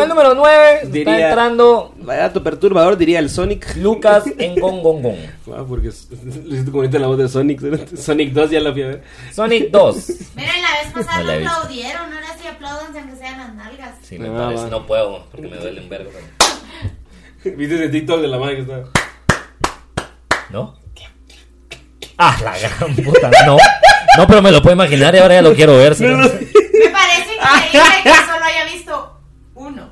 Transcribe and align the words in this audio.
Con 0.00 0.02
el 0.04 0.08
número 0.08 0.34
9 0.34 0.74
está 0.82 0.88
Diría- 0.88 1.28
entrando 1.28 1.94
Vaya 1.98 2.22
dato 2.22 2.42
perturbador, 2.42 2.96
diría 2.96 3.18
el 3.18 3.30
Sonic. 3.30 3.76
Lucas 3.76 4.24
en 4.38 4.58
Gong 4.60 4.82
Gong 4.82 5.02
Gong. 5.02 5.16
Ah, 5.54 5.64
porque 5.68 5.88
es- 5.88 6.08
le 6.10 6.54
hiciste 6.54 6.70
como 6.70 6.78
ahorita 6.82 6.98
la 6.98 7.06
voz 7.06 7.18
de 7.18 7.28
Sonic. 7.28 7.60
Sonic 7.96 8.32
2 8.32 8.50
ya 8.50 8.60
la 8.60 8.72
fui 8.72 8.82
a 8.82 8.86
ver. 8.88 9.02
Sonic 9.34 9.70
2. 9.70 10.06
Miren, 10.36 10.62
la 10.62 10.82
vez 10.82 10.92
pasada 10.92 11.22
No 11.22 11.24
lo 11.24 11.32
aplaudieron, 11.50 12.12
ahora 12.12 12.36
sí 12.40 12.46
aplaudan 12.48 12.96
aunque 12.96 13.16
sean 13.16 13.38
las 13.38 13.54
nalgas. 13.54 13.94
Sí, 14.02 14.18
me 14.18 14.28
Ah, 14.28 14.32
parece. 14.46 14.64
va. 14.64 14.70
No 14.70 14.86
puedo 14.86 15.26
porque 15.30 15.48
me 15.48 15.56
duele 15.56 15.80
un 15.80 15.88
vergo. 15.88 16.10
¿Viste 17.44 17.74
ese 17.76 17.88
TikTok 17.88 18.20
de 18.20 18.28
la 18.28 18.38
madre 18.38 18.56
que 18.56 18.62
está? 18.62 18.82
¿No? 20.50 20.76
Ah, 22.18 22.36
la 22.44 22.58
gran 22.58 22.94
puta. 22.96 23.30
No. 23.46 23.56
No, 24.18 24.26
pero 24.26 24.42
me 24.42 24.50
lo 24.50 24.60
puedo 24.60 24.74
imaginar 24.74 25.14
y 25.14 25.18
ahora 25.18 25.34
ya 25.36 25.42
lo 25.42 25.54
quiero 25.54 25.76
ver. 25.76 25.98
Me 25.98 26.06
parece 26.08 27.34
increíble 27.34 28.02
que 28.02 28.10
solo 28.10 28.44
haya 28.44 28.64
visto 28.70 29.20
uno. 29.54 29.90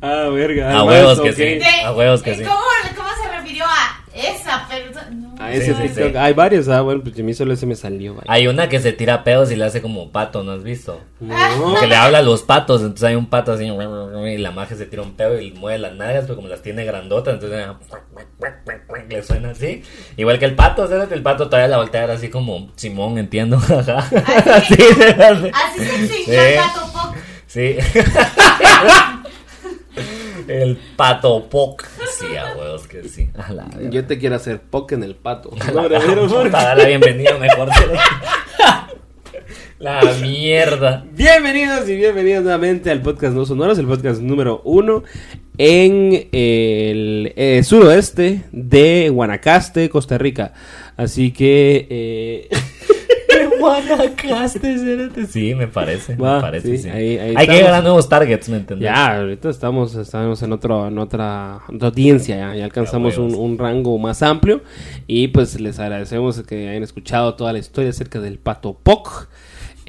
Ah, 0.00 0.28
verga. 0.32 0.70
A 0.70 0.78
ah, 0.78 0.84
huevos 0.84 1.20
que 1.20 1.30
ok. 1.30 1.36
sí. 1.36 1.58
A 1.84 1.92
huevos 1.92 2.22
que 2.22 2.34
sí. 2.36 2.44
¿Cómo, 2.44 2.56
¿Cómo 2.96 3.08
se 3.22 3.36
refirió 3.36 3.64
a 3.64 4.00
esa 4.14 4.68
persona? 4.68 5.10
No. 5.10 5.34
A 5.42 5.52
ese 5.52 5.66
Sí, 5.66 5.72
sí, 5.74 5.82
TikTok. 5.88 6.12
sí. 6.12 6.16
Hay 6.18 6.32
varios, 6.34 6.68
ah, 6.68 6.82
bueno, 6.82 7.00
pues 7.02 7.18
a 7.18 7.22
mí 7.22 7.34
solo 7.34 7.52
ese 7.54 7.66
me 7.66 7.74
salió. 7.74 8.14
vaya. 8.14 8.26
Hay 8.28 8.46
una 8.46 8.68
que 8.68 8.78
se 8.80 8.92
tira 8.92 9.24
pedos 9.24 9.50
y 9.50 9.56
le 9.56 9.64
hace 9.64 9.82
como 9.82 10.10
pato, 10.12 10.42
¿no 10.44 10.52
has 10.52 10.62
visto? 10.62 11.00
No. 11.20 11.34
Que 11.80 11.86
le 11.88 11.96
habla 11.96 12.18
a 12.18 12.22
los 12.22 12.42
patos, 12.42 12.80
entonces 12.82 13.04
hay 13.04 13.14
un 13.16 13.26
pato 13.26 13.52
así 13.52 13.64
y 13.66 14.38
la 14.38 14.50
magia 14.52 14.76
se 14.76 14.86
tira 14.86 15.02
un 15.02 15.14
pedo 15.14 15.40
y 15.40 15.50
mueve 15.52 15.78
las 15.78 15.94
nalgas, 15.94 16.22
pero 16.24 16.36
como 16.36 16.48
las 16.48 16.62
tiene 16.62 16.84
grandotas, 16.84 17.34
entonces 17.34 17.66
le 19.08 19.22
suena 19.24 19.50
así. 19.50 19.82
Igual 20.16 20.38
que 20.38 20.44
el 20.44 20.54
pato, 20.54 20.86
¿sabes? 20.86 21.10
El 21.10 21.22
pato 21.22 21.46
todavía 21.46 21.68
la 21.68 21.78
voltea 21.78 22.04
a 22.04 22.12
así 22.12 22.28
como 22.30 22.70
Simón, 22.76 23.18
entiendo. 23.18 23.56
Ajá. 23.68 23.98
Así, 24.54 24.74
Sí, 24.74 24.76
sí. 24.76 25.50
así 25.52 25.84
se 25.84 26.06
Sí. 26.08 26.24
chingó 26.24 26.40
el 26.40 26.56
pato. 26.56 27.14
Sí. 27.46 27.76
El 30.48 30.78
pato 30.96 31.46
poc. 31.50 31.86
Sí, 32.18 32.34
a 32.36 32.56
huevos 32.56 32.88
que 32.88 33.06
sí. 33.06 33.28
A 33.36 33.52
la. 33.52 33.68
Yo 33.90 34.06
te 34.06 34.18
quiero 34.18 34.36
hacer 34.36 34.60
poke 34.60 34.94
en 34.94 35.02
el 35.04 35.14
pato. 35.14 35.50
Puta, 35.50 36.48
dale 36.50 36.82
la 36.82 36.88
bienvenida 36.88 37.36
mejor. 37.36 37.68
La 39.78 40.00
mierda. 40.22 41.04
Bienvenidos 41.12 41.86
y 41.88 41.96
bienvenidos 41.96 42.42
nuevamente 42.44 42.90
al 42.90 43.02
podcast 43.02 43.34
No 43.34 43.44
Sonoros, 43.44 43.78
el 43.78 43.86
podcast 43.86 44.22
número 44.22 44.62
uno 44.64 45.04
en 45.58 46.28
el 46.32 47.32
eh, 47.36 47.62
suroeste 47.62 48.44
de 48.50 49.10
Guanacaste, 49.10 49.90
Costa 49.90 50.16
Rica. 50.16 50.54
Así 50.96 51.30
que... 51.30 51.86
eh, 51.90 52.48
Guanacaste. 53.58 55.26
Sí, 55.28 55.54
me 55.54 55.66
parece. 55.68 56.16
Va, 56.16 56.36
me 56.36 56.40
parece, 56.42 56.76
sí, 56.76 56.82
sí. 56.84 56.88
ahí- 56.88 57.18
ahí 57.18 57.34
Hay 57.36 57.46
que 57.46 57.52
llegar 57.54 57.74
a 57.74 57.82
nuevos 57.82 58.08
targets, 58.08 58.48
¿me 58.48 58.58
entiendes? 58.58 58.84
ya, 58.86 59.18
ahorita 59.18 59.50
estamos, 59.50 59.94
estamos 59.94 60.42
en, 60.42 60.52
otro, 60.52 60.88
en 60.88 60.98
otra, 60.98 61.60
otra 61.72 61.88
audiencia, 61.88 62.36
ya, 62.36 62.54
ya 62.54 62.64
alcanzamos 62.64 63.18
un, 63.18 63.58
rango 63.58 63.98
más 63.98 64.22
amplio 64.22 64.62
y 65.06 65.28
pues 65.28 65.60
les 65.60 65.78
agradecemos 65.78 66.42
que 66.42 66.68
hayan 66.68 66.82
escuchado 66.82 67.34
toda 67.34 67.52
la 67.52 67.58
historia 67.58 67.90
acerca 67.90 68.20
del 68.20 68.38
pato 68.38 68.78
Poc. 68.82 69.28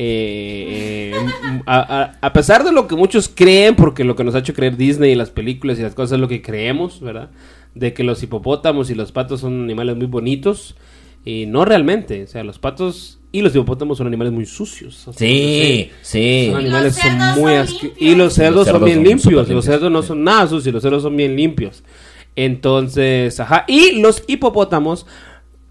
Eh, 0.01 1.11
eh, 1.13 1.61
a, 1.65 2.01
a- 2.03 2.17
a 2.21 2.33
pesar 2.33 2.63
de 2.63 2.71
lo 2.71 2.87
que 2.87 2.95
muchos 2.95 3.27
creen, 3.33 3.75
porque 3.75 4.03
lo 4.05 4.15
que 4.15 4.23
nos 4.23 4.33
ha 4.33 4.39
hecho 4.39 4.53
creer 4.53 4.77
Disney 4.77 5.11
y 5.11 5.15
las 5.15 5.29
películas 5.29 5.77
y 5.77 5.81
las 5.81 5.93
cosas 5.93 6.13
es 6.13 6.19
lo 6.21 6.29
que 6.29 6.41
creemos, 6.41 7.01
¿verdad? 7.01 7.29
De 7.75 7.93
que 7.93 8.03
los 8.05 8.23
hipopótamos 8.23 8.89
y 8.89 8.95
los 8.95 9.11
patos 9.11 9.41
son 9.41 9.61
animales 9.63 9.97
muy 9.97 10.05
bonitos. 10.07 10.75
Y 11.25 11.47
no 11.47 11.65
realmente, 11.65 12.23
o 12.23 12.27
sea, 12.27 12.45
los 12.45 12.59
patos 12.59 13.18
y 13.31 13.41
los 13.41 13.53
hipopótamos 13.55 13.97
son 13.97 14.07
animales 14.07 14.33
muy 14.33 14.45
sucios. 14.45 15.07
O 15.07 15.13
sea, 15.13 15.19
Sí, 15.19 15.91
sí. 16.01 16.47
Son 16.51 16.59
animales 16.61 16.95
son 16.95 17.17
muy 17.17 17.25
son 17.35 17.45
asque- 17.65 17.81
limpios. 17.83 17.93
Y 18.01 18.15
los 18.15 18.33
cerdos, 18.33 18.67
son 18.67 18.83
bien 18.85 18.97
son 18.97 19.03
limpios. 19.05 19.49
Los 19.49 19.65
cerdos 19.65 19.91
no 19.91 20.01
sí. 20.01 20.07
son 20.09 20.23
nada 20.23 20.47
sucios, 20.47 20.73
los 20.73 20.81
cerdos 20.83 21.03
son 21.03 21.15
bien 21.15 21.35
limpios. 21.35 21.83
Entonces, 22.35 23.39
ajá. 23.39 23.65
Y 23.67 23.99
los 24.01 24.23
hipopótamos 24.27 25.05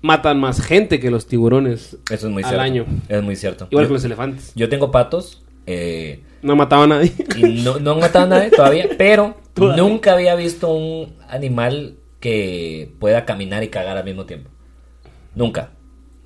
matan 0.03 0.39
más 0.39 0.61
gente 0.61 1.01
que 1.01 1.11
los 1.11 1.27
tiburones 1.27 1.97
Eso 2.11 2.27
es 2.29 2.33
muy 2.33 2.43
al 2.45 2.51
cierto. 2.51 2.63
año. 2.63 2.87
Es 3.09 3.23
muy 3.23 3.35
cierto. 3.37 3.67
Igual 3.71 3.85
yo, 3.87 3.89
que 3.89 3.95
los 3.95 4.05
elefantes. 4.05 4.53
yo 4.55 4.69
tengo 4.69 4.91
patos. 4.91 5.43
Eh, 5.67 6.21
No 6.43 6.55
mataba 6.57 6.85
a 6.85 6.87
nadie. 6.87 7.13
y 7.37 7.63
no, 7.63 7.79
no 7.81 7.93
han 7.93 8.01
matado 8.01 8.27
a 8.27 8.29
nadie 8.29 8.51
todavía, 8.51 8.87
pero 8.99 9.37
Todavía. 9.55 9.83
nunca 9.83 10.13
había 10.13 10.35
visto 10.37 10.69
un 10.73 11.15
animal 11.29 11.97
que 12.21 12.93
pueda 13.01 13.25
caminar 13.25 13.63
y 13.65 13.69
cagar 13.69 13.97
al 13.97 14.05
mismo 14.05 14.25
tiempo. 14.25 14.51
Nunca. 15.35 15.71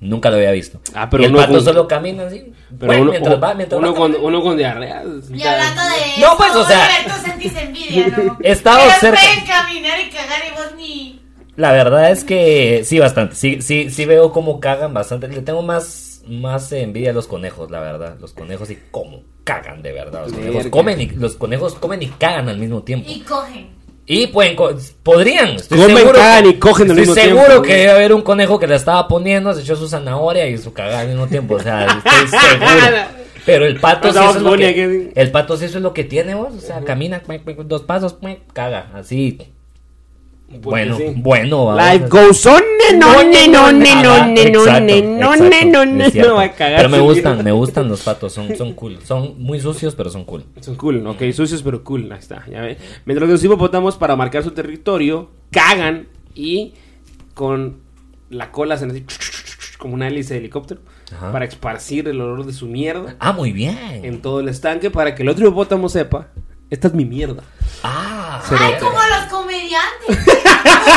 Nunca 0.03 0.29
lo 0.29 0.35
había 0.35 0.51
visto. 0.51 0.79
Ah, 0.93 1.09
pero 1.09 1.23
y 1.23 1.25
el 1.27 1.31
uno 1.31 1.39
pato 1.41 1.53
con- 1.53 1.63
solo 1.63 1.87
camina 1.87 2.23
así. 2.27 2.51
Pero 2.77 2.87
bueno, 2.87 3.01
uno, 3.03 3.11
mientras 3.11 3.41
va, 3.41 3.53
mientras 3.53 3.79
uno 3.79 3.91
va 3.93 3.97
con, 3.97 4.15
uno 4.15 4.41
con 4.41 4.57
diarrea. 4.57 5.03
Y 5.33 5.43
hablando 5.43 5.81
de 5.81 6.21
No, 6.21 6.27
eso, 6.27 6.37
pues, 6.37 6.55
o 6.55 6.65
sea- 6.65 6.87
tú 7.05 7.25
sentís 7.25 7.55
envidia, 7.55 8.07
¿no? 8.07 8.37
He 8.43 8.51
estado 8.51 8.81
cerca. 8.99 9.19
pueden 9.21 9.45
caminar 9.45 9.99
y 9.99 10.09
cagar 10.09 10.41
y 10.47 10.51
vos 10.51 10.75
ni... 10.77 11.21
La 11.55 11.71
verdad 11.71 12.11
es 12.11 12.23
que 12.23 12.81
sí, 12.83 12.99
bastante. 12.99 13.35
Sí, 13.35 13.61
sí, 13.61 13.89
sí 13.89 14.05
veo 14.05 14.31
cómo 14.31 14.59
cagan 14.59 14.93
bastante. 14.93 15.27
Le 15.27 15.41
tengo 15.41 15.61
más, 15.61 16.21
más 16.27 16.71
envidia 16.71 17.11
a 17.11 17.13
los 17.13 17.27
conejos, 17.27 17.69
la 17.71 17.79
verdad. 17.79 18.17
Los 18.19 18.33
conejos 18.33 18.69
y 18.71 18.79
cómo 18.91 19.21
cagan 19.43 19.81
de 19.83 19.91
verdad. 19.91 20.23
Los 20.23 20.33
conejos 20.33 20.67
comen 20.67 20.99
y, 21.01 21.05
los 21.07 21.35
conejos 21.35 21.75
comen 21.75 22.01
y 22.01 22.07
cagan 22.07 22.49
al 22.49 22.57
mismo 22.57 22.81
tiempo. 22.83 23.09
Y 23.09 23.19
cogen. 23.21 23.82
Y 24.05 24.27
pueden, 24.27 24.55
co- 24.55 24.75
podrían. 25.01 25.49
Estoy 25.51 25.77
Comen, 25.79 25.97
seguro 25.97 26.19
y 26.49 26.53
cogen 26.55 26.91
al 26.91 26.97
estoy 26.99 27.01
mismo 27.07 27.15
seguro 27.15 27.45
tiempo. 27.45 27.61
que 27.63 27.73
debe 27.75 27.91
haber 27.91 28.13
un 28.13 28.21
conejo 28.21 28.59
que 28.59 28.67
le 28.67 28.75
estaba 28.75 29.07
poniendo, 29.07 29.53
se 29.53 29.61
echó 29.61 29.75
su 29.75 29.87
zanahoria 29.87 30.47
y 30.47 30.57
su 30.57 30.73
cagada 30.73 31.01
al 31.01 31.07
mismo 31.07 31.27
tiempo. 31.27 31.55
O 31.55 31.59
sea, 31.59 31.85
estoy 31.85 32.39
seguro. 32.39 32.97
Pero 33.45 33.65
el 33.65 33.79
pato 33.79 34.11
sí 34.11 34.17
eso 34.19 34.37
es 34.37 34.41
lo 34.41 34.55
que, 34.57 35.11
el 35.15 35.31
pato 35.31 35.57
sí 35.57 35.65
eso 35.65 35.77
es 35.77 35.83
lo 35.83 35.93
que 35.93 36.03
tiene 36.05 36.33
vos, 36.33 36.53
o 36.57 36.61
sea, 36.61 36.79
camina 36.81 37.21
dos 37.65 37.83
pasos, 37.83 38.15
caga, 38.53 38.89
así. 38.93 39.37
Bueno, 40.61 40.97
sí. 40.97 41.05
bueno, 41.15 41.65
vamos. 41.65 41.83
Life 41.93 42.07
goes 42.09 42.45
on, 42.45 42.61
no, 42.97 43.23
no, 43.23 43.23
no, 43.23 43.71
no, 43.71 43.71
no, 43.71 44.13
Ajá, 44.13 44.27
no, 44.27 44.35
exacto, 44.35 44.51
no, 44.51 45.33
exacto, 45.33 45.65
no, 45.65 45.85
no, 45.85 46.03
es 46.05 46.11
cierto. 46.13 46.29
no, 46.31 46.35
va 46.37 46.43
a 46.43 46.51
cagar 46.51 46.77
Pero 46.77 46.89
me 46.89 46.99
gustan, 46.99 47.43
me 47.43 47.51
gustan 47.51 47.87
los 47.89 48.01
patos, 48.01 48.33
son, 48.33 48.55
son 48.55 48.73
cool, 48.73 48.99
son 49.03 49.35
muy 49.41 49.59
sucios 49.59 49.95
pero 49.95 50.09
son 50.09 50.25
cool. 50.25 50.43
Son 50.61 50.75
cool, 50.75 51.05
ok, 51.07 51.21
sucios 51.33 51.61
pero 51.63 51.83
cool, 51.83 52.11
ahí 52.11 52.19
está, 52.19 52.45
ya 52.49 52.61
ve. 52.61 52.77
Mientras 53.05 53.27
que 53.27 53.31
los 53.33 53.43
hipopótamos 53.43 53.97
para 53.97 54.15
marcar 54.15 54.43
su 54.43 54.51
territorio, 54.51 55.29
cagan 55.51 56.07
y 56.35 56.73
con 57.33 57.77
la 58.29 58.51
cola 58.51 58.75
hacen 58.75 58.91
así 58.91 59.03
como 59.77 59.93
una 59.95 60.07
hélice 60.07 60.33
de 60.35 60.39
helicóptero 60.39 60.81
Ajá. 61.15 61.31
para 61.31 61.45
esparcir 61.45 62.07
el 62.07 62.19
olor 62.21 62.45
de 62.45 62.53
su 62.53 62.67
mierda 62.67 63.15
Ah, 63.19 63.33
muy 63.33 63.51
bien. 63.51 63.77
en 64.03 64.21
todo 64.21 64.39
el 64.39 64.47
estanque 64.49 64.89
para 64.89 65.13
que 65.15 65.23
el 65.23 65.29
otro 65.29 65.45
hipopótamo 65.45 65.89
sepa, 65.89 66.29
esta 66.69 66.87
es 66.87 66.93
mi 66.93 67.05
mierda. 67.05 67.43
Ay, 68.51 68.73
como 68.79 68.91
los 68.97 69.25
comediantes. 69.29 70.17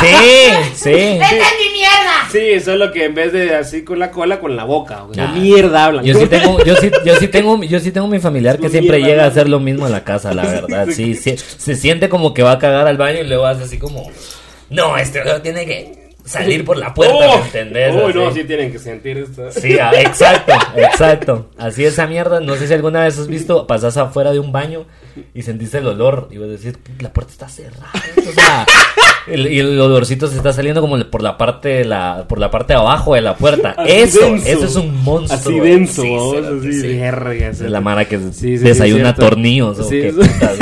sí, 0.01 0.75
sí. 0.75 0.91
¡Esta 0.93 1.27
es 1.31 1.55
mi 1.65 1.73
mierda! 1.79 2.29
Sí, 2.31 2.61
solo 2.61 2.93
que 2.93 3.05
en 3.05 3.15
vez 3.15 3.33
de 3.33 3.55
así 3.55 3.85
con 3.85 3.99
la 3.99 4.11
cola, 4.11 4.41
con 4.41 4.57
la 4.57 4.65
boca, 4.65 5.05
o 5.05 5.15
sea, 5.15 5.25
Ah. 5.29 5.33
mierda 5.33 5.85
hablan. 5.85 6.05
Yo 6.05 6.15
sí 6.19 6.27
tengo, 6.27 6.63
yo 6.65 6.77
sí, 6.77 6.91
yo 7.05 7.17
sí 7.17 7.29
tengo, 7.29 7.63
yo 7.63 7.81
sí 7.81 7.91
tengo 7.93 8.07
mi 8.09 8.19
familiar 8.19 8.59
que 8.59 8.67
Es 8.67 8.73
siempre 8.73 8.97
mierda, 8.99 9.11
llega 9.13 9.25
a 9.25 9.29
hacer 9.29 9.49
lo 9.49 9.61
mismo 9.61 9.87
en 9.87 9.93
la 9.93 10.05
casa, 10.05 10.35
la 10.35 10.43
verdad. 10.45 10.89
Sí, 10.93 11.15
sí, 11.15 11.37
se 11.37 11.75
siente 11.77 12.09
como 12.09 12.35
que 12.35 12.43
va 12.43 12.53
a 12.53 12.59
cagar 12.59 12.87
al 12.87 12.97
baño 12.97 13.21
y 13.21 13.27
luego 13.27 13.47
hace 13.47 13.65
así 13.65 13.79
como, 13.79 14.11
no, 14.71 14.97
este 14.97 15.23
tiene 15.43 15.65
que 15.67 16.06
salir 16.27 16.65
por 16.65 16.77
la 16.77 16.93
puerta, 16.93 17.15
Oh, 17.17 17.39
¿me 17.39 17.45
entendés? 17.47 17.95
Uy, 17.95 18.13
no, 18.13 18.31
sí 18.33 18.45
tienen 18.45 18.71
que 18.73 18.79
sentir 18.79 19.19
esto. 19.19 19.51
Sí, 19.53 19.79
ah, 19.79 19.91
exacto, 19.99 20.53
exacto. 20.77 21.51
Así 21.57 21.85
esa 21.85 22.07
mierda. 22.07 22.41
No 22.41 22.57
sé 22.57 22.67
si 22.67 22.75
alguna 22.75 23.05
vez 23.05 23.19
has 23.19 23.27
visto, 23.29 23.67
pasas 23.67 23.97
afuera 23.97 24.33
de 24.33 24.39
un 24.41 24.53
baño 24.53 24.85
y 25.35 25.43
sentiste 25.43 25.79
el 25.79 25.87
olor 25.87 26.29
y 26.31 26.39
vas 26.39 26.49
a 26.49 26.53
decir, 26.53 26.77
la 27.01 27.13
puerta 27.13 27.33
está 27.33 27.49
cerrada. 27.49 27.91
O 28.29 28.33
sea, 28.33 28.67
el, 29.29 29.51
y 29.51 29.59
el 29.61 29.81
olorcito 29.81 30.27
se 30.29 30.37
está 30.37 30.53
saliendo 30.53 30.81
como 30.81 30.99
por 31.11 31.23
la 31.23 31.39
parte 31.39 31.69
de 31.71 31.85
la, 31.85 32.25
por 32.29 32.39
la 32.39 32.51
parte 32.51 32.73
de 32.75 32.79
abajo 32.81 33.15
de 33.15 33.21
la 33.23 33.37
puerta. 33.37 33.75
Así 33.79 33.93
eso, 33.93 34.21
denso. 34.21 34.47
eso 34.49 34.65
es 34.67 34.77
un 34.77 35.03
monstruo. 35.05 35.39
Así 35.57 35.61
denso, 35.61 36.03
Sí, 36.03 36.15
así, 36.69 36.81
sí. 36.81 36.97
verga, 36.99 37.53
la 37.61 37.81
mara 37.81 38.05
que 38.05 38.19
desayuna 38.19 39.15
tornillos 39.15 39.79
o 39.79 39.85
Sí, 39.85 40.01
qué 40.03 40.13
putas. 40.13 40.59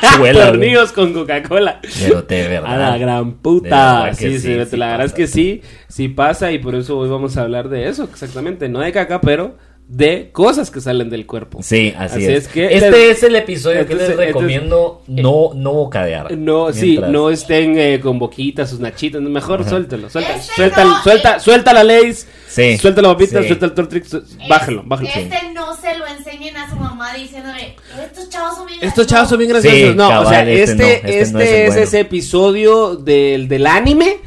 Tornillos 0.00 0.92
con 0.92 1.12
Coca-Cola. 1.12 1.80
Pero 2.00 2.22
de 2.22 2.48
verdad. 2.48 2.72
A 2.74 2.90
la 2.92 2.98
gran 2.98 3.32
puta. 3.34 4.12
Sí, 4.14 4.38
sí, 4.38 4.58
sí, 4.68 4.76
la 4.76 4.88
verdad 4.88 5.06
es 5.06 5.12
que 5.12 5.26
sí, 5.26 5.62
sí 5.88 6.08
pasa 6.08 6.52
y 6.52 6.58
por 6.58 6.74
eso 6.74 6.98
hoy 6.98 7.08
vamos 7.08 7.36
a 7.36 7.42
hablar 7.42 7.68
de 7.68 7.88
eso, 7.88 8.04
exactamente. 8.04 8.68
No 8.68 8.80
de 8.80 8.92
caca, 8.92 9.20
pero 9.20 9.56
de 9.86 10.28
cosas 10.32 10.70
que 10.70 10.82
salen 10.82 11.08
del 11.08 11.24
cuerpo. 11.24 11.60
Sí, 11.62 11.94
así, 11.96 12.16
Así 12.16 12.24
es. 12.26 12.44
es 12.44 12.48
que- 12.48 12.66
este 12.76 13.10
es 13.10 13.22
el 13.22 13.34
episodio 13.36 13.86
que 13.86 13.92
Entonces- 13.94 14.08
les 14.18 14.26
recomiendo 14.26 15.02
no, 15.06 15.52
no 15.54 15.72
bocadear. 15.72 16.36
No, 16.36 16.70
sí, 16.74 17.00
no 17.08 17.30
estén 17.30 17.78
eh, 17.78 17.98
con 17.98 18.18
boquitas, 18.18 18.68
sus 18.68 18.80
nachitas, 18.80 19.22
mejor 19.22 19.66
suéltelo, 19.66 20.10
suelta, 20.10 20.34
Este 20.36 20.52
suelta, 20.54 20.84
no, 20.84 21.02
suelta, 21.02 21.36
eh. 21.36 21.40
suelta 21.40 21.72
la 21.72 21.84
ley, 21.84 22.12
Sí, 22.48 22.76
suelta 22.76 23.00
la 23.00 23.08
papita, 23.08 23.40
sí. 23.40 23.46
suelta 23.48 23.64
el 23.64 23.72
tortrix, 23.72 24.16
bájalo, 24.46 24.82
bájalo. 24.84 25.08
Este 25.08 25.30
no 25.68 25.76
se 25.76 25.96
lo 25.98 26.06
enseñen 26.06 26.56
a 26.56 26.68
su 26.70 26.76
mamá 26.76 27.14
diciéndole, 27.14 27.76
estos 28.04 28.28
chavos 28.28 28.56
son 28.56 28.66
bien 28.66 28.78
Estos 28.82 29.06
chavos 29.06 29.28
son 29.28 29.38
bien 29.38 29.50
Sí, 29.50 29.68
graciosos. 29.68 29.96
no, 29.96 30.20
o 30.20 30.28
sea, 30.28 30.48
este 30.48 30.62
este, 30.62 30.74
no, 30.76 30.84
este, 30.84 31.20
este 31.20 31.32
no 31.34 31.40
es 31.40 31.48
el 31.48 31.54
es 31.54 31.66
bueno. 31.68 31.82
ese 31.82 32.00
episodio 32.00 32.96
del, 32.96 33.48
del 33.48 33.66
anime 33.66 34.18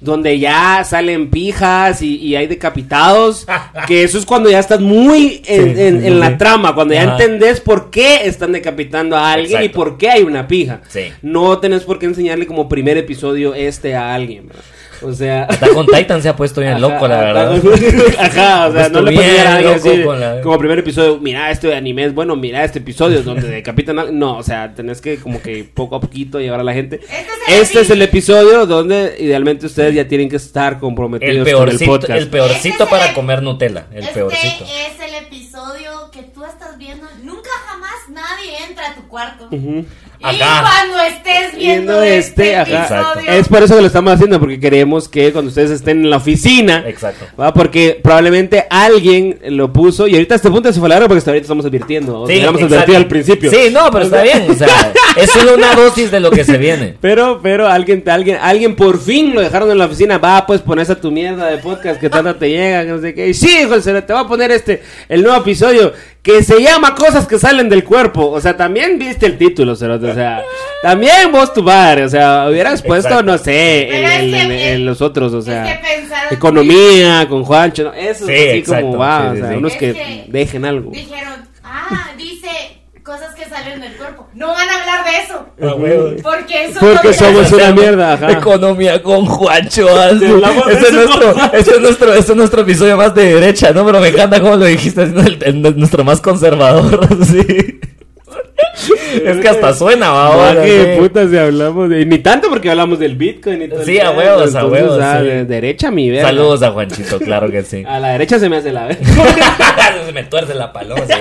donde 0.00 0.38
ya 0.38 0.84
salen 0.84 1.28
pijas 1.28 2.02
y, 2.02 2.16
y 2.18 2.36
hay 2.36 2.46
decapitados, 2.46 3.46
que 3.88 4.04
eso 4.04 4.16
es 4.18 4.24
cuando 4.26 4.48
ya 4.48 4.60
estás 4.60 4.80
muy 4.80 5.42
en, 5.44 5.64
Sí, 5.64 5.70
en- 5.82 6.00
sí, 6.00 6.06
en 6.06 6.12
sí, 6.14 6.20
la 6.20 6.38
trama, 6.38 6.72
cuando 6.74 6.94
ya 6.94 7.02
Ajá. 7.02 7.12
entendés 7.12 7.58
por 7.60 7.90
qué 7.90 8.26
están 8.28 8.52
decapitando 8.52 9.16
a 9.16 9.32
alguien 9.32 9.60
y 9.64 9.68
por 9.70 9.98
qué 9.98 10.10
hay 10.10 10.22
una 10.22 10.46
pija. 10.46 10.82
Sí. 10.88 11.12
No 11.22 11.58
tenés 11.58 11.82
por 11.82 11.98
qué 11.98 12.06
enseñarle 12.06 12.46
como 12.46 12.68
primer 12.68 12.96
episodio 12.96 13.54
este 13.54 13.96
a 13.96 14.14
alguien, 14.14 14.46
¿verdad? 14.46 14.62
O 15.02 15.12
sea... 15.12 15.44
Hasta 15.44 15.68
con 15.70 15.86
Titan 15.86 16.20
se 16.22 16.28
ha 16.28 16.36
puesto 16.36 16.60
bien 16.60 16.72
Ajá, 16.76 16.80
loco, 16.80 17.06
la 17.08 17.16
verdad. 17.18 17.52
Ajá, 18.18 18.66
o 18.68 18.72
sea, 18.72 18.82
Pues 18.82 18.92
no 18.92 19.00
le 19.02 19.12
llegar 19.12 19.46
a 19.46 19.54
alguien 19.56 19.74
loco 19.74 19.88
así 19.88 19.96
de- 19.98 20.04
con 20.04 20.20
la- 20.20 20.40
como 20.40 20.58
primer 20.58 20.78
episodio, 20.80 21.18
mira 21.18 21.50
este 21.50 21.74
anime 21.74 22.04
es 22.04 22.14
bueno, 22.14 22.36
mira 22.36 22.64
este 22.64 22.78
episodio 22.80 23.22
donde 23.22 23.48
decapitan. 23.48 24.18
No, 24.18 24.36
o 24.38 24.42
sea, 24.42 24.74
tenés 24.74 25.00
que 25.00 25.18
como 25.18 25.40
que 25.42 25.64
poco 25.64 25.96
a 25.96 26.00
poquito 26.00 26.40
llevar 26.40 26.60
a 26.60 26.64
la 26.64 26.72
gente. 26.72 26.96
Este 26.96 27.14
es 27.16 27.28
el 27.48 27.54
Este 27.62 27.80
es 27.80 27.90
el 27.90 28.02
episodio 28.02 28.66
donde 28.66 29.16
idealmente 29.18 29.66
ustedes 29.66 29.94
ya 29.94 30.06
tienen 30.08 30.28
que 30.28 30.36
estar 30.36 30.78
comprometidos 30.78 31.46
El 31.48 31.54
con 31.54 31.62
el 31.62 31.68
peorcito, 31.68 31.90
podcast. 31.92 32.18
el 32.20 32.28
peorcito 32.28 32.68
Este 32.68 32.84
es 32.84 32.90
para 32.90 33.06
el- 33.08 33.14
comer 33.14 33.42
Nutella. 33.42 33.86
El 33.92 34.02
este 34.02 34.14
peorcito. 34.14 34.64
es 34.64 35.00
el 35.08 35.14
episodio 35.26 36.10
que 36.12 36.22
tú 36.22 36.44
estás 36.44 36.76
viendo. 36.78 37.06
Nunca 37.22 37.50
jamás 37.66 37.92
nadie 38.10 38.52
entra 38.68 38.90
a 38.90 38.94
tu 38.94 39.06
cuarto. 39.08 39.48
Y 40.20 40.38
cuando 40.38 41.00
estés 41.06 41.56
viendo, 41.56 42.00
Viendo 42.00 42.02
este, 42.02 42.58
este, 42.60 42.74
ajá. 42.74 43.12
episodio, 43.12 43.30
Es 43.30 43.48
por 43.48 43.62
eso 43.62 43.74
que 43.76 43.80
lo 43.80 43.86
estamos 43.86 44.12
haciendo, 44.14 44.40
porque 44.40 44.58
queremos 44.58 45.08
que 45.08 45.32
cuando 45.32 45.48
ustedes 45.48 45.70
estén 45.70 46.04
en 46.04 46.10
la 46.10 46.16
oficina, 46.16 46.84
Exacto. 46.86 47.26
¿va? 47.40 47.54
porque 47.54 48.00
probablemente 48.02 48.66
alguien 48.68 49.38
lo 49.48 49.72
puso, 49.72 50.08
y 50.08 50.14
ahorita 50.14 50.34
a 50.34 50.36
este 50.36 50.50
punto 50.50 50.72
se 50.72 50.80
fue 50.80 50.88
largo 50.88 51.06
porque 51.06 51.18
hasta 51.18 51.30
ahorita 51.30 51.44
estamos 51.44 51.64
advirtiendo, 51.64 52.22
o 52.22 52.24
advertido 52.26 52.96
al 52.96 53.06
principio. 53.06 53.50
Sí, 53.50 53.70
no, 53.72 53.90
pero 53.90 54.04
está 54.04 54.22
bien. 54.22 54.50
O 54.50 54.54
sea, 54.54 54.92
es 55.16 55.30
solo 55.30 55.54
una 55.54 55.74
dosis 55.74 56.10
de 56.10 56.20
lo 56.20 56.30
que 56.30 56.44
se 56.44 56.58
viene. 56.58 56.96
Pero, 57.00 57.40
pero 57.42 57.68
alguien, 57.68 58.02
alguien, 58.08 58.38
alguien 58.40 58.76
por 58.76 59.00
fin 59.00 59.34
lo 59.34 59.40
dejaron 59.40 59.70
en 59.70 59.78
la 59.78 59.86
oficina. 59.86 60.18
Va, 60.18 60.46
pues 60.46 60.60
pones 60.60 60.90
a 60.90 61.00
tu 61.00 61.10
mierda 61.10 61.46
de 61.46 61.58
podcast 61.58 62.00
que 62.00 62.10
tanto 62.10 62.34
te 62.36 62.50
llega, 62.50 62.84
que 62.84 62.90
no 62.90 63.00
sé 63.00 63.14
qué. 63.14 63.28
Y 63.28 63.34
sí, 63.34 63.64
José, 63.68 64.00
te 64.02 64.12
voy 64.12 64.22
a 64.22 64.26
poner 64.26 64.50
este, 64.50 64.82
el 65.08 65.22
nuevo 65.22 65.38
episodio 65.38 65.92
que 66.28 66.42
se 66.42 66.60
llama 66.60 66.94
Cosas 66.94 67.26
que 67.26 67.38
salen 67.38 67.70
del 67.70 67.84
cuerpo. 67.84 68.28
O 68.28 68.38
sea, 68.38 68.54
también 68.54 68.98
viste 68.98 69.24
el 69.24 69.38
título, 69.38 69.74
Cerote. 69.74 70.10
O 70.10 70.14
sea, 70.14 70.42
también 70.82 71.32
vos 71.32 71.54
tu 71.54 71.62
bar. 71.62 72.02
O 72.02 72.08
sea, 72.10 72.46
hubieras 72.50 72.82
puesto, 72.82 73.08
Exacto. 73.08 73.30
no 73.32 73.38
sé, 73.38 74.74
en, 74.74 74.84
los 74.84 75.00
otros. 75.00 75.32
O 75.32 75.38
es 75.38 75.46
sea, 75.46 75.80
que 75.80 76.34
economía 76.34 77.26
con 77.30 77.44
Juancho. 77.44 77.84
¿no? 77.84 77.94
Eso 77.94 78.26
Sí, 78.26 78.32
es 78.34 78.48
así 78.50 78.58
exacto, 78.58 78.86
como 78.88 78.98
va. 78.98 79.30
sí, 79.32 79.38
o 79.38 79.40
sea, 79.40 79.50
sí. 79.52 79.56
unos 79.56 79.72
Es 79.72 79.78
que 79.78 79.92
que- 79.94 80.24
dejen 80.28 80.64
algo. 80.66 80.90
Dijeron, 80.90 81.48
ah, 81.64 82.10
dice 82.18 82.47
cosas 83.08 83.34
que 83.34 83.44
salen 83.46 83.80
del 83.80 83.94
cuerpo. 83.96 84.28
No 84.34 84.48
van 84.48 84.68
a 84.68 84.80
hablar 84.80 85.04
de 85.04 85.16
eso. 85.24 85.46
Ah, 85.62 85.74
huevo. 85.74 86.10
Porque 86.22 86.64
eso 86.66 86.78
Porque 86.78 87.08
no 87.08 87.14
somos 87.14 87.52
una 87.52 87.72
mierda, 87.72 88.12
ajá. 88.12 88.32
Economía 88.32 89.02
con 89.02 89.24
Juancho. 89.24 89.86
De 89.86 90.26
Ese 90.74 90.88
es, 90.88 90.92
eso. 90.92 90.92
nuestro, 90.92 91.52
ese, 91.52 91.70
es 91.70 91.80
nuestro, 91.80 92.12
ese 92.14 92.32
es 92.32 92.36
nuestro 92.36 92.60
episodio 92.62 92.96
más 92.98 93.14
de 93.14 93.34
derecha, 93.34 93.72
¿no? 93.72 93.86
Pero 93.86 94.00
me 94.00 94.08
encanta 94.08 94.40
cómo 94.40 94.56
lo 94.56 94.64
dijiste, 94.66 95.02
es 95.04 95.08
el- 95.12 95.38
el- 95.42 95.78
nuestro 95.78 96.04
más 96.04 96.20
conservador. 96.20 97.00
Sí. 97.24 97.80
Es 99.24 99.38
que 99.38 99.48
hasta 99.48 99.72
suena, 99.72 100.10
va. 100.10 100.26
Ah, 100.26 100.32
ahora, 100.50 100.62
qué 100.62 100.94
sí. 100.94 101.00
puta 101.00 101.26
si 101.28 101.36
hablamos 101.36 101.88
de... 101.88 102.04
Ni 102.04 102.18
tanto 102.18 102.48
porque 102.48 102.70
hablamos 102.70 102.98
del 102.98 103.16
Bitcoin 103.16 103.62
y 103.62 103.68
todo. 103.68 103.80
el 103.80 103.86
Sí, 103.86 103.98
a 103.98 104.10
huevos, 104.10 104.54
a 104.54 104.66
huevos, 104.66 104.98
ah, 105.02 105.20
sí. 105.20 105.26
derecha 105.46 105.90
mi 105.90 106.10
verga. 106.10 106.28
Saludos 106.28 106.62
a 106.62 106.70
Juanchito, 106.72 107.18
claro 107.18 107.50
que 107.50 107.62
sí. 107.62 107.84
A 107.86 107.98
la 107.98 108.08
derecha 108.10 108.38
se 108.38 108.48
me 108.48 108.56
hace 108.58 108.72
la 108.72 108.86
verga. 108.86 109.04
Se 110.06 110.12
me 110.12 110.24
tuerce 110.24 110.54
la 110.54 110.72
paloma, 110.72 111.02
sí. 111.06 111.14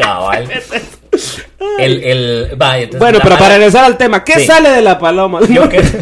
Cabal. 0.00 0.48
El, 1.78 2.02
el, 2.04 2.58
va, 2.60 2.78
entonces 2.78 3.00
bueno, 3.00 3.18
pero 3.22 3.38
para 3.38 3.56
regresar 3.56 3.84
al 3.84 3.96
tema, 3.96 4.24
¿qué 4.24 4.34
Sí. 4.40 4.46
sale 4.46 4.70
de 4.70 4.82
la 4.82 4.98
paloma? 4.98 5.40
Yo, 5.48 5.68
que- 5.68 5.80
Pero 5.80 5.92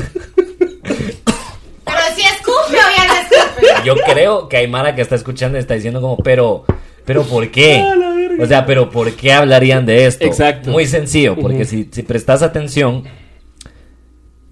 si 2.15 2.23
escupe 2.23 2.77
o 2.77 2.97
ya 2.97 3.07
no 3.07 3.15
escupe. 3.15 3.67
yo 3.85 3.95
creo 3.97 4.49
que 4.49 4.57
hay 4.59 4.69
Mara 4.69 4.95
que 4.95 5.03
está 5.03 5.15
escuchando 5.15 5.59
y 5.59 5.61
está 5.61 5.75
diciendo 5.75 6.01
como, 6.01 6.17
pero, 6.19 6.65
pero 7.05 7.23
¿por 7.25 7.51
qué? 7.51 7.83
Ah. 7.85 7.95
O 8.43 8.47
sea, 8.47 8.65
pero 8.65 8.91
¿por 8.91 9.13
qué 9.15 9.33
hablarían 9.33 9.85
de 9.87 10.07
esto? 10.07 10.25
Exacto. 10.25 10.71
Muy 10.71 10.87
sencillo, 10.87 11.37
porque 11.37 11.65
si, 11.65 11.89
si 11.91 12.03
prestas 12.03 12.43
atención, 12.43 13.05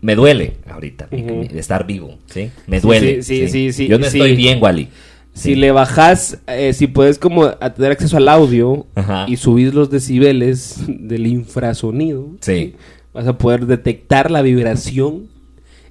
me 0.00 0.14
duele 0.14 0.56
ahorita 0.70 1.08
estar 1.55 1.87
vivo, 1.87 2.19
¿sí? 2.26 2.50
Me 2.66 2.81
duele. 2.81 3.22
sí, 3.22 3.46
sí, 3.46 3.49
sí, 3.49 3.72
sí, 3.72 3.88
Yo 3.88 3.99
no 3.99 4.05
sí. 4.08 4.19
estoy 4.19 4.37
bien, 4.37 4.62
Wally. 4.62 4.88
Si 5.34 5.54
le 5.54 5.70
bajas, 5.70 6.38
eh, 6.48 6.72
si 6.72 6.88
puedes 6.88 7.19
como 7.19 7.44
a 7.44 7.72
tener 7.75 7.92
acceso 7.92 8.16
al 8.16 8.28
audio 8.28 8.86
Ajá. 8.96 9.25
y 9.28 9.36
subir 9.36 9.72
los 9.75 9.88
decibeles 9.90 10.80
del 10.88 11.26
infrasonido, 11.28 12.30
Sí. 12.40 12.75
vas 13.14 13.26
a 13.28 13.38
poder 13.38 13.66
detectar 13.66 14.30
la 14.32 14.42
vibración 14.42 15.28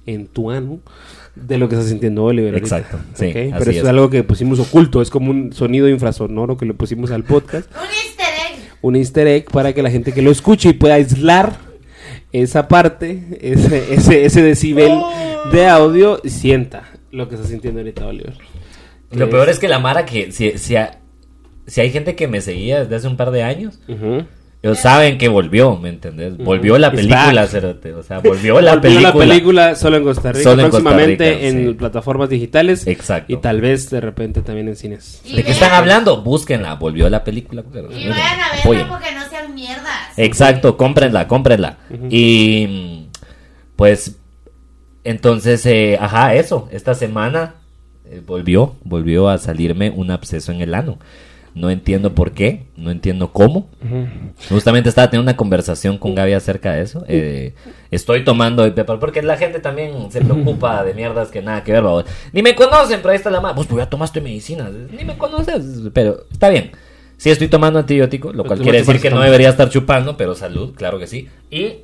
en 0.04 0.26
tu 0.26 0.50
ano 0.50 0.80
de 1.34 1.56
lo 1.56 1.68
que 1.68 1.76
estás 1.76 1.88
sintiendo 1.88 2.24
Oliver. 2.24 2.52
ahorita. 2.54 2.78
Exacto, 2.78 2.98
sí, 3.14 3.30
Pero 3.32 3.48
eso 3.60 3.70
es. 3.70 3.76
es. 3.78 3.84
algo 3.86 4.10
que 4.10 4.22
pusimos 4.22 4.58
oculto, 4.58 5.00
es 5.00 5.08
como 5.08 5.30
un 5.30 5.52
sonido 5.52 5.88
infrasonoro 5.88 6.56
que 6.58 6.66
le 6.66 6.74
pusimos 6.74 7.10
al 7.10 7.24
podcast, 7.24 7.70
Un 7.74 7.84
easter 7.86 8.26
egg. 8.26 8.72
un 8.82 8.96
easter 8.96 9.26
egg 9.28 9.50
para 9.50 9.72
que 9.72 9.82
la 9.82 9.90
gente 9.90 10.12
que 10.12 10.20
lo 10.20 10.30
escuche 10.30 10.70
y 10.70 10.72
pueda 10.74 10.94
aislar 10.94 11.56
esa 12.32 12.68
parte, 12.68 13.38
ese, 13.40 13.94
ese, 13.94 14.24
ese 14.26 14.42
decibel 14.42 14.92
de 15.52 15.66
audio 15.68 16.20
y 16.22 16.28
sienta 16.28 16.90
lo 17.12 17.28
que 17.28 17.36
está 17.36 17.46
sintiendo 17.46 17.80
ahorita 17.80 18.06
Oliver. 18.06 18.34
Lo 19.10 19.30
peor 19.30 19.48
es 19.48 19.58
que 19.58 19.68
la 19.68 19.78
Mara 19.78 20.04
que, 20.04 20.32
si, 20.32 20.58
si, 20.58 20.76
ha- 20.76 20.98
si 21.66 21.80
hay 21.80 21.90
gente 21.90 22.14
que 22.14 22.28
me 22.28 22.40
seguía 22.40 22.80
desde 22.80 22.96
hace 22.96 23.06
un 23.08 23.16
par 23.16 23.30
de 23.30 23.42
años, 23.42 23.78
ellos 24.62 24.78
saben 24.78 25.18
que 25.18 25.28
volvió, 25.28 25.76
¿me 25.76 25.88
entendés? 25.88 26.36
Volvió 26.36 26.76
la 26.78 26.90
película, 26.90 27.46
cerote, 27.46 27.94
o 27.94 28.02
sea, 28.02 28.18
volvió 28.18 28.60
la 28.60 28.72
Volvió 28.76 28.80
película. 28.82 29.08
la 29.10 29.14
película 29.18 29.74
solo 29.76 29.96
en 29.98 30.02
Costa 30.04 30.32
Rica, 30.32 30.42
Solo 30.50 30.62
en 30.62 30.70
Costa 30.70 30.82
próximamente 30.82 31.30
Rica, 31.34 31.46
en 31.46 31.66
sí. 31.68 31.74
plataformas 31.74 32.28
digitales. 32.28 32.86
Exacto. 32.86 33.32
Y 33.32 33.36
tal 33.36 33.60
vez 33.60 33.88
de 33.88 34.00
repente 34.00 34.42
también 34.42 34.68
en 34.68 34.76
cines. 34.76 35.22
¿De 35.32 35.42
qué 35.44 35.52
están 35.52 35.72
hablando? 35.72 36.22
Búsquenla, 36.22 36.74
volvió 36.74 37.08
la 37.08 37.22
película. 37.24 37.62
Y 37.72 38.08
vayan 38.08 38.40
a 38.40 38.58
Apoyen. 38.60 38.82
verla 38.82 38.88
porque 38.98 39.14
no 39.14 39.28
sean 39.30 39.54
mierdas. 39.54 40.18
Exacto, 40.18 40.76
cómprenla, 40.76 41.28
cómprenla. 41.28 41.78
Y 42.10 43.06
pues 43.76 44.16
entonces, 45.04 45.64
eh, 45.66 45.96
ajá, 46.00 46.34
eso, 46.34 46.68
esta 46.72 46.94
semana 46.94 47.54
eh, 48.10 48.22
volvió, 48.26 48.74
volvió 48.84 49.28
a 49.28 49.38
salirme 49.38 49.90
un 49.90 50.10
absceso 50.10 50.52
en 50.52 50.60
el 50.60 50.74
ano. 50.74 50.98
No 51.54 51.70
entiendo 51.70 52.14
por 52.14 52.32
qué, 52.32 52.66
no 52.76 52.90
entiendo 52.90 53.32
cómo. 53.32 53.68
Justamente 54.48 54.90
estaba 54.90 55.10
teniendo 55.10 55.28
una 55.28 55.36
conversación 55.36 55.98
con 55.98 56.14
Gaby 56.14 56.34
acerca 56.34 56.72
de 56.72 56.82
eso. 56.82 57.04
Eh, 57.08 57.54
estoy 57.90 58.22
tomando 58.22 58.72
porque 59.00 59.22
la 59.22 59.36
gente 59.36 59.58
también 59.58 60.12
se 60.12 60.20
preocupa 60.20 60.84
de 60.84 60.94
mierdas 60.94 61.30
que 61.30 61.42
nada 61.42 61.64
que 61.64 61.72
ver. 61.72 61.82
Ni 62.32 62.42
me 62.42 62.54
conocen, 62.54 63.00
pero 63.00 63.10
ahí 63.10 63.16
está 63.16 63.30
la 63.30 63.40
mano. 63.40 63.56
Vos 63.56 63.66
pues 63.66 63.82
ya 63.82 63.90
tomaste 63.90 64.20
medicinas, 64.20 64.70
ni 64.72 65.04
me 65.04 65.18
conoces, 65.18 65.64
pero 65.92 66.26
está 66.30 66.48
bien. 66.48 66.70
Sí 67.16 67.30
estoy 67.30 67.48
tomando 67.48 67.80
antibiótico, 67.80 68.32
lo 68.32 68.44
cual 68.44 68.60
quiere 68.60 68.78
decir 68.78 69.00
que 69.00 69.10
no 69.10 69.20
debería 69.20 69.48
estar 69.48 69.68
chupando, 69.68 70.16
pero 70.16 70.36
salud, 70.36 70.74
claro 70.76 71.00
que 71.00 71.08
sí. 71.08 71.28
Y 71.50 71.78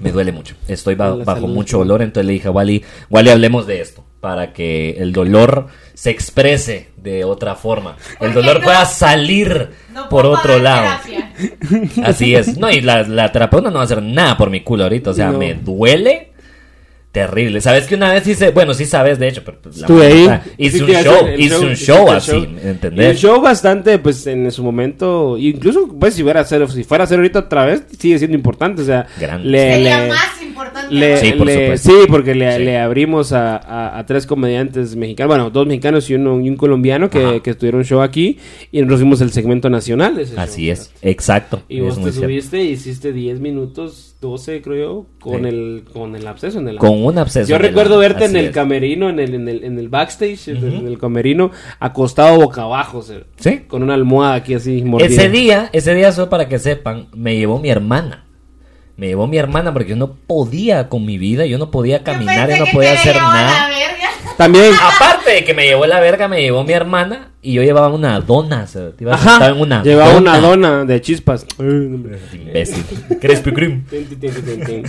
me 0.00 0.10
duele 0.10 0.32
mucho. 0.32 0.56
Estoy 0.66 0.96
bajo 0.96 1.24
salud, 1.24 1.48
mucho 1.48 1.76
sí. 1.76 1.78
dolor, 1.78 2.02
entonces 2.02 2.26
le 2.26 2.32
dije 2.32 2.48
a 2.48 2.50
Wally, 2.50 2.82
Wally, 3.08 3.30
hablemos 3.30 3.68
de 3.68 3.80
esto, 3.80 4.04
para 4.20 4.52
que 4.52 4.90
el 4.98 5.12
dolor 5.12 5.68
se 5.94 6.10
exprese 6.10 6.88
de 6.96 7.24
otra 7.24 7.54
forma. 7.54 7.96
El 8.20 8.32
dolor 8.34 8.58
no- 8.58 8.64
pueda 8.64 8.84
salir 8.84 9.70
No 9.92 10.08
por 10.08 10.26
otro 10.26 10.58
lado. 10.58 10.98
terapia. 11.04 11.32
Así 12.04 12.34
es. 12.34 12.58
No, 12.58 12.70
y 12.70 12.80
la, 12.82 13.02
la 13.04 13.32
terapeuta 13.32 13.68
no 13.70 13.76
va 13.76 13.80
a 13.82 13.84
hacer 13.84 14.02
nada 14.02 14.36
por 14.36 14.50
mi 14.50 14.60
culo 14.60 14.84
ahorita. 14.84 15.10
O 15.10 15.14
sea, 15.14 15.30
No. 15.30 15.38
me 15.38 15.54
duele. 15.54 16.29
Terrible. 17.12 17.60
¿Sabes 17.60 17.86
que 17.88 17.96
una 17.96 18.12
vez 18.12 18.24
hice, 18.28 18.52
bueno, 18.52 18.72
sí 18.72 18.84
sabes, 18.84 19.18
de 19.18 19.26
hecho, 19.26 19.42
pero 19.44 19.58
pues, 19.60 19.78
la 19.78 19.86
Estuve 19.86 20.06
ahí. 20.06 20.40
Hice 20.58 20.78
Sí, 20.78 20.84
un 20.84 20.90
show, 20.90 21.28
hice 21.36 21.58
un 21.58 21.74
show 21.74 22.08
así. 22.12 22.36
Y 22.36 22.68
¿entendés? 22.68 23.06
el 23.06 23.16
show 23.16 23.40
bastante, 23.40 23.98
pues 23.98 24.24
en 24.28 24.48
su 24.52 24.62
momento, 24.62 25.36
incluso 25.36 25.88
pues 25.98 26.14
si 26.14 26.22
fuera 26.22 26.38
a 26.38 26.42
hacer, 26.44 26.70
si 26.70 26.84
fuera 26.84 27.02
a 27.02 27.06
hacer 27.06 27.18
ahorita 27.18 27.40
otra 27.40 27.66
vez, 27.66 27.82
sigue 27.98 28.16
siendo 28.18 28.36
importante, 28.36 28.82
o 28.82 28.84
sea, 28.84 29.08
Grande. 29.18 29.48
le, 29.48 29.72
Sería 29.74 30.00
le- 30.02 30.08
más 30.08 30.40
importante. 30.42 30.94
le- 30.94 31.16
Sí, 31.16 31.32
por 31.32 31.46
le- 31.48 31.54
supuesto. 31.62 31.90
sí, 31.90 31.96
porque 32.08 32.34
le, 32.36 32.56
Sí. 32.58 32.62
le 32.64 32.78
abrimos 32.78 33.32
a, 33.32 33.56
a- 33.56 33.98
a 33.98 34.06
tres 34.06 34.24
comediantes 34.24 34.94
mexicanos, 34.94 35.28
bueno, 35.34 35.50
dos 35.50 35.66
mexicanos 35.66 36.08
y, 36.10 36.14
uno, 36.14 36.40
y 36.40 36.48
un 36.48 36.56
colombiano 36.56 37.10
que, 37.10 37.40
que 37.42 37.50
estuvieron 37.50 37.82
show 37.82 38.02
aquí 38.02 38.38
y 38.70 38.82
nos 38.82 39.00
fuimos 39.00 39.20
el 39.20 39.32
segmento 39.32 39.68
nacional 39.68 40.14
de 40.14 40.22
ese 40.22 40.34
show. 40.34 40.44
Así 40.44 40.70
es, 40.70 40.92
exacto. 41.02 41.60
Y 41.68 41.78
es 41.78 41.82
vos 41.86 41.96
te 41.96 42.02
cierto. 42.12 42.20
subiste 42.20 42.62
y 42.62 42.68
hiciste 42.68 43.12
10 43.12 43.40
minutos, 43.40 44.09
12 44.20 44.60
creo 44.60 44.76
yo, 44.76 45.06
con 45.20 45.42
Sí. 45.42 45.48
el 45.48 45.84
con 45.92 46.14
el 46.14 46.26
absceso 46.26 46.58
en 46.58 46.68
el 46.68 46.76
Con 46.76 47.02
un 47.04 47.16
absceso. 47.18 47.48
Yo 47.48 47.56
recuerdo 47.58 47.98
verte 47.98 48.26
en 48.26 48.36
el 48.36 48.46
es. 48.46 48.50
camerino, 48.52 49.08
en 49.08 49.18
el, 49.18 49.34
en 49.34 49.48
el, 49.48 49.64
en 49.64 49.78
el 49.78 49.88
backstage, 49.88 50.48
en 50.48 50.56
el- 50.58 50.64
Ujú. 50.68 50.76
en 50.80 50.86
el 50.88 50.98
camerino, 50.98 51.50
acostado 51.78 52.36
boca 52.38 52.62
abajo, 52.62 52.98
o 52.98 53.02
sea, 53.02 53.20
Sí. 53.36 53.60
con 53.66 53.82
una 53.82 53.94
almohada 53.94 54.34
aquí 54.34 54.52
así 54.54 54.82
mordida. 54.82 55.08
Ese 55.08 55.30
día, 55.30 55.70
ese 55.72 55.94
día 55.94 56.12
solo 56.12 56.28
para 56.28 56.48
que 56.48 56.58
sepan, 56.58 57.06
me 57.14 57.36
llevó 57.36 57.58
mi 57.58 57.70
hermana. 57.70 58.26
Me 58.96 59.06
llevó 59.06 59.26
mi 59.26 59.38
hermana 59.38 59.72
porque 59.72 59.90
yo 59.90 59.96
no 59.96 60.12
podía 60.12 60.90
con 60.90 61.06
mi 61.06 61.16
vida, 61.16 61.46
yo 61.46 61.56
no 61.56 61.70
podía 61.70 61.98
Yo 61.98 62.04
caminar, 62.04 62.48
pensé 62.48 62.58
yo 62.58 62.58
no 62.58 62.64
que 62.66 62.72
podía 62.76 62.92
te 62.92 62.98
hacer 62.98 63.16
nada. 63.16 63.68
También. 64.36 64.72
Aparte 64.74 65.30
de 65.32 65.44
que 65.44 65.54
me 65.54 65.64
llevó 65.64 65.86
la 65.86 66.00
verga, 66.00 66.28
me 66.28 66.40
llevó 66.40 66.64
mi 66.64 66.72
hermana 66.72 67.30
y 67.42 67.52
yo 67.54 67.62
llevaba 67.62 67.88
una 67.88 68.20
dona. 68.20 68.66
Iba 68.98 69.14
Ajá. 69.14 69.30
sentado 69.30 69.54
en 69.56 69.60
una 69.60 69.82
Llevaba 69.82 70.16
una 70.16 70.38
dona 70.40 70.84
de 70.84 71.00
chispas. 71.00 71.46
Imbécil. 71.58 72.84
Tin, 73.90 74.64
tin. 74.64 74.82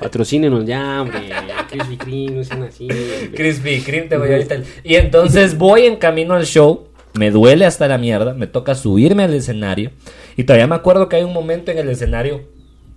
Patrocínenos 0.00 0.64
ya, 0.66 1.02
hombre. 1.02 1.30
Krispy 1.70 1.96
Kreme, 1.96 2.30
no 2.32 2.44
sean 2.44 2.62
así. 2.64 2.84
hombre. 2.84 3.30
Krispy 3.34 3.80
Kreme 3.80 4.08
te 4.08 4.16
voy 4.16 4.32
ahorita. 4.32 4.56
Y 4.84 4.94
entonces 4.96 5.56
voy 5.56 5.86
en 5.86 5.96
camino 5.96 6.34
al 6.34 6.44
show. 6.46 6.86
Me 7.14 7.30
duele 7.30 7.66
hasta 7.66 7.88
la 7.88 7.98
mierda. 7.98 8.34
Me 8.34 8.46
toca 8.46 8.74
subirme 8.74 9.24
al 9.24 9.34
escenario. 9.34 9.90
Y 10.36 10.44
todavía 10.44 10.66
me 10.66 10.74
acuerdo 10.76 11.08
que 11.08 11.16
hay 11.16 11.24
un 11.24 11.32
momento 11.32 11.70
en 11.70 11.78
el 11.78 11.88
escenario 11.88 12.42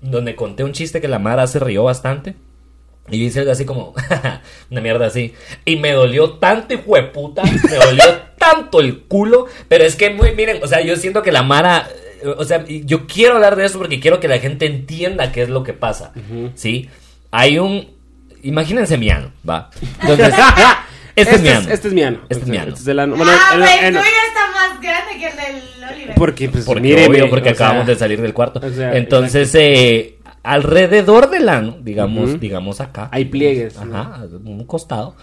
donde 0.01 0.36
conté 0.36 0.63
un 0.63 0.74
chiste 0.74 1.01
que 1.01 1.07
la 1.07 1.19
Mara 1.19 1.48
se 1.48 1.60
rió 1.60 1.83
bastante. 1.83 2.36
Y 3.10 3.19
yo 3.19 3.25
hice 3.25 3.39
algo 3.41 3.51
así 3.51 3.65
como, 3.65 3.93
una 4.72 4.81
mierda 4.81 5.07
así. 5.07 5.33
Y 5.65 5.75
me 5.75 5.91
dolió 5.91 6.31
tanto, 6.36 6.74
hijo 6.74 6.95
de 6.95 7.03
puta. 7.03 7.43
Me 7.43 7.75
dolió 7.75 8.03
tanto 8.38 8.79
el 8.79 9.01
culo. 9.01 9.48
Pero 9.67 9.83
es 9.83 9.95
que, 9.95 10.10
muy, 10.10 10.33
miren, 10.36 10.63
o 10.63 10.67
sea, 10.67 10.81
yo 10.81 10.95
siento 10.95 11.22
que 11.22 11.31
la 11.31 11.43
Mara. 11.43 11.88
eh, 12.24 12.27
O 12.38 12.45
sea, 12.45 12.63
yo 12.65 13.05
quiero 13.05 13.36
hablar 13.36 13.55
de 13.57 13.65
eso 13.65 13.77
porque 13.77 14.00
quiero 14.00 14.19
que 14.19 14.27
la 14.29 14.39
gente 14.39 14.65
entienda 14.65 15.31
qué 15.31 15.41
es 15.43 15.50
lo 15.50 15.63
que 15.63 15.74
pasa. 15.74 16.13
¿Sí? 16.55 16.89
Hay 17.31 17.60
un. 17.60 17.91
Imagínense 18.41 18.98
mi 18.98 19.10
ano, 19.10 19.31
va. 19.48 19.69
Entonces, 20.01 20.33
este, 21.15 21.36
es 21.36 21.41
mi 21.41 21.50
ano. 21.50 21.69
Este 21.69 21.88
es 21.89 21.93
mi 21.93 22.03
ano. 22.03 22.19
Este 22.29 22.43
es 22.43 22.50
mi 22.50 22.57
ano. 22.57 22.69
Este 22.69 22.81
es 22.81 22.88
el 22.88 23.00
ano. 23.00 23.15
Bueno, 23.15 23.31
ah, 23.33 23.51
el- 23.55 23.62
el- 23.63 23.69
el 23.86 23.95
está 23.98 24.51
más 24.53 24.81
grande 24.81 25.17
que 25.19 25.27
el 25.27 25.36
del 25.36 25.93
Oliver. 25.93 26.15
Porque, 26.15 26.50
pues, 26.50 26.65
Porque, 26.65 26.81
míreme, 26.81 27.07
obvio, 27.07 27.29
porque 27.29 27.50
o 27.51 27.55
sea, 27.55 27.65
acabamos 27.67 27.88
de 27.88 27.95
salir 27.95 28.22
del 28.22 28.33
cuarto. 28.33 28.60
o 28.65 28.69
sea, 28.69 28.95
Entonces, 28.95 29.53
eh, 29.55 30.17
alrededor 30.43 31.29
del 31.29 31.50
ano, 31.50 31.77
digamos, 31.81 32.39
digamos 32.39 32.81
acá. 32.81 33.09
Hay 33.12 33.25
pliegues, 33.25 33.77
Ajá, 33.77 34.25
un 34.43 34.63
costado. 34.65 35.15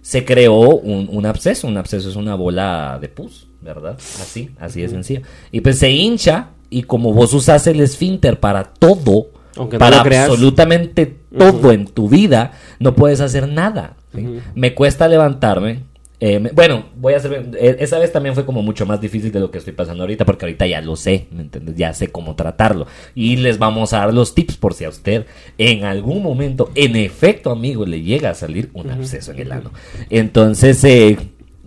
Se 0.00 0.24
creó 0.24 0.58
un, 0.76 1.08
un 1.12 1.26
absceso. 1.26 1.68
Un 1.68 1.76
absceso 1.76 2.08
es 2.08 2.16
una 2.16 2.34
bola 2.34 2.98
de 3.00 3.08
pus, 3.08 3.46
¿verdad? 3.60 3.94
Así, 3.98 4.50
así 4.58 4.80
de 4.82 4.88
sencillo. 4.88 5.22
Y 5.52 5.60
pues 5.60 5.78
se 5.78 5.90
hincha. 5.90 6.48
Y 6.70 6.84
como 6.84 7.12
vos 7.12 7.34
usas 7.34 7.66
el 7.66 7.80
esfínter 7.80 8.40
para 8.40 8.64
todo, 8.64 9.26
Aunque 9.56 9.76
no 9.76 9.80
para 9.80 10.02
creas. 10.02 10.28
absolutamente 10.30 11.18
todo 11.36 11.70
en 11.70 11.84
tu 11.84 12.08
vida, 12.08 12.52
no 12.80 12.94
puedes 12.94 13.20
hacer 13.20 13.46
nada. 13.46 13.96
¿sí? 14.14 14.26
Me 14.54 14.74
cuesta 14.74 15.06
levantarme. 15.06 15.84
Eh, 16.24 16.38
bueno, 16.54 16.84
voy 16.94 17.14
a 17.14 17.16
hacer. 17.16 17.50
eh, 17.58 17.78
esa 17.80 17.98
vez 17.98 18.12
también 18.12 18.36
fue 18.36 18.46
como 18.46 18.62
mucho 18.62 18.86
más 18.86 19.00
difícil 19.00 19.32
de 19.32 19.40
lo 19.40 19.50
que 19.50 19.58
estoy 19.58 19.72
pasando 19.72 20.04
ahorita, 20.04 20.24
porque 20.24 20.44
ahorita 20.44 20.68
ya 20.68 20.80
lo 20.80 20.94
sé, 20.94 21.26
¿me 21.32 21.42
entiendes? 21.42 21.74
Ya 21.74 21.92
sé 21.94 22.12
cómo 22.12 22.36
tratarlo. 22.36 22.86
Y 23.16 23.38
les 23.38 23.58
vamos 23.58 23.92
a 23.92 23.98
dar 23.98 24.14
los 24.14 24.32
tips 24.32 24.56
por 24.56 24.72
si 24.72 24.84
a 24.84 24.88
usted 24.88 25.26
en 25.58 25.82
algún 25.82 26.22
momento, 26.22 26.70
en 26.76 26.94
efecto, 26.94 27.50
amigo, 27.50 27.84
le 27.86 28.02
llega 28.02 28.30
a 28.30 28.34
salir 28.34 28.70
un 28.72 28.88
absceso 28.88 29.32
en 29.32 29.40
el 29.40 29.50
ano. 29.50 29.72
Entonces, 30.10 30.84
eh, 30.84 31.18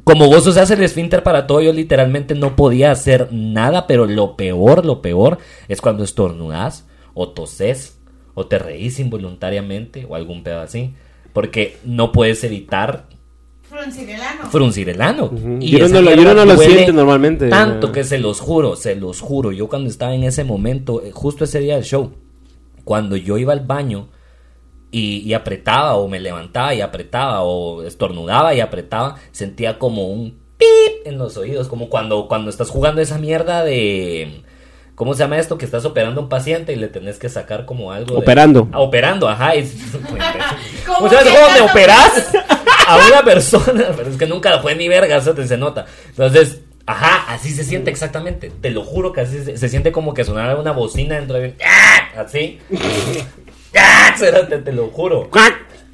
como 0.05 0.27
vos 0.27 0.47
usas 0.47 0.71
el 0.71 0.81
esfínter 0.83 1.21
para 1.21 1.47
todo, 1.47 1.59
yo 1.59 1.73
literalmente 1.73 2.33
no 2.33 2.55
podía 2.55 2.91
hacer 2.91 3.33
nada, 3.33 3.87
pero 3.87 4.05
lo 4.05 4.37
peor, 4.37 4.85
lo 4.85 5.01
peor 5.01 5.37
es 5.67 5.81
cuando 5.81 6.05
estornudas 6.05 6.87
o 7.13 7.27
toses 7.27 7.99
o 8.35 8.47
te 8.47 8.57
reís 8.57 9.01
involuntariamente 9.01 10.05
o 10.07 10.15
algún 10.15 10.43
pedo 10.43 10.61
así, 10.61 10.93
porque 11.33 11.75
no 11.83 12.13
puedes 12.13 12.41
evitar 12.45 13.07
Fruncir 13.75 14.09
el 14.09 14.21
ano. 14.21 14.49
fruncir 14.49 14.89
el 14.89 15.01
ano. 15.01 15.25
Ujú. 15.25 15.57
Y 15.59 15.71
Y 15.71 15.75
uno 15.75 15.85
esa 15.85 15.95
no 15.95 16.01
lo- 16.01 16.11
y 16.11 16.15
mierda 16.15 16.31
uno 16.33 16.45
no 16.45 16.53
lo 16.53 16.59
siente 16.59 16.93
normalmente. 16.93 17.49
Tanto 17.49 17.91
que 17.91 18.03
se 18.03 18.17
los 18.19 18.39
juro, 18.39 18.75
se 18.75 18.95
los 18.95 19.21
juro. 19.21 19.51
Yo 19.51 19.67
cuando 19.67 19.89
estaba 19.89 20.13
en 20.13 20.23
ese 20.23 20.43
momento, 20.43 21.01
eh, 21.03 21.11
justo 21.11 21.43
ese 21.43 21.59
día 21.59 21.75
del 21.75 21.83
show, 21.83 22.13
cuando 22.83 23.15
yo 23.17 23.37
iba 23.37 23.51
al 23.53 23.61
baño 23.61 24.07
y, 24.91 25.17
y 25.19 25.33
apretaba 25.33 25.95
o 25.95 26.07
me 26.07 26.19
levantaba 26.19 26.73
y 26.73 26.81
apretaba 26.81 27.41
o 27.43 27.83
estornudaba 27.83 28.53
y 28.53 28.61
apretaba, 28.61 29.15
sentía 29.31 29.77
como 29.79 30.07
un 30.07 30.37
pip 30.57 31.05
en 31.05 31.17
los 31.17 31.35
oídos, 31.35 31.67
como 31.67 31.89
cuando, 31.89 32.27
cuando 32.27 32.49
estás 32.49 32.69
jugando 32.69 33.01
esa 33.01 33.17
mierda 33.17 33.63
de... 33.63 34.43
¿Cómo 34.95 35.13
se 35.13 35.19
llama 35.19 35.37
esto? 35.39 35.57
Que 35.57 35.65
estás 35.65 35.83
operando 35.83 36.21
a 36.21 36.23
un 36.23 36.29
paciente 36.29 36.71
y 36.71 36.77
le 36.77 36.87
tenés 36.87 37.19
que 37.19 37.27
sacar 37.27 37.65
como 37.65 37.91
algo. 37.91 38.15
de- 38.15 38.21
Operando. 38.21 38.69
Ah, 38.71 38.79
operando, 38.79 39.27
ajá. 39.27 39.53
es- 39.53 39.75
¿Cómo 40.85 40.99
¿Cómo 40.99 41.09
llama 41.11 41.23
que 41.23 41.29
cómo 41.29 41.47
te 41.47 41.53
estás 41.57 41.69
operas 41.71 42.31
a 42.87 43.07
una 43.07 43.23
persona? 43.23 43.87
Pero 43.97 44.09
es 44.09 44.17
que 44.17 44.27
nunca 44.27 44.59
fue 44.59 44.75
ni 44.75 44.87
verga, 44.87 45.17
eso 45.17 45.33
te 45.33 45.47
se 45.47 45.57
nota. 45.57 45.85
Entonces, 46.09 46.61
ajá, 46.85 47.33
así 47.33 47.51
se 47.51 47.63
siente 47.63 47.91
exactamente. 47.91 48.51
Te 48.61 48.71
lo 48.71 48.83
juro 48.83 49.11
que 49.11 49.21
así 49.21 49.43
se, 49.43 49.57
se 49.57 49.69
siente 49.69 49.91
como 49.91 50.13
que 50.13 50.23
sonara 50.23 50.55
una 50.55 50.71
bocina 50.71 51.15
dentro 51.15 51.37
de 51.37 51.55
¡Ah! 51.65 52.21
Así. 52.21 52.59
¡Ah! 53.77 54.15
Te 54.17 54.71
lo 54.71 54.87
juro. 54.89 55.29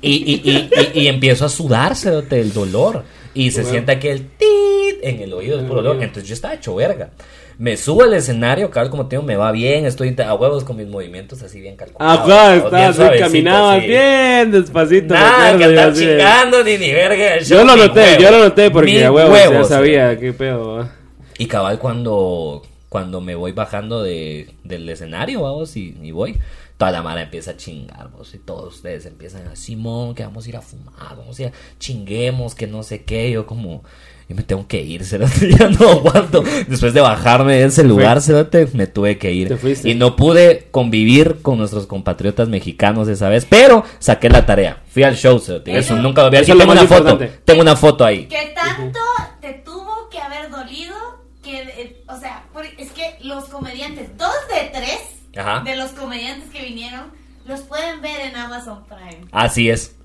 Y, 0.01 0.11
y, 0.11 0.49
y, 0.49 0.69
y, 0.93 1.01
y 1.01 1.07
empiezo 1.07 1.45
a 1.45 1.49
sudar, 1.49 1.95
cerote, 1.95 2.39
el 2.39 2.53
dolor. 2.53 3.03
Y 3.33 3.51
se 3.51 3.63
siente 3.63 3.93
aquí 3.93 4.07
el 4.09 4.29
tit 4.31 4.99
en 5.01 5.21
el 5.21 5.33
oído, 5.33 5.59
el 5.59 5.65
puro 5.65 5.81
dolor. 5.81 6.03
Entonces 6.03 6.27
yo 6.27 6.33
estaba 6.33 6.53
hecho 6.53 6.75
verga. 6.75 7.11
Me 7.57 7.77
subo 7.77 8.03
al 8.03 8.13
escenario, 8.13 8.71
cabal, 8.71 8.89
como 8.89 9.07
te 9.07 9.15
digo, 9.15 9.23
me 9.23 9.35
va 9.35 9.51
bien, 9.51 9.85
estoy 9.85 10.15
a 10.25 10.33
huevos 10.33 10.63
con 10.63 10.77
mis 10.77 10.87
movimientos 10.87 11.41
así 11.43 11.59
bien 11.61 11.75
calculados. 11.75 12.25
Acá 12.25 12.53
bien 12.53 12.65
estás, 12.65 12.73
ahí 12.87 12.93
suavecito, 12.95 13.25
caminabas 13.25 13.77
así. 13.77 13.87
bien 13.87 14.51
despacito. 14.51 15.13
Nada, 15.13 15.57
que 15.57 15.67
de- 15.67 15.93
chingando 15.93 16.63
ni 16.63 16.77
ni 16.77 16.91
verga. 16.91 17.39
Yo 17.39 17.63
lo 17.63 17.75
noté, 17.75 17.99
huevos. 18.01 18.23
yo 18.23 18.31
lo 18.31 18.39
noté 18.39 18.71
porque 18.71 19.05
a 19.05 19.11
huevos 19.11 19.51
ya 19.51 19.63
sabía 19.63 20.17
qué 20.19 20.33
pedo. 20.33 20.89
Y 21.37 21.45
cabal 21.47 21.77
cuando, 21.79 22.61
cuando 22.89 23.21
me 23.21 23.35
voy 23.35 23.51
bajando 23.51 24.01
de, 24.03 24.49
del 24.63 24.87
escenario, 24.89 25.41
vamos, 25.41 25.75
y, 25.75 25.97
y 26.01 26.11
voy, 26.11 26.37
toda 26.77 26.91
la 26.91 27.01
mara 27.03 27.21
empieza 27.21 27.51
a 27.51 27.57
chingar, 27.57 28.09
vos, 28.11 28.33
y 28.33 28.39
todos 28.39 28.75
ustedes 28.75 29.05
empiezan 29.05 29.47
a, 29.47 29.55
Simón, 29.55 30.13
que 30.15 30.23
vamos 30.23 30.45
a 30.45 30.49
ir 30.49 30.57
a 30.57 30.61
fumar, 30.61 31.15
vamos 31.17 31.37
a 31.39 31.43
ir 31.43 31.47
a 31.49 31.51
chinguemos, 31.79 32.53
que 32.55 32.67
no 32.67 32.83
sé 32.83 33.03
qué, 33.03 33.29
yo 33.31 33.45
como, 33.45 33.83
yo 34.31 34.35
me 34.35 34.43
tengo 34.43 34.65
que 34.65 34.81
ir, 34.81 35.03
cerote, 35.05 35.51
ya 35.57 35.67
no 35.67 35.89
aguanto. 35.89 36.41
Después 36.67 36.93
de 36.93 37.01
bajarme 37.01 37.57
de 37.57 37.65
ese 37.65 37.83
lugar, 37.83 38.21
cerote, 38.21 38.67
me 38.73 38.87
tuve 38.87 39.17
que 39.17 39.33
ir. 39.33 39.49
Te 39.49 39.57
fuiste. 39.57 39.89
Y 39.89 39.95
no 39.95 40.15
pude 40.15 40.67
convivir 40.71 41.41
con 41.41 41.57
nuestros 41.57 41.85
compatriotas 41.85 42.47
mexicanos 42.47 43.09
esa 43.09 43.27
vez, 43.27 43.45
pero 43.49 43.83
saqué 43.99 44.29
la 44.29 44.45
tarea. 44.45 44.81
Fui 44.89 45.03
al 45.03 45.15
show, 45.17 45.37
cerote, 45.39 45.77
eso 45.77 45.93
Eso- 45.95 46.01
nunca 46.01 46.21
lo 46.21 46.27
había 46.27 46.39
hecho. 46.39 46.57
Tengo 46.57 46.71
una 46.71 46.81
foto, 46.83 46.95
importante. 47.09 47.39
tengo 47.43 47.61
una 47.61 47.75
foto 47.75 48.05
ahí. 48.05 48.25
Que 48.27 48.53
tanto 48.55 48.99
te 49.41 49.53
tuvo 49.65 50.07
que 50.09 50.19
haber 50.19 50.49
dolido 50.49 50.95
que, 51.43 51.59
eh, 51.61 52.03
o 52.07 52.17
sea, 52.17 52.43
por- 52.53 52.65
es 52.65 52.91
que 52.91 53.15
los 53.23 53.45
comediantes, 53.45 54.17
dos 54.17 54.31
de 54.53 54.69
tres 54.71 54.99
Ajá. 55.37 55.61
de 55.65 55.75
los 55.75 55.91
comediantes 55.91 56.49
que 56.51 56.61
vinieron, 56.63 57.07
los 57.45 57.59
pueden 57.61 58.01
ver 58.01 58.21
en 58.21 58.35
Amazon 58.37 58.85
Prime. 58.87 59.25
Así 59.33 59.69
es. 59.69 59.95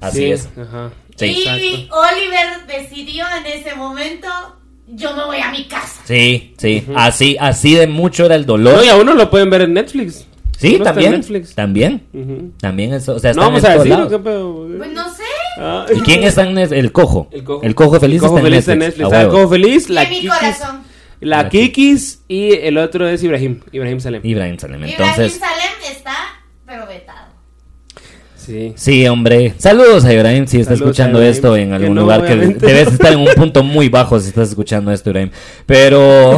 Así 0.00 0.18
Sí, 0.18 0.32
es. 0.32 0.48
Ajá. 0.58 0.90
Sí. 1.20 1.26
y 1.26 1.40
exacto. 1.42 1.96
Oliver 2.00 2.66
decidió 2.66 3.24
en 3.38 3.46
ese 3.46 3.74
momento, 3.74 4.26
yo 4.88 5.14
me 5.14 5.24
voy 5.24 5.38
a 5.38 5.50
mi 5.50 5.64
casa. 5.68 6.00
Sí, 6.04 6.54
sí. 6.58 6.84
Así, 6.96 7.36
así 7.40 7.74
de 7.74 7.86
mucho 7.86 8.26
era 8.26 8.34
el 8.34 8.42
No, 8.42 8.54
dolor. 8.54 8.84
y 8.84 8.88
a 8.88 8.96
uno 8.96 9.14
lo 9.14 9.30
pueden 9.30 9.50
ver 9.50 9.62
en 9.62 9.74
Netflix. 9.74 10.26
sí, 10.58 10.74
Uno 10.76 10.84
también. 10.84 11.12
Netflix. 11.12 11.54
También. 11.54 12.52
También 12.60 12.92
eso. 12.94 13.14
O 13.14 13.18
sea, 13.18 13.32
No 13.32 13.42
vamos 13.42 13.62
en 13.64 13.70
a 13.70 13.74
decirlo, 13.74 13.94
lados. 13.96 14.10
qué 14.12 14.18
pedo. 14.18 14.68
Pues 14.78 14.92
no 14.92 15.14
sé. 15.14 15.22
Ah. 15.58 15.86
¿Y 15.94 16.00
quién 16.00 16.22
está 16.24 16.42
en 16.42 16.54
Netflix? 16.54 16.78
El 16.80 16.92
cojo. 16.92 17.28
El 17.32 17.44
cojo. 17.44 17.62
El 17.62 17.74
cojo 17.74 18.00
feliz, 18.00 18.16
El 18.22 18.28
cojo 18.28 18.38
está, 18.38 18.50
feliz 18.50 18.68
en 18.68 18.78
Netflix. 18.78 18.98
Netflix. 18.98 19.18
Ah, 19.18 19.22
el 19.22 19.28
cojo 19.28 19.48
feliz, 19.48 19.88
Y 19.88 19.92
la 19.92 20.02
en 20.04 20.08
mi 20.10 20.14
Kikis. 20.16 20.30
corazón. 20.34 20.80
La 21.20 21.42
La 21.42 21.48
Kikis 21.50 22.22
y 22.28 22.52
el 22.54 22.78
otro 22.78 23.06
es 23.06 23.22
Ibrahim. 23.22 23.60
Ibrahim 23.72 24.00
Salem. 24.00 24.20
Ibrahim 24.24 24.58
Salem. 24.58 24.82
Ibrahim 24.86 25.00
Entonces, 25.02 25.38
Salem 25.38 25.94
está, 25.96 26.16
pero 26.66 26.86
vetado. 26.86 27.19
Sí. 28.50 28.72
sí, 28.76 29.06
hombre. 29.06 29.54
Saludos 29.58 30.04
a 30.04 30.12
Ibrahim 30.12 30.46
si 30.46 30.58
está 30.58 30.74
Saludos 30.74 30.90
escuchando 30.90 31.18
Ibrahim. 31.18 31.34
esto 31.34 31.56
en 31.56 31.68
Que 31.68 31.74
algún 31.76 31.94
no, 31.94 32.00
lugar 32.00 32.26
que 32.26 32.34
debes 32.34 32.88
estar 32.88 33.12
en 33.12 33.20
un 33.20 33.28
punto 33.36 33.62
muy 33.62 33.88
bajo 33.88 34.18
si 34.18 34.28
estás 34.28 34.48
escuchando 34.48 34.90
esto, 34.90 35.10
Ibrahim. 35.10 35.30
Pero 35.66 36.36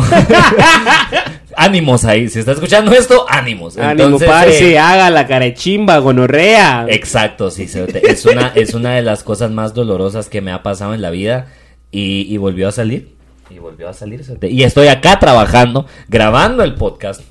ánimos 1.56 2.04
ahí. 2.04 2.28
Si 2.28 2.38
estás 2.38 2.56
escuchando 2.56 2.92
esto, 2.92 3.24
ánimos. 3.28 3.76
Ánimo, 3.78 4.04
Entonces, 4.04 4.28
parce, 4.28 4.72
eh, 4.72 4.78
haga 4.78 5.10
la 5.10 5.26
carechimba, 5.26 5.98
gonorrea. 5.98 6.86
Exacto, 6.88 7.50
sí, 7.50 7.62
es 8.02 8.26
una, 8.26 8.48
es 8.54 8.74
una 8.74 8.94
de 8.94 9.02
las 9.02 9.22
cosas 9.22 9.50
más 9.50 9.74
dolorosas 9.74 10.28
que 10.28 10.40
me 10.40 10.52
ha 10.52 10.62
pasado 10.62 10.94
en 10.94 11.02
la 11.02 11.10
vida 11.10 11.46
y, 11.90 12.26
y 12.32 12.36
volvió 12.36 12.68
a 12.68 12.72
salir, 12.72 13.14
y 13.50 13.58
volvió 13.58 13.88
a 13.88 13.94
salir. 13.94 14.22
Y 14.42 14.62
estoy 14.64 14.88
acá 14.88 15.18
trabajando, 15.18 15.86
grabando 16.08 16.62
el 16.64 16.74
podcast 16.74 17.22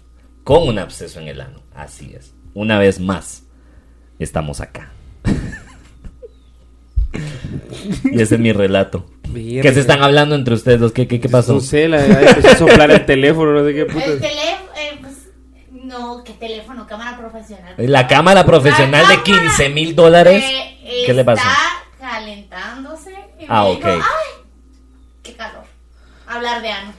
con 0.43 0.67
un 0.67 0.79
absceso 0.79 1.19
en 1.19 1.27
el 1.27 1.41
ano, 1.41 1.61
así 1.75 2.13
es. 2.17 2.33
Una 2.53 2.79
vez 2.79 2.99
más, 2.99 3.43
estamos 4.23 4.61
acá. 4.61 4.91
y 8.05 8.21
ese 8.21 8.35
es 8.35 8.41
mi 8.41 8.51
relato. 8.53 9.05
Verga. 9.29 9.61
¿Qué 9.61 9.73
se 9.73 9.79
están 9.81 10.01
hablando 10.03 10.35
entre 10.35 10.53
ustedes 10.55 10.79
dos? 10.79 10.91
¿Qué, 10.91 11.07
qué, 11.07 11.19
qué 11.19 11.29
pasó? 11.29 11.53
No 11.53 11.59
sé, 11.61 11.87
la 11.87 11.97
verdad, 11.97 12.23
empezó 12.23 12.47
a 12.49 12.55
soplar 12.55 12.91
el 12.91 13.05
teléfono, 13.05 13.53
no 13.53 13.65
sé 13.65 13.73
qué 13.73 13.85
putas. 13.85 14.07
El 14.07 14.19
teléfono, 14.19 14.71
eh, 14.77 14.97
pues, 15.01 15.13
no, 15.71 16.23
¿qué 16.23 16.33
teléfono? 16.33 16.85
Cámara 16.87 17.17
profesional. 17.17 17.73
La 17.77 18.07
cámara 18.07 18.45
profesional 18.45 19.07
de 19.07 19.21
cámara 19.21 19.23
15 19.23 19.69
mil 19.69 19.95
dólares. 19.95 20.43
que 20.43 21.03
¿Qué 21.05 21.13
le 21.13 21.23
pasó? 21.23 21.41
Está 21.41 22.09
calentándose. 22.09 23.11
Y 23.39 23.45
Ah, 23.47 23.63
me 23.63 23.69
ok. 23.71 23.77
dijo, 23.77 23.87
¡Ay! 23.89 24.43
¡Qué 25.23 25.33
calor! 25.33 25.63
Hablar 26.27 26.61
de 26.61 26.69
ano. 26.69 26.93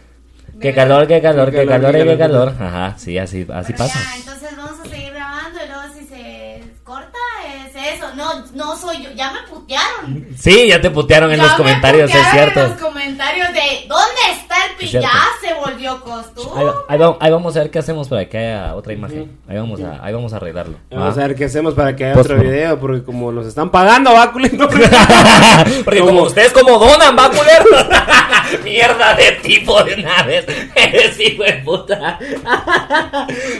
Qué 0.60 0.74
calor, 0.74 1.06
qué 1.06 1.20
calor, 1.22 1.50
Qué 1.50 1.60
qué 1.60 1.66
calor, 1.66 1.92
calor, 1.92 2.06
qué 2.08 2.18
calor. 2.18 2.54
calor. 2.56 2.66
Ajá, 2.68 2.98
sí, 2.98 3.16
así, 3.18 3.46
así 3.52 3.72
Pero 3.72 3.84
pasa. 3.84 3.98
ya, 3.98 4.16
entonces 4.16 4.56
vamos 4.56 4.80
a 4.80 4.88
seguir 4.88 5.12
grabando 5.12 5.58
y 5.64 5.68
luego 5.68 5.94
si 5.98 6.04
se 6.06 6.62
corta, 6.84 7.18
es 7.66 7.96
eso? 7.96 8.14
No, 8.72 8.78
soy 8.78 9.02
yo. 9.02 9.10
Ya 9.12 9.30
me 9.30 9.42
putearon. 9.42 10.28
Sí, 10.38 10.68
ya 10.68 10.80
te 10.80 10.90
putearon 10.90 11.30
en 11.30 11.36
Ya 11.36 11.42
los 11.42 11.52
me 11.52 11.58
comentarios, 11.58 12.10
es 12.14 12.30
cierto. 12.30 12.60
En 12.60 12.70
los 12.70 12.80
comentarios 12.80 13.48
de 13.52 13.86
¿dónde 13.86 14.20
Ya 14.86 15.10
se 15.40 15.54
volvió 15.54 16.00
costumbre. 16.00 16.64
ahí 16.88 16.98
va- 16.98 17.16
ahí 17.20 17.30
vamos 17.30 17.56
a 17.56 17.60
ver 17.60 17.70
qué 17.70 17.78
hacemos 17.78 18.08
para 18.08 18.28
que 18.28 18.38
haya 18.38 18.74
otra 18.74 18.92
imagen. 18.92 19.30
Ahí 19.48 19.56
vamos 19.56 19.80
a, 19.80 20.04
ahí 20.04 20.12
vamos 20.12 20.32
a 20.32 20.36
arreglarlo. 20.36 20.76
Vamos 20.90 21.18
¿va? 21.18 21.22
a 21.24 21.26
ver 21.28 21.36
qué 21.36 21.44
hacemos 21.46 21.74
para 21.74 21.94
que 21.96 22.04
haya 22.04 22.14
Pues, 22.14 22.26
otro 22.26 22.38
video, 22.38 22.78
porque 22.78 23.02
como 23.02 23.32
nos 23.32 23.46
están 23.46 23.70
pagando, 23.70 24.12
va, 24.12 24.32
culito. 24.32 24.68
Porque 25.84 26.00
como 26.00 26.22
ustedes 26.22 26.52
como 26.52 26.78
donan, 26.78 27.16
va 27.16 27.28
culero. 27.30 27.64
Mierda 28.64 29.14
de 29.14 29.32
tipo 29.42 29.82
de 29.84 29.94
una 29.94 30.22
vez. 30.24 30.44
Eres 30.74 31.18
hijo 31.20 31.42
de 31.44 31.52
puta. 31.64 32.18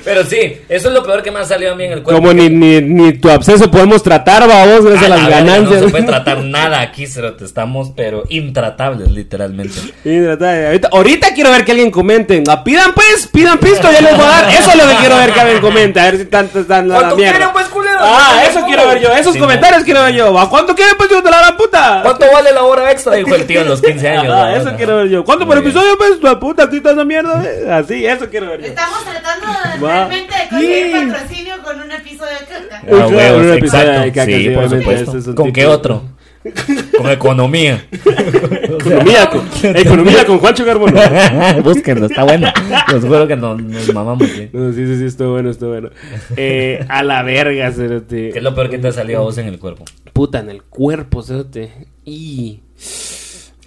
Pero 0.04 0.24
sí, 0.24 0.58
eso 0.68 0.88
es 0.88 0.94
lo 0.94 1.02
peor 1.02 1.22
que 1.22 1.30
me 1.30 1.40
ha 1.40 1.44
salido 1.44 1.72
a 1.72 1.74
mí 1.76 1.84
en 1.84 1.92
el 1.92 2.02
cuerpo. 2.02 2.20
Como 2.20 2.32
ni, 2.34 2.48
ni, 2.48 2.80
ni 2.80 3.12
tu 3.14 3.30
absceso 3.30 3.70
podemos 3.70 4.02
tratar, 4.02 4.48
va, 4.48 4.66
vos, 4.66 4.84
gracias 4.84 5.02
a, 5.02 5.06
A 5.06 5.08
la 5.08 5.16
las 5.16 5.28
ganancias. 5.30 5.80
No 5.80 5.86
se 5.86 5.90
puede 5.92 6.04
tratar 6.04 6.38
nada 6.44 6.80
aquí, 6.80 7.06
te 7.06 7.44
estamos, 7.44 7.90
pero 7.96 8.24
intratables, 8.28 9.10
literalmente. 9.10 9.78
Trata- 10.02 10.66
ahorita, 10.68 10.88
ahorita 11.12 11.34
quiero 11.34 11.50
ver 11.50 11.64
que 11.64 11.72
alguien 11.72 11.90
comente. 11.90 12.42
Ah, 12.48 12.64
pidan 12.64 12.92
pues, 12.94 13.26
pidan 13.32 13.58
pisto, 13.58 13.90
ya 13.92 14.00
les 14.00 14.16
voy 14.16 14.24
a 14.24 14.28
dar. 14.28 14.48
Eso 14.50 14.70
es 14.70 14.76
lo 14.76 14.88
que 14.88 14.94
quiero 14.96 15.16
ver 15.16 15.32
que 15.32 15.40
alguien 15.40 15.60
comente. 15.60 16.00
A 16.00 16.04
ver 16.04 16.18
si 16.18 16.24
tanto 16.26 16.60
están 16.60 16.88
la, 16.88 16.94
la 16.94 17.00
¿Cuánto 17.00 17.16
mierda. 17.16 17.32
quieren, 17.36 17.52
pues, 17.52 17.66
culero? 17.68 17.98
Ah, 18.00 18.42
eso 18.48 18.62
quiero 18.66 18.86
ver 18.88 19.00
yo. 19.00 19.12
Esos 19.12 19.34
Sí, 19.34 19.38
comentarios 19.38 19.84
quiero 19.84 20.02
ver 20.02 20.14
yo. 20.14 20.38
¿A 20.38 20.48
cuánto 20.48 20.74
quieren, 20.74 20.94
pues, 20.96 21.10
yo 21.10 21.20
de 21.22 21.30
la 21.30 21.38
gran 21.38 21.56
puta? 21.56 22.00
¿Cuánto 22.02 22.26
vale 22.32 22.52
la 22.52 22.62
hora 22.62 22.90
extra? 22.90 23.14
Dijo 23.16 23.34
el 23.34 23.46
tío 23.46 23.60
en 23.60 23.68
los 23.68 23.80
15 23.82 24.08
años. 24.08 24.34
Ah, 24.34 24.50
¿no? 24.50 24.56
eso 24.56 24.70
No. 24.72 24.76
quiero 24.76 24.96
ver 24.98 25.08
yo. 25.08 25.24
¿Cuánto 25.24 25.46
por 25.46 25.58
episodio, 25.58 25.96
pues, 25.98 26.18
tu 26.20 26.40
puta, 26.40 26.68
quita 26.68 26.92
esa 26.92 27.04
mierda? 27.04 27.42
eh? 27.44 27.70
Así, 27.72 28.06
eso 28.06 28.26
quiero 28.30 28.48
ver 28.48 28.60
yo. 28.62 28.66
Estamos 28.68 28.98
tratando 29.04 29.46
de, 29.46 29.86
realmente 29.86 30.34
de 30.34 30.48
conseguir 30.48 30.86
Sí. 30.98 31.06
patrocinio 31.12 31.62
con 31.62 31.80
un 31.80 31.92
episodio 31.92 32.32
de 32.38 32.46
caca. 32.46 32.82
Ah, 32.82 33.06
huevos, 33.06 33.40
un 33.42 33.52
episodio 33.52 33.82
exacto. 33.84 34.00
de 34.02 34.12
caca, 34.12 34.24
Sí, 34.26 34.44
sí, 34.44 34.50
por 34.50 34.70
supuesto. 34.70 35.34
¿Con 35.34 35.52
qué 35.52 35.66
otro? 35.66 36.02
Con 36.98 37.10
economía. 37.10 37.86
Economía 37.92 39.30
con, 39.30 39.48
economía 39.76 40.26
con 40.26 40.38
Juancho 40.38 40.64
Carbono. 40.64 41.00
Búsquenlo, 41.62 42.06
está 42.06 42.24
bueno. 42.24 42.48
Les 42.92 43.04
juro 43.04 43.26
que 43.28 43.36
nos, 43.36 43.62
nos 43.62 43.94
mamamos 43.94 44.32
bien. 44.32 44.50
No, 44.52 44.72
sí, 44.72 44.86
sí, 44.86 44.98
sí, 44.98 45.04
está 45.04 45.26
bueno, 45.26 45.50
está 45.50 45.66
bueno. 45.66 45.90
Eh, 46.36 46.84
a 46.88 47.02
la 47.02 47.22
verga, 47.22 47.70
cerote. 47.72 48.30
¿Qué 48.30 48.38
es 48.38 48.42
lo 48.42 48.54
peor 48.54 48.70
que 48.70 48.78
te 48.78 48.88
ha 48.88 48.92
salido 48.92 49.20
a 49.20 49.22
vos 49.22 49.38
en 49.38 49.46
el 49.46 49.58
cuerpo? 49.58 49.84
Puta, 50.12 50.40
en 50.40 50.50
el 50.50 50.62
cuerpo, 50.64 51.22
cerote. 51.22 51.70
Y... 52.04 52.60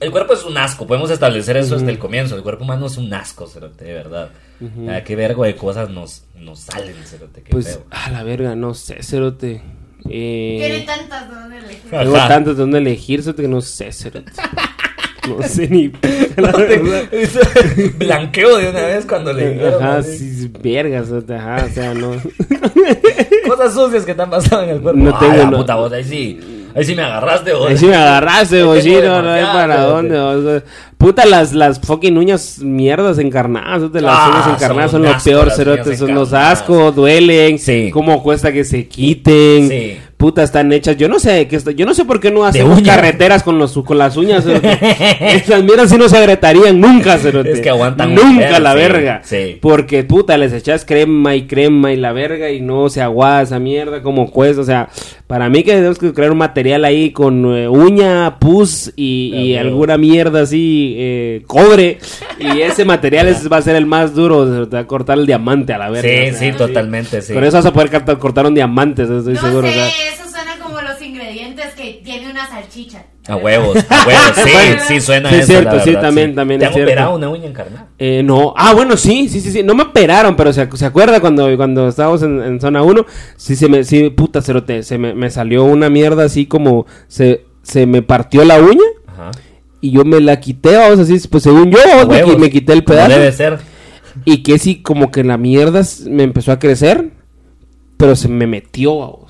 El 0.02 0.12
cuerpo 0.12 0.34
es 0.34 0.44
un 0.44 0.58
asco, 0.58 0.86
podemos 0.86 1.10
establecer 1.10 1.56
eso 1.56 1.78
desde 1.78 1.90
el 1.92 1.98
comienzo. 1.98 2.36
El 2.36 2.44
cuerpo 2.44 2.66
humano 2.66 2.88
es 2.88 2.98
un 2.98 3.14
asco, 3.14 3.48
cerote, 3.48 3.86
de 3.86 3.94
verdad. 3.94 4.30
Ah, 4.90 5.02
qué 5.06 5.16
vergo 5.16 5.46
de 5.46 5.56
cosas 5.56 5.90
nos, 5.90 6.26
nos 6.38 6.60
salen, 6.60 6.96
cerote, 7.06 7.42
qué 7.42 7.52
Pues, 7.52 7.76
feo. 7.76 7.86
a 7.90 8.12
la 8.12 8.24
verga, 8.24 8.56
no 8.56 8.74
sé, 8.74 9.02
cerote. 9.02 9.62
Tiene 10.08 10.78
Eh, 10.78 10.84
tantas 10.86 11.30
donde 11.30 11.58
elegir. 11.58 11.90
tengo 11.90 12.16
Ajá. 12.16 12.28
tantos 12.28 12.56
de 12.58 12.62
dónde 12.62 12.78
elegir, 12.80 13.22
cerote, 13.24 13.42
que 13.42 13.48
no 13.48 13.62
sé, 13.62 13.92
cerote. 13.92 14.32
No 15.28 15.42
sé 15.42 15.68
ni... 15.68 15.88
la. 16.38 16.52
Blanqueo 17.98 18.58
de 18.58 18.70
una 18.70 18.82
vez 18.86 19.08
cuando 19.08 19.34
le 19.34 19.68
Ajá, 19.70 20.04
sí, 20.04 20.52
verga, 20.62 21.04
cerote, 21.04 21.34
ajá, 21.34 21.66
o 21.66 21.74
sea, 21.74 21.94
no... 21.96 22.12
Cosas 23.48 23.74
sucias 23.74 24.06
que 24.06 24.14
te 24.14 24.22
han 24.22 24.30
pasado 24.30 24.62
en 24.64 24.70
el 24.70 24.82
cuerpo. 24.82 25.00
No 25.02 25.16
Ah, 25.16 25.20
tengo, 25.20 25.34
la 25.36 25.46
no. 25.50 25.58
puta, 25.58 25.76
vos 25.78 25.92
ahí 25.92 26.04
sí. 26.04 26.40
Ahí 26.76 26.84
sí 26.84 26.94
me 26.94 27.04
agarraste, 27.04 27.54
vos. 27.54 27.70
Ahí 27.70 27.78
sí 27.78 27.86
me 27.86 27.96
agarraste, 27.96 28.64
sí, 28.82 28.90
tengo 28.96 29.08
no, 29.08 29.22
no 29.22 29.32
hay 29.32 29.44
para 29.46 29.82
dónde. 29.86 30.20
vos. 30.20 30.64
Puta, 30.98 31.26
las, 31.26 31.54
las 31.54 31.80
fucking 31.80 32.18
uñas 32.18 32.60
mierdas 32.60 33.18
encarnadas, 33.20 33.84
las 34.02 34.14
Ah, 34.18 34.30
uñas 34.32 34.48
encarnadas 34.58 34.92
son 34.92 35.04
son, 35.04 35.12
lo 35.14 35.18
peor, 35.24 35.48
las 35.48 35.56
cerote, 35.56 35.82
uñas 35.90 36.00
son 36.00 36.14
los 36.16 36.34
ascos, 36.34 36.96
duelen, 36.96 37.60
Sí. 37.60 37.90
cómo 37.92 38.22
cuesta 38.22 38.52
que 38.52 38.64
se 38.64 38.88
quiten. 38.88 39.70
Sí. 39.70 39.98
Puta, 40.18 40.44
están 40.44 40.72
hechas, 40.72 40.96
yo 40.96 41.10
no 41.10 41.20
sé, 41.20 41.46
que 41.48 41.58
esto- 41.58 41.72
yo 41.72 41.86
no 41.86 41.94
sé 41.94 42.06
por 42.06 42.22
qué 42.22 42.32
no 42.32 42.46
hacemos 42.46 42.80
uña. 42.80 42.96
carreteras 42.96 43.44
con 43.44 43.58
los 43.60 43.74
con 43.84 43.98
las 43.98 44.16
uñas. 44.16 44.46
Esas 45.20 45.62
mierdas 45.64 45.90
sí 45.90 45.98
no 45.98 46.08
se 46.08 46.18
agrietarían 46.18 46.80
nunca, 46.80 47.18
cerote. 47.18 47.52
Es 47.52 47.60
que 47.62 47.70
aguantan 47.70 48.16
Nunca 48.16 48.60
la 48.60 48.72
sí, 48.72 48.78
verga. 48.78 49.22
sí. 49.24 49.58
Porque, 49.62 50.04
puta, 50.06 50.38
les 50.38 50.54
echas 50.54 50.86
crema 50.86 51.36
y 51.36 51.48
crema 51.48 51.92
y 51.92 51.98
la 51.98 52.14
verga 52.14 52.50
y 52.50 52.62
no 52.62 52.90
se 52.90 53.02
aguada 53.02 53.42
esa 53.42 53.60
mierda 53.60 54.02
como 54.02 54.32
cuesta. 54.32 54.62
O 54.62 54.66
sea, 54.66 54.90
para 55.28 55.50
mí 55.50 55.64
que 55.64 55.74
tenemos 55.74 56.00
que 56.00 56.14
crear 56.14 56.32
un 56.32 56.38
material 56.38 56.86
ahí 56.86 57.12
con 57.12 57.54
eh, 57.56 57.68
uña, 57.68 58.40
pus 58.40 58.94
y, 58.96 59.32
y 59.36 59.56
Ah, 59.58 59.62
alguna 59.62 59.98
mierda 59.98 60.42
así, 60.44 60.96
eh, 60.98 61.44
cobre. 61.46 61.98
Y 62.40 62.62
ese 62.62 62.86
material 62.86 63.28
es- 63.28 63.52
va 63.52 63.58
a 63.58 63.62
ser 63.62 63.76
el 63.76 63.86
más 63.86 64.16
duro. 64.16 64.46
se 64.64 64.70
te 64.70 64.76
va 64.78 64.82
a 64.84 64.88
cortar 64.88 65.18
el 65.18 65.26
diamante 65.26 65.74
a 65.74 65.78
la 65.78 65.90
verga. 65.90 66.10
Sí, 66.10 66.36
o 66.36 66.38
sea, 66.40 66.52
sí, 66.52 66.58
totalmente, 66.58 67.22
sí. 67.22 67.34
Con 67.34 67.44
eso 67.44 67.58
vas 67.58 67.66
a 67.66 67.74
poder 67.74 67.92
cortar, 67.92 68.18
cortar 68.18 68.46
un 68.46 68.54
diamante, 68.56 69.02
estoy 69.04 69.34
No 69.34 69.42
seguro. 69.42 69.68
o 69.68 69.72
sé, 69.72 69.74
sea. 69.74 69.88
eso 69.88 70.30
suena 70.30 70.58
como 70.62 70.82
los 70.82 71.02
ingredientes 71.02 71.68
que 71.76 72.02
tiene 72.04 72.25
una 72.36 72.48
salchicha. 72.48 73.06
A 73.28 73.38
huevos, 73.38 73.78
a 73.90 74.06
huevos, 74.08 74.36
sí, 74.44 74.52
sí 74.88 75.02
suena 75.02 75.30
sí, 75.30 75.36
es 75.36 75.42
eso, 75.44 75.54
cierto, 75.54 75.76
la 75.78 75.84
sí, 75.84 75.90
verdad, 75.90 76.02
también, 76.04 76.36
también 76.36 76.60
¿Te 76.60 76.66
es 76.66 76.70
han 76.70 76.74
cierto. 76.76 76.92
operado 76.92 77.16
una 77.16 77.30
uña 77.30 77.46
encarnada? 77.48 77.88
Eh, 77.98 78.22
no, 78.24 78.54
ah, 78.56 78.74
bueno, 78.76 78.98
sí, 78.98 79.30
sí, 79.30 79.42
sí, 79.42 79.52
sí, 79.52 79.64
no 79.64 79.74
me 79.74 79.84
operaron, 79.84 80.36
pero 80.36 80.54
se, 80.54 80.70
se 80.76 80.86
acuerda 80.86 81.20
cuando, 81.20 81.56
cuando 81.58 81.88
estábamos 81.88 82.22
en, 82.22 82.42
en 82.44 82.62
zona 82.62 82.84
1, 82.84 83.06
sí, 83.36 83.56
se 83.56 83.68
me, 83.68 83.84
sí, 83.84 84.10
puta, 84.12 84.42
cerote, 84.44 84.84
se 84.84 84.98
me, 85.00 85.16
me 85.16 85.32
salió 85.32 85.64
una 85.64 85.90
mierda 85.90 86.26
así 86.26 86.46
como, 86.46 86.86
se, 87.08 87.46
se 87.64 87.88
me 87.88 88.04
partió 88.04 88.46
la 88.46 88.60
uña 88.60 88.84
Ajá. 89.08 89.32
y 89.82 89.90
yo 89.92 90.06
me 90.06 90.20
la 90.22 90.40
quité, 90.40 90.76
vamos 90.78 91.00
así, 91.00 91.18
pues 91.28 91.42
según 91.44 91.72
yo, 91.72 91.80
me, 92.08 92.16
huevos. 92.18 92.38
me 92.38 92.52
quité 92.52 92.74
el 92.74 92.84
pedazo 92.84 93.10
Debe 93.18 93.32
ser. 93.32 93.58
y 94.24 94.44
que 94.44 94.60
sí, 94.60 94.84
como 94.84 95.10
que 95.10 95.24
la 95.24 95.38
mierda 95.38 95.82
me 96.08 96.22
empezó 96.24 96.52
a 96.52 96.60
crecer, 96.60 97.10
pero 97.98 98.16
se 98.16 98.28
me 98.28 98.46
metió, 98.46 99.00
vamos, 99.00 99.25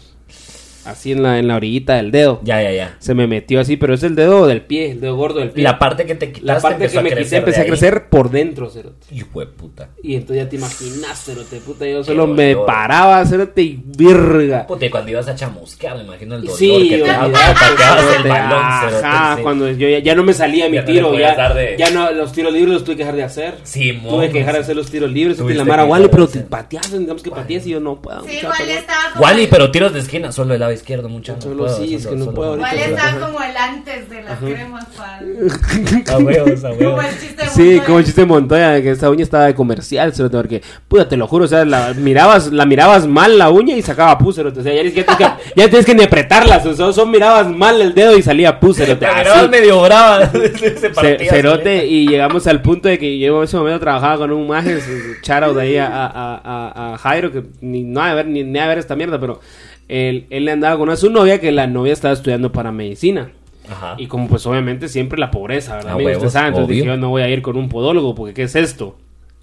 así 0.86 1.12
en 1.12 1.24
la, 1.24 1.40
en 1.40 1.48
la 1.48 1.56
orillita 1.56 1.96
del 1.96 2.12
dedo, 2.12 2.40
Ya, 2.44 2.62
ya, 2.62 2.72
ya. 2.72 2.96
se 3.00 3.14
me 3.14 3.28
metió 3.28 3.60
así, 3.60 3.78
pero 3.78 3.94
es 3.94 4.04
el 4.04 4.16
dedo 4.16 4.48
del 4.48 4.62
pie, 4.62 4.92
el 4.92 5.02
dedo 5.02 5.16
gordo 5.16 5.40
del 5.40 5.52
pie. 5.52 5.64
La 5.64 5.80
parte 5.80 6.06
que 6.06 6.16
te 6.16 6.32
quitaste 6.32 6.46
La 6.46 6.60
parte 6.60 6.88
que 6.88 7.02
me 7.02 7.10
quité 7.16 7.38
empecé 7.38 7.62
a 7.62 7.66
crecer 7.66 8.10
por 8.10 8.30
dentro, 8.32 8.70
cerote. 8.70 9.06
Hijo 9.14 9.40
de 9.40 9.48
puta. 9.48 9.90
Y 10.04 10.16
entonces 10.16 10.44
ya 10.44 10.50
te 10.50 10.56
imaginas, 10.58 11.24
cerote, 11.24 11.58
puta, 11.58 11.86
yo 11.88 12.04
solo 12.04 12.22
dolor. 12.28 12.36
me 12.38 12.56
paraba, 12.56 13.26
cerote, 13.26 13.62
y 13.62 13.82
virga. 13.86 14.68
Puta, 14.68 14.86
y 14.86 14.90
cuando 14.90 15.12
ibas 15.12 15.28
a 15.28 15.36
chamusquear, 15.36 15.98
me 15.98 16.04
imagino 16.04 16.36
el 16.36 16.42
dolor 16.44 16.58
Sí, 16.58 16.88
que 16.90 16.98
te 17.00 17.08
daba. 17.08 17.28
Pateabas 17.32 18.16
el 18.18 18.30
balón, 18.30 18.64
cerote, 18.90 19.06
Ajá, 19.06 19.36
sí. 19.38 19.42
cuando 19.44 19.72
yo 19.72 19.90
ya, 19.90 20.00
ya 20.00 20.16
no 20.16 20.24
me 20.24 20.34
salía 20.34 20.70
mi 20.70 20.76
Ya 20.78 20.86
tiro, 20.86 21.18
ya, 21.18 21.54
de- 21.54 21.76
ya 21.78 21.90
no, 21.92 22.12
los 22.12 22.32
tiros 22.32 22.54
libres 22.54 22.74
los 22.74 22.84
tuve 22.84 22.96
que 22.96 23.04
dejar 23.04 23.16
de 23.16 23.24
hacer. 23.24 23.56
Sí, 23.64 23.94
Tuve 24.08 24.30
que 24.30 24.40
dejar 24.40 24.54
de 24.56 24.60
hacer 24.62 24.76
los 24.76 24.90
tiros 24.90 25.12
libres, 25.12 25.40
y 25.40 25.54
la 25.54 25.66
mara 25.66 25.86
Wally, 25.86 26.08
pero 26.10 26.28
te 26.28 26.42
pateas, 26.42 26.92
digamos 26.98 27.22
que 27.24 27.32
pateas 27.32 27.66
y 27.66 27.72
yo 27.72 27.80
no 27.80 28.02
puedo. 28.02 28.22
Sí, 28.24 28.38
pelota. 28.42 28.64
estaba. 28.64 29.20
Wally, 29.22 29.48
pero 29.48 29.72
tiros 29.72 29.94
de 29.94 30.00
esquina, 30.00 30.32
solo 30.32 30.54
el 30.54 30.60
lado 30.60 30.72
izquierdo, 30.76 31.10
mucho. 31.10 31.36
Solo 31.40 31.68
sí, 31.70 31.96
es 31.96 32.06
que 32.08 32.16
no 32.16 32.32
puedo 32.32 32.52
ahorita. 32.52 32.88
Igual 32.88 33.20
como 33.20 33.42
el 33.44 33.58
antes 33.58 34.10
de 34.10 34.22
las 34.24 34.40
cremas 34.40 34.86
para. 34.96 35.20
A 36.16 36.18
huevos, 36.20 36.64
a 36.64 36.70
Como 36.78 37.02
el 37.02 37.20
chiste 37.20 37.44
de 37.44 37.50
Sí, 37.50 37.62
Montoya. 37.64 37.86
como 37.86 38.00
el 38.00 38.06
chiste 38.06 38.22
de 38.22 38.28
Montoya, 38.28 38.82
que 38.82 38.92
esa 38.92 39.10
uña 39.10 39.24
estaba 39.24 39.46
de 39.46 39.56
comercial, 39.56 40.14
cerote, 40.14 40.38
porque, 40.38 40.62
puta, 40.88 41.08
te 41.10 41.18
lo 41.18 41.28
juro, 41.28 41.46
o 41.46 41.48
sea, 41.48 41.66
la 41.66 41.94
mirabas, 41.94 42.52
la 42.52 42.66
mirabas 42.66 43.08
mal 43.08 43.38
la 43.38 43.50
uña 43.50 43.76
y 43.76 43.82
sacaba 43.82 44.18
pus, 44.18 44.36
cerote, 44.36 44.60
o 44.60 44.64
sea, 44.64 44.74
ya, 44.74 44.82
tienes 44.82 45.06
que, 45.06 45.16
ya 45.24 45.38
tienes 45.70 45.86
que 45.86 45.96
ni 45.96 46.04
apretarlas, 46.04 46.66
o 46.66 46.74
sea, 46.76 46.92
son 46.94 47.10
mirabas 47.12 47.48
mal 47.50 47.82
el 47.82 47.94
dedo 47.94 48.18
y 48.18 48.22
salía 48.22 48.60
pus, 48.60 48.78
cerote, 48.78 49.06
Te 49.06 49.14
mirabas 49.16 49.50
medio 49.50 49.82
brava. 49.82 50.30
Se 50.32 50.90
partía, 50.90 51.30
Cerote, 51.32 51.86
y 51.86 52.08
llegamos 52.08 52.46
al 52.48 52.62
punto 52.62 52.88
de 52.88 53.00
que 53.00 53.18
yo 53.18 53.38
en 53.38 53.44
ese 53.46 53.58
momento 53.58 53.80
trabajaba 53.80 54.18
con 54.18 54.32
un 54.32 54.48
maje, 54.48 54.80
shout 55.24 55.56
de 55.56 55.62
ahí 55.62 55.78
a, 55.78 55.88
a, 55.88 56.42
a, 56.44 56.94
a 56.94 56.98
Jairo, 56.98 57.32
que 57.32 57.44
ni, 57.62 57.84
no 57.84 58.02
a 58.02 58.14
ver, 58.14 58.28
ni, 58.28 58.44
ni 58.44 58.60
a 58.60 58.68
ver 58.68 58.78
esta 58.78 58.96
mierda, 58.96 59.20
pero 59.20 59.40
él, 59.88 60.28
él 60.30 60.46
le 60.46 60.52
andaba 60.52 60.78
con 60.78 60.90
una 60.90 60.96
su 60.96 61.10
novia, 61.10 61.40
que 61.40 61.52
la 61.52 61.68
novia 61.68 61.94
estaba 61.94 62.14
estudiando 62.14 62.52
para 62.52 62.72
medicina. 62.72 63.32
Ajá. 63.70 63.96
Y 63.98 64.08
como 64.08 64.28
pues 64.28 64.46
obviamente 64.46 64.88
siempre 64.90 65.20
la 65.20 65.32
pobreza, 65.32 65.78
¿verdad? 65.78 65.96
Huevos, 65.96 66.18
Usted 66.18 66.30
sabe, 66.30 66.48
entonces 66.50 66.76
dije, 66.76 66.86
yo 66.86 66.98
no 66.98 67.10
voy 67.10 67.24
a 67.24 67.30
ir 67.30 67.42
con 67.42 67.58
un 67.58 67.70
podólogo, 67.70 68.14
porque 68.14 68.34
¿qué 68.34 68.44
es 68.44 68.56
esto? 68.56 68.96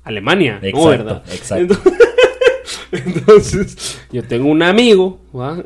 Alemania, 0.05 0.59
¿no, 0.61 0.69
Exacto, 0.69 0.89
verdad? 0.89 1.23
exacto. 1.33 1.75
Entonces, 2.93 2.93
entonces, 3.17 4.01
yo 4.13 4.23
tengo 4.25 4.49
un 4.49 4.63
amigo, 4.63 5.21
¿va? 5.35 5.63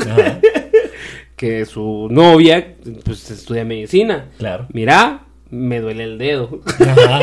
Ajá. 0.00 0.40
que 1.36 1.64
su 1.64 2.08
novia, 2.10 2.74
pues 3.02 3.30
estudia 3.30 3.64
medicina. 3.64 4.26
Claro. 4.36 4.66
Mira, 4.74 5.24
me 5.48 5.80
duele 5.80 6.04
el 6.04 6.18
dedo. 6.18 6.60
Ajá. 6.78 7.20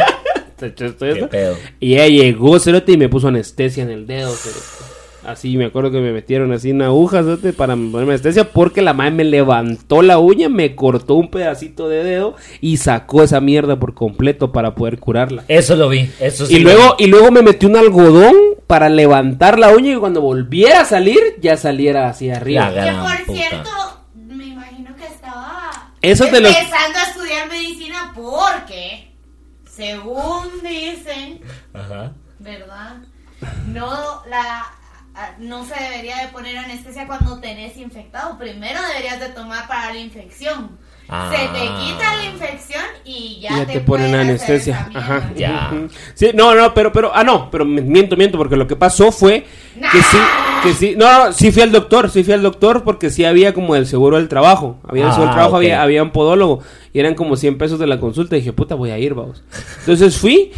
Qué 0.60 0.74
esto. 0.76 1.30
pedo. 1.30 1.56
Y 1.80 1.94
ella 1.94 2.08
llegó, 2.08 2.60
cerote, 2.60 2.94
y 2.94 2.98
me 2.98 3.10
puso 3.10 3.28
anestesia 3.28 3.84
en 3.84 3.92
el 3.92 4.08
dedo, 4.08 4.34
cerote. 4.34 4.97
Así, 5.28 5.58
me 5.58 5.66
acuerdo 5.66 5.92
que 5.92 6.00
me 6.00 6.14
metieron 6.14 6.54
así 6.54 6.72
una 6.72 6.86
aguja, 6.86 7.22
cerote, 7.22 7.52
para 7.52 7.76
ponerme 7.76 8.14
anestesia, 8.14 8.50
porque 8.50 8.82
la 8.82 8.94
madre 8.94 9.12
me 9.12 9.24
levantó 9.26 10.02
la 10.02 10.20
uña, 10.20 10.48
me 10.48 10.74
cortó 10.74 11.16
un 11.16 11.30
pedacito 11.30 11.90
de 11.90 12.02
dedo 12.04 12.36
y 12.62 12.78
sacó 12.78 13.24
esa 13.24 13.42
mierda 13.42 13.78
por 13.78 13.94
completo 13.94 14.54
para 14.54 14.74
poder 14.74 15.00
curarla. 15.00 15.44
Eso 15.50 15.76
lo 15.76 15.90
vi. 15.90 16.10
Eso 16.22 16.46
sí. 16.46 16.56
Y 16.56 16.60
luego, 16.60 16.96
vi. 16.98 17.04
y 17.04 17.08
luego 17.08 17.30
me 17.32 17.42
metió 17.42 17.68
un 17.68 17.76
algodón 17.76 18.34
para 18.68 18.88
levantar 18.88 19.60
la 19.60 19.72
uña 19.76 19.92
y 19.92 19.98
cuando 19.98 20.22
volviera 20.22 20.80
a 20.82 20.86
salir, 20.86 21.20
ya 21.42 21.58
saliera 21.58 22.08
hacia 22.08 22.38
arriba. 22.38 22.70
La 22.72 22.86
Que 22.86 22.92
por 22.98 23.26
puta. 23.26 23.38
cierto, 23.50 23.70
me 24.16 24.46
imagino 24.46 24.96
que 24.96 25.08
estaba 25.08 25.92
Eso 26.02 26.26
te 26.28 26.40
lo- 26.40 26.48
empezando 26.48 27.00
a 27.00 27.04
estudiar 27.10 27.50
medicina 27.50 28.14
porque, 28.16 29.12
según 29.70 30.48
dicen, 30.64 31.42
Ajá. 31.74 32.14
¿verdad? 32.40 32.96
No, 33.68 34.22
la 34.30 34.66
no 35.40 35.66
se 35.66 35.74
debería 35.82 36.18
de 36.18 36.28
poner 36.30 36.58
anestesia 36.58 37.08
cuando 37.08 37.40
tenés 37.40 37.78
infectado. 37.78 38.38
Primero 38.38 38.80
deberías 38.90 39.20
de 39.20 39.30
tomar 39.30 39.68
para 39.68 39.94
la 39.94 40.00
infección. 40.00 40.78
Ah. 41.10 41.32
Se 41.32 41.38
te 41.58 41.62
quita 41.62 42.18
la 42.18 42.26
infección 42.26 42.84
y 43.06 43.40
ya, 43.42 43.60
Ya 43.60 43.66
te 43.66 43.80
ponen 43.80 43.86
pueden 43.86 44.06
hacer 44.16 44.20
anestesia. 44.20 44.90
Ajá. 44.94 45.32
Ya. 45.38 45.72
Sí, 46.16 46.32
no, 46.34 46.54
no, 46.54 46.74
pero, 46.74 46.92
pero, 46.92 47.12
ah, 47.16 47.24
no, 47.24 47.50
pero 47.50 47.64
me- 47.64 47.82
miento, 47.82 48.18
miento, 48.18 48.38
porque 48.38 48.58
lo 48.58 48.68
que 48.68 48.76
pasó 48.76 49.10
fue 49.14 49.46
que 49.92 50.02
sí, 50.04 50.18
que 50.64 50.74
sí, 50.74 50.96
no, 50.98 51.28
no, 51.28 51.32
sí 51.32 51.54
fui 51.54 51.62
al 51.62 51.72
doctor, 51.72 52.10
sí 52.12 52.26
fui 52.26 52.34
al 52.34 52.42
doctor 52.44 52.84
porque 52.84 53.10
sí 53.10 53.24
había 53.24 53.54
como 53.54 53.78
el 53.78 53.88
seguro 53.88 54.18
del 54.18 54.28
trabajo. 54.28 54.80
Había 54.86 55.06
el 55.06 55.12
seguro 55.12 55.28
del 55.28 55.32
Ah, 55.32 55.36
trabajo, 55.38 55.56
había, 55.56 55.82
había 55.82 56.04
un 56.04 56.12
podólogo 56.12 56.60
y 56.92 57.00
eran 57.00 57.16
como 57.16 57.38
100 57.38 57.58
pesos 57.58 57.80
de 57.80 57.88
la 57.88 58.02
consulta. 58.02 58.36
Y 58.36 58.40
dije, 58.40 58.52
puta, 58.52 58.76
voy 58.76 58.92
a 58.92 58.98
ir, 59.00 59.14
vamos. 59.14 59.44
Entonces 59.80 60.18
fui. 60.18 60.52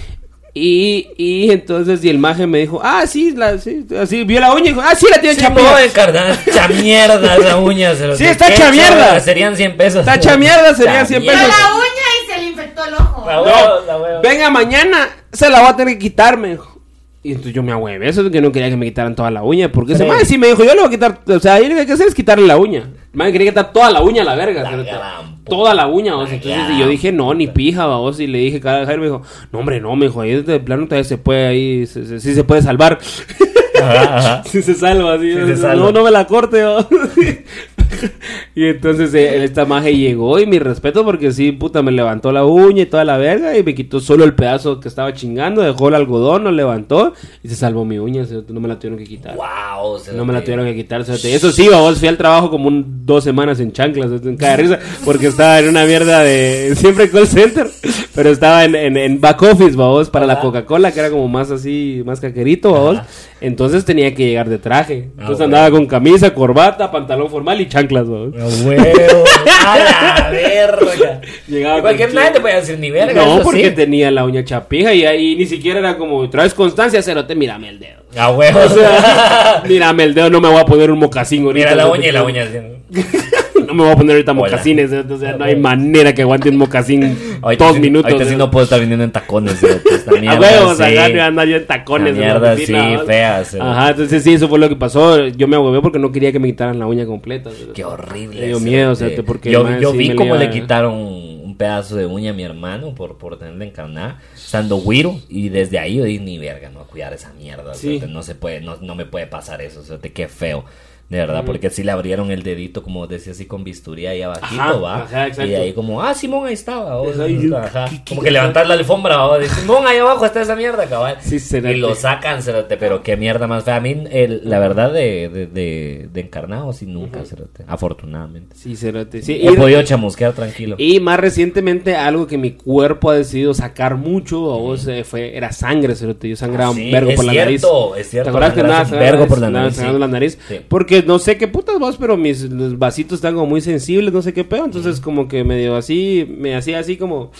Y, 0.53 1.07
y 1.17 1.51
entonces, 1.51 2.03
y 2.03 2.09
el 2.09 2.17
maje 2.17 2.47
me 2.47 2.57
dijo, 2.59 2.79
ah, 2.83 3.05
sí, 3.05 3.31
la, 3.35 3.57
sí, 3.59 3.85
así, 4.01 4.23
vio 4.23 4.39
la 4.39 4.51
uña 4.53 4.65
y 4.65 4.69
dijo, 4.69 4.81
ah, 4.81 4.95
sí, 4.95 5.05
la 5.09 5.19
tiene 5.21 5.35
Sí, 5.35 5.41
chapuda. 5.41 5.63
puedo 5.73 5.77
encarnar. 5.85 6.37
Hecha 6.45 6.67
mierda 6.67 7.35
esa 7.37 7.57
uña. 7.57 7.95
se 7.95 8.07
lo- 8.07 8.15
Sí, 8.17 8.25
está 8.25 8.47
¿Qué 8.47 8.53
hecha 8.55 8.71
mierda. 8.71 9.19
Serían 9.19 9.55
100 9.55 9.77
pesos. 9.77 9.99
Está 10.01 10.15
hecha 10.15 10.37
mierda, 10.37 10.73
serían 10.75 11.05
100 11.07 11.21
Vio 11.21 11.31
pesos. 11.31 11.47
la 11.47 11.75
uña 11.75 11.85
y 12.23 12.31
se 12.31 12.37
le 12.39 12.45
infectó 12.49 12.83
el 12.85 12.93
ojo. 12.95 13.21
No, 13.29 13.41
huevo, 13.43 13.85
la 13.85 13.97
huevo. 13.97 14.21
venga 14.21 14.49
mañana, 14.49 15.09
se 15.31 15.49
la 15.49 15.59
voy 15.61 15.69
a 15.69 15.75
tener 15.75 15.93
que 15.95 15.99
quitar, 15.99 16.37
me 16.37 16.49
dijo. 16.49 16.78
Y 17.21 17.31
entonces 17.31 17.53
yo 17.53 17.61
me 17.61 17.73
ahuevé, 17.73 18.07
eso 18.07 18.21
es 18.25 18.31
que 18.31 18.39
no 18.39 18.49
quería 18.51 18.69
que 18.69 18.77
me 18.77 18.85
quitaran 18.85 19.13
toda 19.13 19.29
la 19.29 19.43
uña, 19.43 19.69
porque 19.71 19.91
ese 19.93 20.05
madre 20.05 20.23
sí 20.25 20.37
me 20.37 20.47
dijo, 20.47 20.63
yo 20.63 20.69
le 20.73 20.79
voy 20.79 20.87
a 20.87 20.89
quitar, 20.89 21.19
o 21.27 21.39
sea, 21.39 21.59
yo 21.59 21.67
lo 21.67 21.75
que 21.75 21.81
hay 21.81 21.85
que 21.85 21.91
hacer 21.91 22.07
es 22.07 22.15
quitarle 22.15 22.47
la 22.47 22.55
uña. 22.57 22.89
Madre 23.11 23.33
quería 23.33 23.51
quitar 23.51 23.73
toda 23.73 23.91
la 23.91 24.01
uña 24.01 24.21
a 24.21 24.25
la 24.25 24.35
verga. 24.35 24.63
La 24.63 24.71
gran 24.71 25.39
toda 25.43 25.73
la 25.73 25.87
uña, 25.87 26.15
o 26.15 26.25
sea, 26.25 26.35
entonces 26.35 26.57
gran 26.59 26.77
y 26.77 26.79
yo 26.79 26.87
dije, 26.87 27.11
no, 27.11 27.33
ni 27.33 27.47
pija, 27.47 27.87
vos, 27.87 28.19
y 28.21 28.27
le 28.27 28.37
dije, 28.37 28.61
cada 28.61 28.85
Jairo 28.85 29.01
me 29.01 29.07
dijo, 29.07 29.21
no 29.51 29.59
hombre, 29.59 29.81
no, 29.81 29.95
me 29.97 30.05
dijo, 30.05 30.21
ahí 30.21 30.41
de 30.41 30.59
plano 30.61 30.85
todavía 30.85 31.03
se 31.03 31.17
puede, 31.17 31.47
ahí, 31.47 31.85
se- 31.87 32.05
se- 32.05 32.19
sí 32.21 32.33
se 32.33 32.43
puede 32.45 32.61
salvar. 32.61 32.99
Ajá, 33.81 34.17
ajá. 34.17 34.43
Si 34.49 34.61
se 34.61 34.73
salva, 34.73 35.13
así. 35.13 35.31
O 35.33 35.45
se 35.47 35.57
salva. 35.57 35.85
No, 35.85 35.91
no 35.91 36.03
me 36.03 36.11
la 36.11 36.25
corte. 36.27 36.61
¿no? 36.61 36.79
y 38.55 38.65
entonces 38.65 39.13
eh, 39.13 39.43
esta 39.43 39.65
maje 39.65 39.95
llegó 39.95 40.39
y 40.39 40.45
mi 40.45 40.59
respeto 40.59 41.03
porque 41.03 41.31
sí, 41.31 41.51
puta, 41.51 41.81
me 41.81 41.91
levantó 41.91 42.31
la 42.31 42.45
uña 42.45 42.83
y 42.83 42.85
toda 42.85 43.05
la 43.05 43.17
verga 43.17 43.57
y 43.57 43.63
me 43.63 43.75
quitó 43.75 43.99
solo 43.99 44.23
el 44.23 44.33
pedazo 44.33 44.79
que 44.79 44.87
estaba 44.87 45.13
chingando, 45.13 45.61
dejó 45.61 45.89
el 45.89 45.95
algodón, 45.95 46.43
lo 46.43 46.51
levantó 46.51 47.13
y 47.43 47.47
se 47.49 47.55
salvó 47.55 47.85
mi 47.85 47.97
uña, 47.99 48.25
no 48.47 48.59
me 48.59 48.67
la 48.67 48.77
tuvieron 48.77 48.99
que 48.99 49.05
quitar. 49.05 49.35
Wow, 49.35 49.99
se 49.99 50.13
No 50.13 50.25
me 50.25 50.33
la 50.33 50.41
tuvieron 50.41 50.65
que 50.65 50.75
quitar. 50.75 51.03
cerote. 51.03 51.33
Eso 51.33 51.51
sí, 51.51 51.67
vos 51.67 51.99
fui 51.99 52.07
al 52.07 52.17
trabajo 52.17 52.49
como 52.49 52.67
un, 52.67 53.05
dos 53.05 53.23
semanas 53.23 53.59
en 53.59 53.71
chanclas, 53.71 54.11
en 54.23 54.37
cada 54.37 54.55
risa, 54.57 54.79
porque 55.05 55.27
estaba 55.27 55.59
en 55.59 55.69
una 55.69 55.85
mierda 55.85 56.19
de 56.21 56.73
siempre 56.75 57.09
call 57.09 57.27
center, 57.27 57.67
pero 58.15 58.29
estaba 58.29 58.65
en, 58.65 58.75
en, 58.75 58.97
en 58.97 59.21
back 59.21 59.41
office, 59.43 59.75
vos, 59.75 60.09
para 60.09 60.25
la. 60.25 60.39
Coca-Cola, 60.39 60.91
que 60.93 60.99
era 61.01 61.09
como 61.09 61.27
más 61.27 61.51
así, 61.51 62.01
más 62.05 62.19
caquerito, 62.21 62.71
vos. 62.71 62.97
Entonces 63.41 63.85
tenía 63.85 64.13
que 64.13 64.25
llegar 64.25 64.49
de 64.49 64.57
traje. 64.59 65.09
Ah, 65.09 65.21
Entonces 65.21 65.37
bueno. 65.37 65.55
andaba 65.57 65.71
con 65.71 65.85
camisa, 65.85 66.33
corbata, 66.33 66.91
pantalón 66.91 67.29
formal 67.29 67.61
y 67.61 67.67
chanclas, 67.69 68.05
vos. 68.07 68.33
A 68.35 68.45
huevo. 68.67 69.23
A 69.65 69.77
la 69.77 70.29
verga. 70.29 71.21
Llegaba 71.47 71.79
Y 71.79 71.81
cualquier 71.81 72.13
nadie 72.13 72.31
te 72.31 72.41
puede 72.41 72.55
decir 72.55 72.77
ni 72.79 72.91
verga. 72.91 73.23
No, 73.23 73.41
porque 73.41 73.69
sí. 73.69 73.75
tenía 73.75 74.11
la 74.11 74.25
uña 74.25 74.43
chapija 74.43 74.93
y 74.93 75.05
ahí 75.05 75.35
ni 75.35 75.45
siquiera 75.45 75.79
era 75.79 75.97
como, 75.97 76.29
traes 76.29 76.53
constancia, 76.53 77.01
cerote, 77.01 77.33
mírame 77.35 77.69
el 77.69 77.79
dedo. 77.79 77.99
A 78.17 78.31
huevo. 78.31 78.59
O 78.65 78.69
sea, 78.69 79.63
mírame 79.67 80.03
el 80.03 80.13
dedo, 80.13 80.29
no 80.29 80.41
me 80.41 80.49
voy 80.49 80.59
a 80.59 80.65
poner 80.65 80.91
un 80.91 80.99
mocasín 80.99 81.43
ahorita. 81.45 81.69
Mira 81.69 81.83
la 81.83 81.89
uña 81.91 82.07
y 82.07 82.11
la 82.11 82.23
uña. 82.23 82.43
así. 82.43 82.57
No 83.69 83.75
me 83.75 83.83
voy 83.83 83.91
a 83.91 83.95
poner 83.95 84.15
ahorita 84.15 84.31
Hola. 84.31 84.41
mocasines, 84.41 84.91
¿eh? 84.91 85.05
o 85.07 85.17
sea, 85.17 85.37
no 85.37 85.45
hay 85.45 85.55
manera 85.55 86.13
que 86.13 86.23
aguante 86.23 86.49
un 86.49 86.57
mocasín 86.57 87.17
Ahorita 87.41 87.65
dos 87.65 87.75
sí- 87.75 87.81
minutos. 87.81 88.11
Ahorita 88.11 88.27
sí 88.27 88.33
¿eh? 88.33 88.37
no 88.37 88.49
puedo 88.51 88.63
estar 88.63 88.79
viniendo 88.79 89.03
en 89.03 89.11
tacones. 89.11 89.61
¿eh? 89.63 89.79
Esta 89.91 90.11
A 90.17 90.19
mierda, 90.19 90.39
huevos, 90.39 90.77
sí. 90.77 90.83
acá 90.83 91.09
me 91.09 91.21
andar 91.21 91.47
yo 91.47 91.57
en 91.57 91.65
tacones. 91.67 92.17
La 92.17 92.23
en 92.23 92.33
la 92.33 92.39
mierda, 92.39 92.57
sí, 92.65 92.73
¿no? 92.97 93.05
fea, 93.05 93.45
sí. 93.45 93.57
Ajá, 93.61 93.89
entonces 93.91 94.23
sí, 94.23 94.33
eso 94.33 94.49
fue 94.49 94.57
lo 94.59 94.67
que 94.69 94.75
pasó. 94.75 95.27
Yo 95.27 95.47
me 95.47 95.55
ahuevé 95.55 95.81
porque 95.81 95.99
no 95.99 96.11
quería 96.11 96.31
que 96.31 96.39
me 96.39 96.47
quitaran 96.47 96.79
la 96.79 96.87
uña 96.87 97.05
completa. 97.05 97.51
¿sí? 97.51 97.67
Qué 97.73 97.85
horrible. 97.85 98.39
Me 98.41 98.47
dio 98.47 98.59
miedo, 98.59 98.95
sí. 98.95 99.03
o 99.05 99.09
sea, 99.09 99.23
porque 99.23 99.51
yo, 99.51 99.79
yo 99.79 99.91
sí 99.91 99.97
vi 99.97 100.15
cómo 100.15 100.33
le 100.33 100.39
le 100.39 100.45
iba- 100.45 100.53
quitaron 100.53 100.93
un 100.95 101.55
pedazo 101.57 101.95
de 101.97 102.05
uña 102.05 102.31
a 102.31 102.33
mi 102.33 102.43
hermano 102.43 102.95
por, 102.95 103.17
por 103.17 103.37
tenerla 103.37 103.65
encarnada, 103.65 104.19
estando 104.33 104.77
güiro, 104.77 105.19
y 105.29 105.49
desde 105.49 105.77
ahí 105.77 105.97
yo 105.97 106.05
dije, 106.05 106.23
ni 106.23 106.37
verga, 106.39 106.69
no 106.69 106.85
cuidar 106.85 107.11
esa 107.13 107.33
mierda, 107.33 107.71
o 107.71 107.73
sea, 107.75 107.91
Sí. 107.91 108.01
no 108.07 108.23
se 108.23 108.33
puede, 108.33 108.61
no, 108.61 108.77
no 108.81 108.95
me 108.95 109.05
puede 109.05 109.27
pasar 109.27 109.61
eso, 109.61 109.81
o 109.81 109.83
sea, 109.83 109.97
qué 109.99 110.27
feo. 110.27 110.63
De 111.09 111.17
verdad, 111.17 111.43
porque 111.43 111.71
si 111.71 111.83
le 111.83 111.91
abrieron 111.91 112.29
el 112.29 112.43
dedito, 112.43 112.83
como 112.83 113.07
decía 113.07 113.31
así, 113.31 113.45
con 113.47 113.63
bisturí 113.63 114.05
ahí 114.05 114.21
abajito, 114.21 114.61
Ajá, 114.61 114.73
va. 114.73 114.95
ajá, 115.03 115.27
exacto. 115.27 115.49
y 115.51 115.55
ahí 115.55 115.73
como, 115.73 116.03
ah, 116.03 116.13
Simón, 116.13 116.45
ahí 116.45 116.53
estaba. 116.53 116.97
o- 117.01 117.09
Eso 117.09 117.23
ahí, 117.23 117.51
ajá. 117.51 117.85
¿qué- 117.89 117.97
qué- 118.05 118.09
Como 118.09 118.21
que 118.21 118.29
levantar 118.29 118.67
la 118.67 118.75
alfombra, 118.75 119.17
de 119.39 119.49
Simón, 119.49 119.87
ahí 119.87 119.97
abajo 119.97 120.23
está 120.25 120.41
esa 120.41 120.55
mierda, 120.55 120.85
cabal. 120.85 121.17
Sí, 121.21 121.37
y 121.57 121.75
lo 121.75 121.95
sacan, 121.95 122.43
cerote, 122.43 122.77
pero 122.77 123.01
qué 123.01 123.17
mierda 123.17 123.47
más 123.47 123.63
fea. 123.63 123.77
A 123.77 123.79
mí, 123.79 124.03
el- 124.11 124.41
la 124.43 124.59
verdad, 124.59 124.93
de, 124.93 125.29
de, 125.29 125.47
de, 125.47 126.09
de 126.13 126.21
encarnado, 126.21 126.73
sí, 126.73 126.85
nunca, 126.85 127.25
cerote. 127.25 127.63
Afortunadamente. 127.67 128.55
Sí, 128.55 128.75
cerote. 128.75 129.23
Sí, 129.23 129.33
He 129.33 129.51
y- 129.51 129.55
podido 129.55 129.81
chamusquear 129.81 130.33
tranquilo. 130.33 130.75
Y 130.77 130.99
más 130.99 131.19
recientemente 131.19 131.95
algo 131.95 132.27
que 132.27 132.37
mi 132.37 132.51
cuerpo 132.51 133.09
ha 133.09 133.15
decidido 133.15 133.55
sacar 133.55 133.95
mucho 133.95 134.53
a 134.53 134.57
vos 134.57 134.87
eh, 134.87 135.03
fue 135.03 135.35
era 135.35 135.51
sangre, 135.51 135.95
cerote. 135.95 136.29
Yo 136.29 136.35
sangraba 136.35 136.69
Ah, 136.69 136.75
sí, 136.75 136.85
un 136.85 136.91
vergo 136.91 137.15
por 137.15 137.25
la 137.25 137.33
nariz. 137.33 137.63
es 137.97 138.09
cierto, 138.09 138.25
¿Te 138.25 138.29
acuerdas 138.37 138.53
que 138.53 138.93
un 138.93 138.99
vergo 138.99 139.27
por 139.27 139.39
la 139.39 139.49
nariz, 139.49 139.75
sangrando 139.75 139.97
sí. 139.97 140.01
la 140.01 140.07
nariz? 140.07 140.37
Sí. 140.47 140.59
No 141.05 141.19
sé 141.19 141.37
qué 141.37 141.47
putas 141.47 141.79
vos, 141.79 141.97
pero 141.97 142.17
mis 142.17 142.41
los 142.43 142.77
vasitos 142.77 143.17
están 143.17 143.33
como 143.35 143.45
muy 143.47 143.61
sensibles, 143.61 144.13
no 144.13 144.21
sé 144.21 144.33
qué 144.33 144.43
pedo. 144.43 144.65
Entonces 144.65 144.99
como 144.99 145.27
que 145.27 145.43
medio 145.43 145.75
así, 145.75 146.27
me 146.37 146.55
hacía 146.55 146.79
así 146.79 146.97
como... 146.97 147.31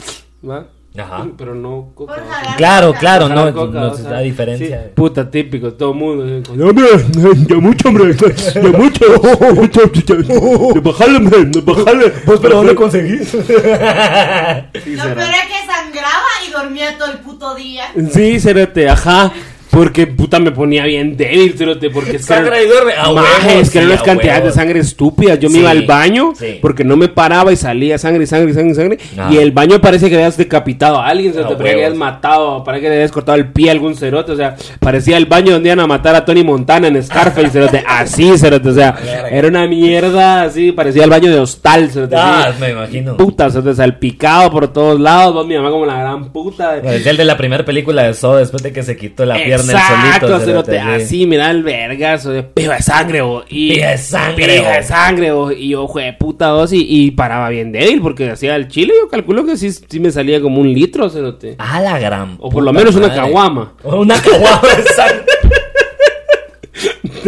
¿va? 0.48 0.68
Ajá. 0.98 1.28
Pero 1.38 1.54
no 1.54 1.92
coca. 1.94 2.16
Jalar 2.16 2.58
Claro, 2.58 2.94
claro, 2.94 3.28
jalar 3.28 3.54
no, 3.54 3.54
coca, 3.54 3.80
no 3.80 3.92
o 3.92 3.96
se 3.96 4.02
sea, 4.02 4.12
da 4.12 4.20
diferencia. 4.22 4.84
sí, 4.86 4.90
puta, 4.96 5.30
típico, 5.30 5.74
todo 5.74 5.92
el 5.92 5.98
mundo. 5.98 6.24
así, 6.26 6.62
¡Hombre! 6.62 6.88
¡Ya 7.48 7.56
mucho, 7.58 7.90
hombre! 7.90 8.16
¡Ya 8.16 8.62
mucho! 8.78 9.06
¡Ya 10.74 10.82
bajale, 10.82 11.18
hombre! 11.18 11.48
¡Ya 11.52 11.62
bajale! 11.62 12.10
Pues, 12.26 12.40
pero 12.40 12.56
¿dónde 12.56 12.74
conseguís? 12.76 13.34
Lo 13.36 13.44
peor 13.46 13.60
es 13.70 14.86
que 14.86 15.66
sangraba 15.68 16.32
y 16.48 16.52
dormía 16.52 16.98
todo 16.98 17.12
el 17.12 17.20
puto 17.20 17.54
día. 17.54 17.84
Sí, 18.12 18.40
cerote, 18.40 18.90
ajá. 18.90 19.32
Porque 19.72 20.08
puta 20.08 20.40
me 20.40 20.52
ponía 20.52 20.84
bien 20.86 21.16
débil, 21.16 21.54
cerote, 21.58 21.90
porque 21.90 22.18
es 22.18 22.30
eran- 22.30 22.46
y 22.46 22.68
duerme. 22.68 22.94
Maje, 23.14 23.60
es 23.60 23.70
que 23.70 23.78
eran 23.80 23.90
sí, 23.90 23.94
unas 23.94 24.04
cantidades 24.04 24.44
de 24.46 24.52
sangre 24.52 24.80
estúpidas. 24.80 25.40
Yo 25.40 25.50
me 25.50 25.56
Sí, 25.56 25.60
iba 25.62 25.70
al 25.70 25.86
baño 25.86 26.34
sí. 26.36 26.58
porque 26.62 26.84
no 26.84 26.98
me 26.98 27.08
paraba 27.08 27.52
y 27.52 27.56
salía 27.56 27.98
sangre, 27.98 28.26
sangre, 28.26 28.54
sangre, 28.54 28.74
sangre. 28.74 28.98
Ah. 29.18 29.30
Y 29.32 29.38
el 29.38 29.52
baño 29.52 29.80
parece 29.80 30.10
que 30.10 30.16
habías 30.16 30.38
decapitado 30.38 30.98
a 31.00 31.08
alguien, 31.08 31.34
cerote, 31.34 31.54
A 31.54 31.58
parece 31.58 31.76
que 31.76 31.84
habías 31.86 31.98
matado, 31.98 32.64
parece 32.64 32.82
que 32.84 32.90
le 32.90 32.96
habías 32.96 33.12
cortado 33.12 33.38
el 33.38 33.48
pie 33.52 33.70
a 33.70 33.72
algún 33.74 33.96
cerote. 33.96 34.32
O 34.32 34.36
sea, 34.36 34.56
parecía 34.80 35.18
el 35.18 35.26
baño 35.28 35.54
donde 35.54 35.70
iban 35.70 35.80
a 35.82 35.88
matar 35.88 36.16
a 36.16 36.26
Tony 36.26 36.44
Montana 36.44 36.88
en 36.88 37.02
Scarface, 37.04 37.50
cerote. 37.50 37.84
Así, 37.88 38.38
cerote. 38.38 38.70
O 38.70 38.74
sea, 38.74 38.96
era 39.32 39.48
una 39.48 39.68
mierda 39.68 40.44
así, 40.44 40.72
parecía 40.72 41.04
el 41.04 41.10
baño 41.10 41.32
de 41.32 41.40
hostal, 41.40 41.90
cerote. 41.92 42.16
Ah, 42.18 42.52
me 42.60 42.72
imagino. 42.72 43.18
Puta, 43.18 43.50
cerote, 43.50 43.76
salpicado 43.76 44.50
por 44.52 44.68
todos 44.74 45.00
lados. 45.00 45.34
vos, 45.34 45.46
mi 45.48 45.56
mamá 45.56 45.70
como 45.70 45.86
la 45.86 46.00
gran 46.00 46.32
puta. 46.32 46.82
Parecía 46.82 47.12
el 47.12 47.18
de 47.18 47.26
la 47.26 47.38
primera 47.38 47.64
película 47.66 48.04
de 48.04 48.14
Saw 48.14 48.36
después 48.38 48.64
de 48.64 48.72
que 48.72 48.84
se 48.84 48.96
quitó 48.98 49.26
la 49.26 49.36
pierna 49.64 49.72
el 49.72 50.06
Exacto, 50.08 50.28
solito. 50.28 50.46
cerote, 50.46 50.72
cerote, 50.72 50.98
sí. 51.00 51.04
así, 51.04 51.26
mira 51.28 51.52
el 51.52 51.64
vergazo 51.64 52.32
de 52.32 52.44
piba 52.44 52.76
de 52.76 52.82
sangre, 52.82 53.22
Pija 53.50 53.92
de 53.92 53.98
sangre, 53.98 54.46
pija 54.58 54.72
de 54.72 54.84
sangre, 54.84 55.32
y 55.58 55.70
yo, 55.70 55.88
de 55.96 56.14
puta 56.14 56.48
dos, 56.48 56.74
y, 56.74 56.86
y 56.88 57.12
paraba 57.12 57.50
bien 57.50 57.72
débil, 57.72 58.02
porque 58.02 58.30
hacía 58.30 58.56
el 58.56 58.68
chile, 58.68 58.94
yo 59.02 59.08
calculo 59.10 59.46
que 59.46 59.58
sí, 59.58 59.72
sí 59.72 60.00
me 60.00 60.12
salía 60.12 60.42
como 60.42 60.62
un 60.62 60.74
litro, 60.74 61.10
cerote. 61.10 61.56
A 61.58 61.82
la 61.82 62.00
gran. 62.00 62.38
O 62.40 62.50
por 62.50 62.64
lo 62.64 62.72
menos 62.74 62.96
una 62.96 63.14
caguama. 63.14 63.74
O 63.84 63.98
Una 64.02 64.22
caguama 64.22 64.62
de 64.78 64.84
sangre. 64.94 65.26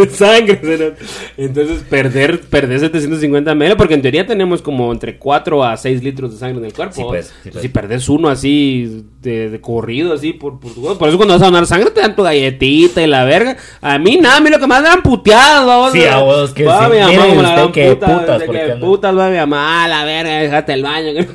De 0.06 0.10
sangre, 0.12 0.60
cerote. 0.62 1.04
Entonces, 1.38 1.84
perder, 1.90 2.42
perder 2.42 2.80
750 2.80 3.54
ml, 3.56 3.76
porque 3.78 3.94
en 3.94 4.02
teoría 4.02 4.26
tenemos 4.26 4.62
como 4.62 4.92
entre 4.92 5.18
4 5.18 5.64
a 5.64 5.78
6 5.78 6.04
litros 6.04 6.32
de 6.34 6.38
sangre 6.38 6.60
en 6.60 6.66
el 6.66 6.74
cuerpo. 6.74 6.96
Sí, 6.96 7.04
pues, 7.08 7.26
sí, 7.28 7.32
Entonces, 7.36 7.52
pues. 7.54 7.62
Si 7.62 7.70
perdes 7.70 8.10
uno 8.10 8.30
así, 8.30 9.04
de, 9.22 9.50
de 9.50 9.62
corrido, 9.62 10.14
así, 10.14 10.34
por, 10.34 10.60
por, 10.60 10.74
tu- 10.74 10.98
por 10.98 11.08
eso 11.10 11.18
cuando 11.18 11.34
vas 11.36 11.42
a 11.44 11.46
donar 11.46 11.66
sangre 11.66 11.92
te 11.92 12.02
dan 12.02 12.16
tu 12.16 12.24
galletita 12.24 13.02
y 13.02 13.08
la 13.08 13.24
verga. 13.24 13.58
A 13.82 13.98
mí 13.98 14.18
nada, 14.18 14.38
a 14.38 14.42
mí 14.42 14.50
lo 14.50 14.60
que 14.60 14.68
más 14.68 14.82
me 14.82 14.88
dan 14.90 15.02
puteadas, 15.04 15.66
vamos. 15.66 15.92
Sí, 15.92 16.04
a 16.06 16.18
vos, 16.20 16.52
que 16.54 16.64
Va, 16.66 16.86
sí. 16.86 16.92
mi 16.94 17.00
mamá 17.00 17.12
la 17.14 17.28
usted 17.28 17.54
gran 17.54 17.72
qué 17.72 17.96
puta, 17.96 18.20
putas, 18.20 18.44
que 18.44 18.76
putas, 18.80 19.18
va 19.18 19.30
mi 19.30 19.38
mamá, 19.38 19.88
la 19.88 20.04
verga, 20.06 20.40
déjate 20.40 20.74
el 20.74 20.84
baño. 20.84 21.26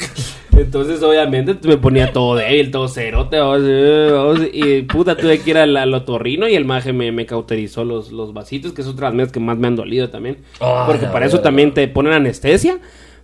Entonces, 0.57 1.03
obviamente, 1.03 1.57
me 1.69 1.77
ponía 1.77 2.13
todo 2.13 2.37
débil, 2.37 2.71
todo 2.71 2.89
cerote, 2.89 3.39
vamos, 3.39 3.61
eh, 3.65 4.11
vamos, 4.13 4.41
y 4.53 4.83
puta, 4.83 5.17
tuve 5.17 5.39
que 5.41 5.51
ir 5.51 5.59
al, 5.59 5.77
al 5.77 5.93
otorrino 5.93 6.49
y 6.49 6.55
el 6.55 6.65
maje 6.65 6.93
me, 6.93 7.13
me 7.13 7.27
cauterizó 7.27 7.85
los, 7.85 8.11
los 8.11 8.33
vasitos, 8.33 8.73
que 8.73 8.81
es 8.81 8.89
otra 8.89 9.07
de 9.07 9.11
las 9.11 9.15
mierdas 9.15 9.33
que 9.33 9.41
más 9.41 9.59
me 9.59 9.67
han 9.67 9.77
dolido 9.77 10.09
también. 10.09 10.39
Ah, 10.61 10.85
porque 10.87 11.07
para 11.07 11.27
eso 11.27 11.41
también 11.41 11.75
te 11.75 11.87
ponen 11.89 12.13
anestesia. 12.13 12.79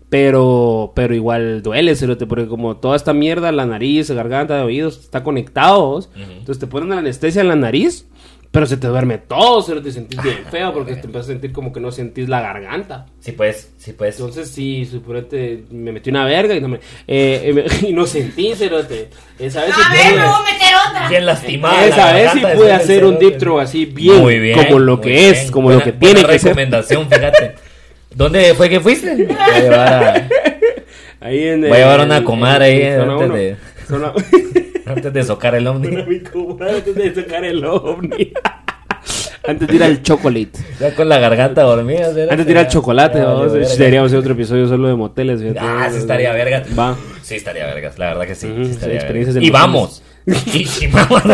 Pero, 0.08 0.92
pero 0.94 1.14
igual 1.14 1.62
duele, 1.62 1.96
cerote, 1.96 2.26
porque 2.26 2.46
como 2.46 2.76
toda 2.76 2.96
esta 2.96 3.14
mierda, 3.14 3.50
la 3.50 3.64
nariz, 3.64 4.10
la 4.10 4.16
garganta, 4.16 4.62
oídos, 4.62 4.98
está 4.98 5.22
conectado, 5.22 5.86
vos. 5.86 6.10
entonces 6.14 6.58
te 6.58 6.66
ponen 6.66 6.90
la 6.90 6.98
anestesia 6.98 7.40
en 7.40 7.48
la 7.48 7.56
nariz, 7.56 8.06
Pero 8.52 8.66
se 8.66 8.76
te 8.76 8.86
duerme 8.86 9.16
todo, 9.16 9.62
se 9.62 9.74
te 9.80 9.90
sentís 9.90 10.22
bien 10.22 10.40
feo 10.50 10.74
porque 10.74 10.92
te 10.94 11.06
empiezas 11.06 11.24
a 11.30 11.32
sentir 11.32 11.52
como 11.52 11.72
que 11.72 11.80
no 11.80 11.90
sentís 11.90 12.28
la 12.28 12.42
garganta. 12.42 13.06
Sí, 13.18 13.32
pues, 13.32 13.72
sí, 13.78 13.94
pues. 13.94 14.16
Entonces, 14.20 14.50
sí, 14.50 14.84
suponete, 14.84 15.64
me 15.70 15.90
metí 15.90 16.10
una 16.10 16.26
verga 16.26 16.54
y 16.54 16.60
no, 16.60 16.68
me, 16.68 16.76
eh, 16.76 16.80
eh, 17.06 17.66
y 17.88 17.92
no 17.94 18.06
sentí, 18.06 18.54
cerote. 18.54 19.08
Esa 19.38 19.62
vez 19.64 19.74
sí 19.74 19.80
A 19.82 19.90
ver, 19.92 20.02
pude- 20.02 20.16
me 20.18 20.26
voy 20.26 20.34
a 20.34 20.52
meter 20.52 20.74
otra. 20.90 21.08
Bien 21.08 21.24
lastimada. 21.26 21.86
esa 21.86 22.06
la 22.08 22.12
vez 22.12 22.30
sí 22.32 22.40
pude 22.54 22.72
hacer 22.72 23.04
un 23.06 23.18
deep 23.18 23.38
throw 23.38 23.58
así 23.58 23.86
bien, 23.86 24.20
Muy 24.20 24.38
bien, 24.38 24.58
como 24.66 24.78
lo 24.80 25.00
que 25.00 25.08
bien. 25.08 25.34
es, 25.34 25.50
como 25.50 25.68
Buena- 25.68 25.78
lo 25.78 25.84
que 25.86 25.92
tiene 25.92 26.22
que 26.22 26.38
ser. 26.38 26.48
recomendación, 26.50 27.08
fíjate. 27.08 27.54
¿Dónde 28.14 28.52
fue 28.52 28.68
que 28.68 28.80
fuiste? 28.80 29.14
Voy 29.26 29.34
a 29.40 29.60
llevar, 29.60 29.92
a- 29.94 30.28
Ahí 31.20 31.42
en, 31.48 31.62
Voy 31.62 31.72
a 31.72 31.76
llevar 31.78 32.00
una 32.00 32.22
comadre 32.22 32.64
ahí, 32.66 32.82
en 32.82 32.98
zona 33.00 33.12
antes 33.14 33.26
uno. 33.28 33.34
de- 33.34 33.56
Zona- 33.88 34.12
antes 34.96 35.12
de 35.12 35.22
socar 35.22 35.54
el 35.54 35.66
ovni. 35.66 35.88
Antes 35.96 36.94
de 36.94 37.14
sacar 37.14 37.44
el 37.44 37.64
ovni. 37.64 38.32
Antes 39.44 39.66
de 39.66 39.74
ir 39.74 39.82
al 39.82 40.02
chocolate. 40.02 40.52
Ya 40.78 40.94
con 40.94 41.08
la 41.08 41.18
garganta 41.18 41.62
dormida. 41.62 42.06
Antes 42.30 42.46
de 42.46 42.52
ir 42.52 42.58
al 42.58 42.68
chocolate, 42.68 43.18
deberíamos 43.18 44.06
hacer 44.10 44.20
otro 44.20 44.34
episodio 44.34 44.68
solo 44.68 44.86
de 44.86 44.94
moteles. 44.94 45.42
Ah, 45.58 45.88
sí 45.90 45.98
estaría 45.98 46.32
verga. 46.32 46.62
Va. 46.78 46.96
Sí, 47.22 47.34
estaría 47.36 47.66
vergas, 47.66 47.98
la 47.98 48.08
verdad 48.08 48.26
que 48.26 48.36
sí. 48.36 48.46
Ujú, 48.46 48.64
sí 48.66 48.70
estaría 48.70 48.94
sí, 48.94 48.96
experiencias 48.98 49.34
vergas. 49.34 49.36
en 49.36 49.42
Y 49.42 49.50
moteles. 49.50 49.52
vamos. 49.52 50.02
Y, 50.26 50.86
vamos. 50.88 51.22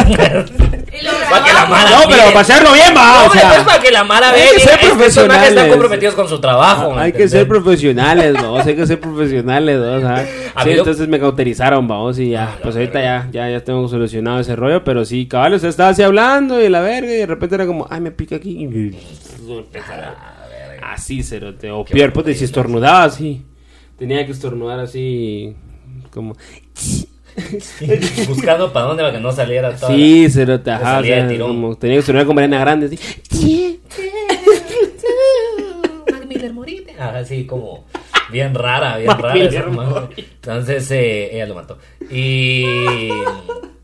Para 1.30 1.44
que 1.44 1.52
la 1.52 1.66
mala 1.66 1.90
No, 1.90 2.08
pero 2.08 2.22
para 2.28 2.40
hacerlo 2.40 2.72
bien, 2.72 2.94
va. 2.96 3.20
No, 3.22 3.26
o 3.26 3.30
sea, 3.30 3.48
pues 3.50 3.62
para 3.62 3.82
que 3.82 3.90
la 3.90 4.04
mala 4.04 4.30
hay 4.30 4.40
vea. 4.40 4.50
que 4.50 4.56
diga, 4.56 4.70
ser 4.70 4.80
"Estos 4.80 4.98
personajes 4.98 5.08
están 5.08 5.36
profesionales". 5.36 5.70
comprometidos 5.72 6.14
con 6.14 6.28
su 6.28 6.40
trabajo. 6.40 6.94
¿me 6.94 7.02
Hay 7.02 7.12
que 7.12 7.28
ser 7.28 7.46
profesionales, 7.46 8.32
vamos, 8.34 8.66
hay 8.66 8.74
que 8.74 8.86
ser 8.86 8.98
profesionales, 8.98 9.80
vamos, 9.80 10.20
Sí, 10.64 10.70
entonces 10.70 11.08
me 11.08 11.20
cauterizaron, 11.20 11.86
vamos, 11.86 12.18
y 12.18 12.30
ya, 12.30 12.44
Ah, 12.54 12.58
pues 12.62 12.76
ahorita 12.76 13.00
ya, 13.02 13.28
ya, 13.30 13.50
ya 13.50 13.60
tengo 13.62 13.86
solucionado 13.88 14.40
ese 14.40 14.56
rollo, 14.56 14.82
pero 14.84 15.04
sí, 15.04 15.26
cabal, 15.28 15.54
usted 15.54 15.68
estaba 15.68 15.90
así 15.90 16.02
hablando 16.02 16.60
y 16.62 16.68
la 16.70 16.80
verga, 16.80 17.12
y 17.12 17.16
de 17.16 17.26
repente 17.26 17.54
era 17.56 17.66
como, 17.66 17.86
ay, 17.90 18.00
me 18.00 18.10
pica 18.10 18.36
aquí, 18.36 18.64
y 18.64 18.96
así, 20.82 21.22
cerote, 21.22 21.70
o 21.70 21.84
peor, 21.84 22.12
pues, 22.12 22.38
si 22.38 22.44
estornudaba 22.44 23.04
así, 23.04 23.44
tenía 23.98 24.24
que 24.24 24.32
estornudar 24.32 24.80
así, 24.80 25.54
como, 26.10 26.36
Buscando 28.28 28.72
para 28.72 28.86
dónde 28.86 29.02
para 29.02 29.14
que 29.14 29.20
no 29.20 29.32
saliera 29.32 29.74
todo. 29.76 29.90
sí, 29.90 30.28
cerote, 30.30 30.70
ajá, 30.70 30.82
o 30.82 30.94
salía 30.96 31.14
de 31.16 31.20
sea, 31.22 31.28
tirón. 31.28 31.48
como, 31.48 31.76
tenía 31.76 31.96
que 31.96 32.00
estornudar 32.00 32.26
con 32.26 32.34
Mariana 32.36 32.60
Grande, 32.60 32.86
así, 32.86 32.98
Ajá, 36.98 37.24
sí, 37.24 37.46
como 37.46 37.84
bien 38.30 38.54
rara, 38.54 38.96
bien 38.96 39.06
Mac 39.06 39.20
rara 39.20 39.34
Miller 39.34 39.68
esa. 39.68 40.08
Entonces, 40.16 40.90
eh, 40.90 41.30
ella 41.32 41.46
lo 41.46 41.54
mató. 41.54 41.78
Y. 42.10 42.64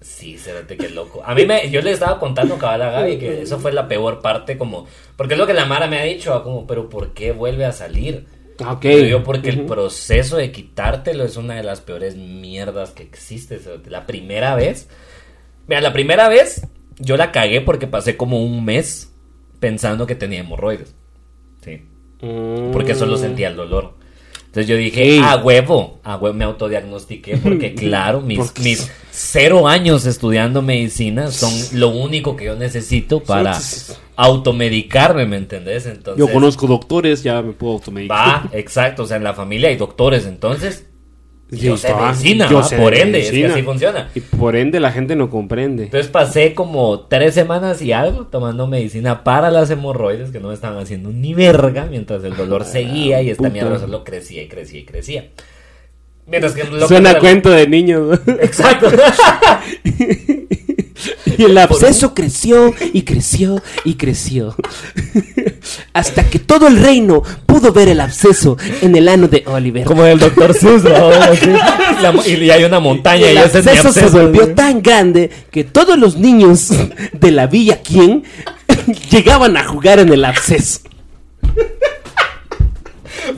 Sí, 0.01 0.37
cérate, 0.37 0.77
qué 0.77 0.90
loco. 0.90 1.23
A 1.25 1.35
mí 1.35 1.47
me. 1.47 1.71
Yo 1.71 1.81
le 1.81 1.93
estaba 1.93 2.19
contando 2.19 2.59
cabal 2.59 2.83
a 2.83 2.90
Gaby 2.90 3.19
que 3.19 3.43
eso 3.43 3.59
fue 3.59 3.73
la 3.73 3.87
peor 3.88 4.21
parte, 4.21 4.59
como. 4.59 4.87
Porque 5.17 5.35
es 5.35 5.38
lo 5.38 5.47
que 5.47 5.55
la 5.55 5.64
Mara 5.64 5.87
me 5.87 5.99
ha 6.01 6.05
dicho, 6.05 6.43
como, 6.43 6.67
pero 6.67 6.88
¿por 6.88 7.14
qué 7.14 7.33
vuelve 7.33 7.64
a 7.64 7.73
salir? 7.73 8.27
Ah, 8.62 8.73
ok. 8.73 8.83
Pero 8.83 9.07
yo 9.07 9.25
porque 9.25 9.51
el 9.51 9.67
proceso 9.67 10.37
de 10.37 10.53
quitártelo 10.53 11.25
es 11.25 11.37
una 11.37 11.55
de 11.55 11.62
las 11.62 11.81
peores 11.81 12.17
mierdas 12.17 12.90
que 12.90 13.03
existe. 13.03 13.61
La 13.87 14.07
primera 14.07 14.55
vez. 14.55 14.88
Mira, 15.67 15.81
la 15.81 15.93
primera 15.93 16.29
vez 16.29 16.67
yo 16.99 17.17
la 17.17 17.33
cagué 17.33 17.61
porque 17.61 17.87
pasé 17.87 18.17
como 18.17 18.43
un 18.43 18.64
mes 18.64 19.12
pensando 19.61 20.07
que 20.07 20.14
tenía 20.14 20.40
hemorroides. 20.40 20.95
Sí. 21.62 21.83
Porque 22.73 22.95
solo 22.95 23.17
sentía 23.17 23.49
el 23.49 23.57
dolor. 23.57 23.93
Entonces 24.55 24.69
yo 24.69 24.77
dije, 24.77 25.19
Ok. 25.19 25.25
a 25.27 25.37
huevo, 25.38 25.99
a 26.05 26.17
huevo 26.17 26.33
me 26.33 26.45
autodiagnostiqué 26.45 27.38
porque 27.38 27.75
claro, 27.75 28.21
mis, 28.21 28.57
mis 28.61 28.88
cero 29.11 29.67
años 29.67 30.07
estudiando 30.07 30.62
medicina 30.62 31.33
son 31.33 31.53
lo 31.73 31.88
único 31.88 32.37
que 32.37 32.45
yo 32.45 32.55
necesito 32.55 33.19
para 33.19 33.59
automedicarme, 34.14 35.27
¿me 35.27 35.38
entendés? 35.38 35.87
Entonces, 35.87 36.25
Yo 36.25 36.33
conozco 36.33 36.69
doctores, 36.69 37.25
ya 37.25 37.43
me 37.43 37.53
puedo 37.53 37.73
automedicar. 37.73 38.45
Va, 38.45 38.51
exacto, 38.53 39.03
o 39.03 39.07
sea, 39.07 39.17
en 39.17 39.25
la 39.25 39.35
familia 39.35 39.71
hay 39.71 39.77
doctores, 39.77 40.25
entonces 40.25 40.87
Sí, 41.50 41.59
yo 41.59 41.76
sé 41.76 41.94
medicina, 41.94 42.48
Yo 42.50 42.62
por 42.78 42.94
de 42.94 43.00
ende, 43.02 43.20
es 43.20 43.30
que 43.30 43.46
así 43.46 43.62
funciona. 43.62 44.09
Y 44.14 44.20
por 44.20 44.57
ende 44.57 44.80
la 44.80 44.90
gente 44.90 45.14
no 45.14 45.30
comprende. 45.30 45.85
Entonces 45.85 46.11
pasé 46.11 46.54
como 46.54 47.00
tres 47.00 47.35
semanas 47.35 47.80
y 47.83 47.92
algo 47.92 48.26
tomando 48.26 48.66
medicina 48.66 49.22
para 49.24 49.50
las 49.50 49.70
hemorroides 49.70 50.30
que 50.30 50.40
no 50.40 50.48
me 50.48 50.54
estaban 50.54 50.78
haciendo 50.83 51.11
ni 51.11 51.35
verga 51.35 51.87
mientras 51.88 52.24
el 52.24 52.35
dolor 52.37 52.64
seguía 52.64 53.22
y 53.22 53.30
esta 53.30 53.42
puta. 53.44 53.52
mierda 53.52 53.78
solo 53.78 54.02
crecía 54.04 54.42
y 54.42 54.48
crecía 54.48 54.80
y 54.80 54.85
crecía. 54.85 55.28
Mientras 56.26 56.54
que 56.54 56.64
lo 56.64 56.88
Suena 56.88 57.14
que- 57.14 57.20
cuento 57.20 57.50
de 57.50 57.68
niños. 57.68 58.18
Exacto. 58.40 58.90
y 61.38 61.44
el 61.44 61.59
absceso 61.59 62.14
creció 62.14 62.74
y 62.92 63.02
creció 63.02 63.62
y 63.85 63.94
creció. 63.94 64.54
Hasta 65.92 66.28
que 66.28 66.38
todo 66.38 66.68
el 66.68 66.78
reino 66.78 67.22
pudo 67.46 67.72
ver 67.72 67.88
el 67.88 68.00
absceso 68.00 68.57
en 68.80 68.94
el 68.96 69.09
ano 69.09 69.28
de 69.28 69.44
Oliver. 69.46 69.85
Como 69.85 70.04
el 70.04 70.18
doctor 70.18 70.54
Seuss. 70.54 70.85
La- 70.85 72.12
y 72.26 72.50
hay 72.50 72.64
una 72.64 72.80
montaña 72.80 73.26
y, 73.26 73.37
el 73.37 73.38
ese 73.38 73.59
es 73.59 73.64
mi 73.64 73.70
absceso 73.72 73.92
se 73.92 74.00
absceso, 74.00 74.22
volvió 74.22 74.54
tan 74.54 74.83
grande 74.83 75.30
que 75.50 75.64
todos 75.64 75.98
los 75.98 76.16
niños 76.16 76.68
de 77.12 77.30
la 77.30 77.46
villa 77.46 77.80
Quien 77.83 78.24
llegaban 79.11 79.57
a 79.57 79.64
jugar 79.64 79.98
en 79.98 80.12
el 80.12 80.24
absceso. 80.24 80.80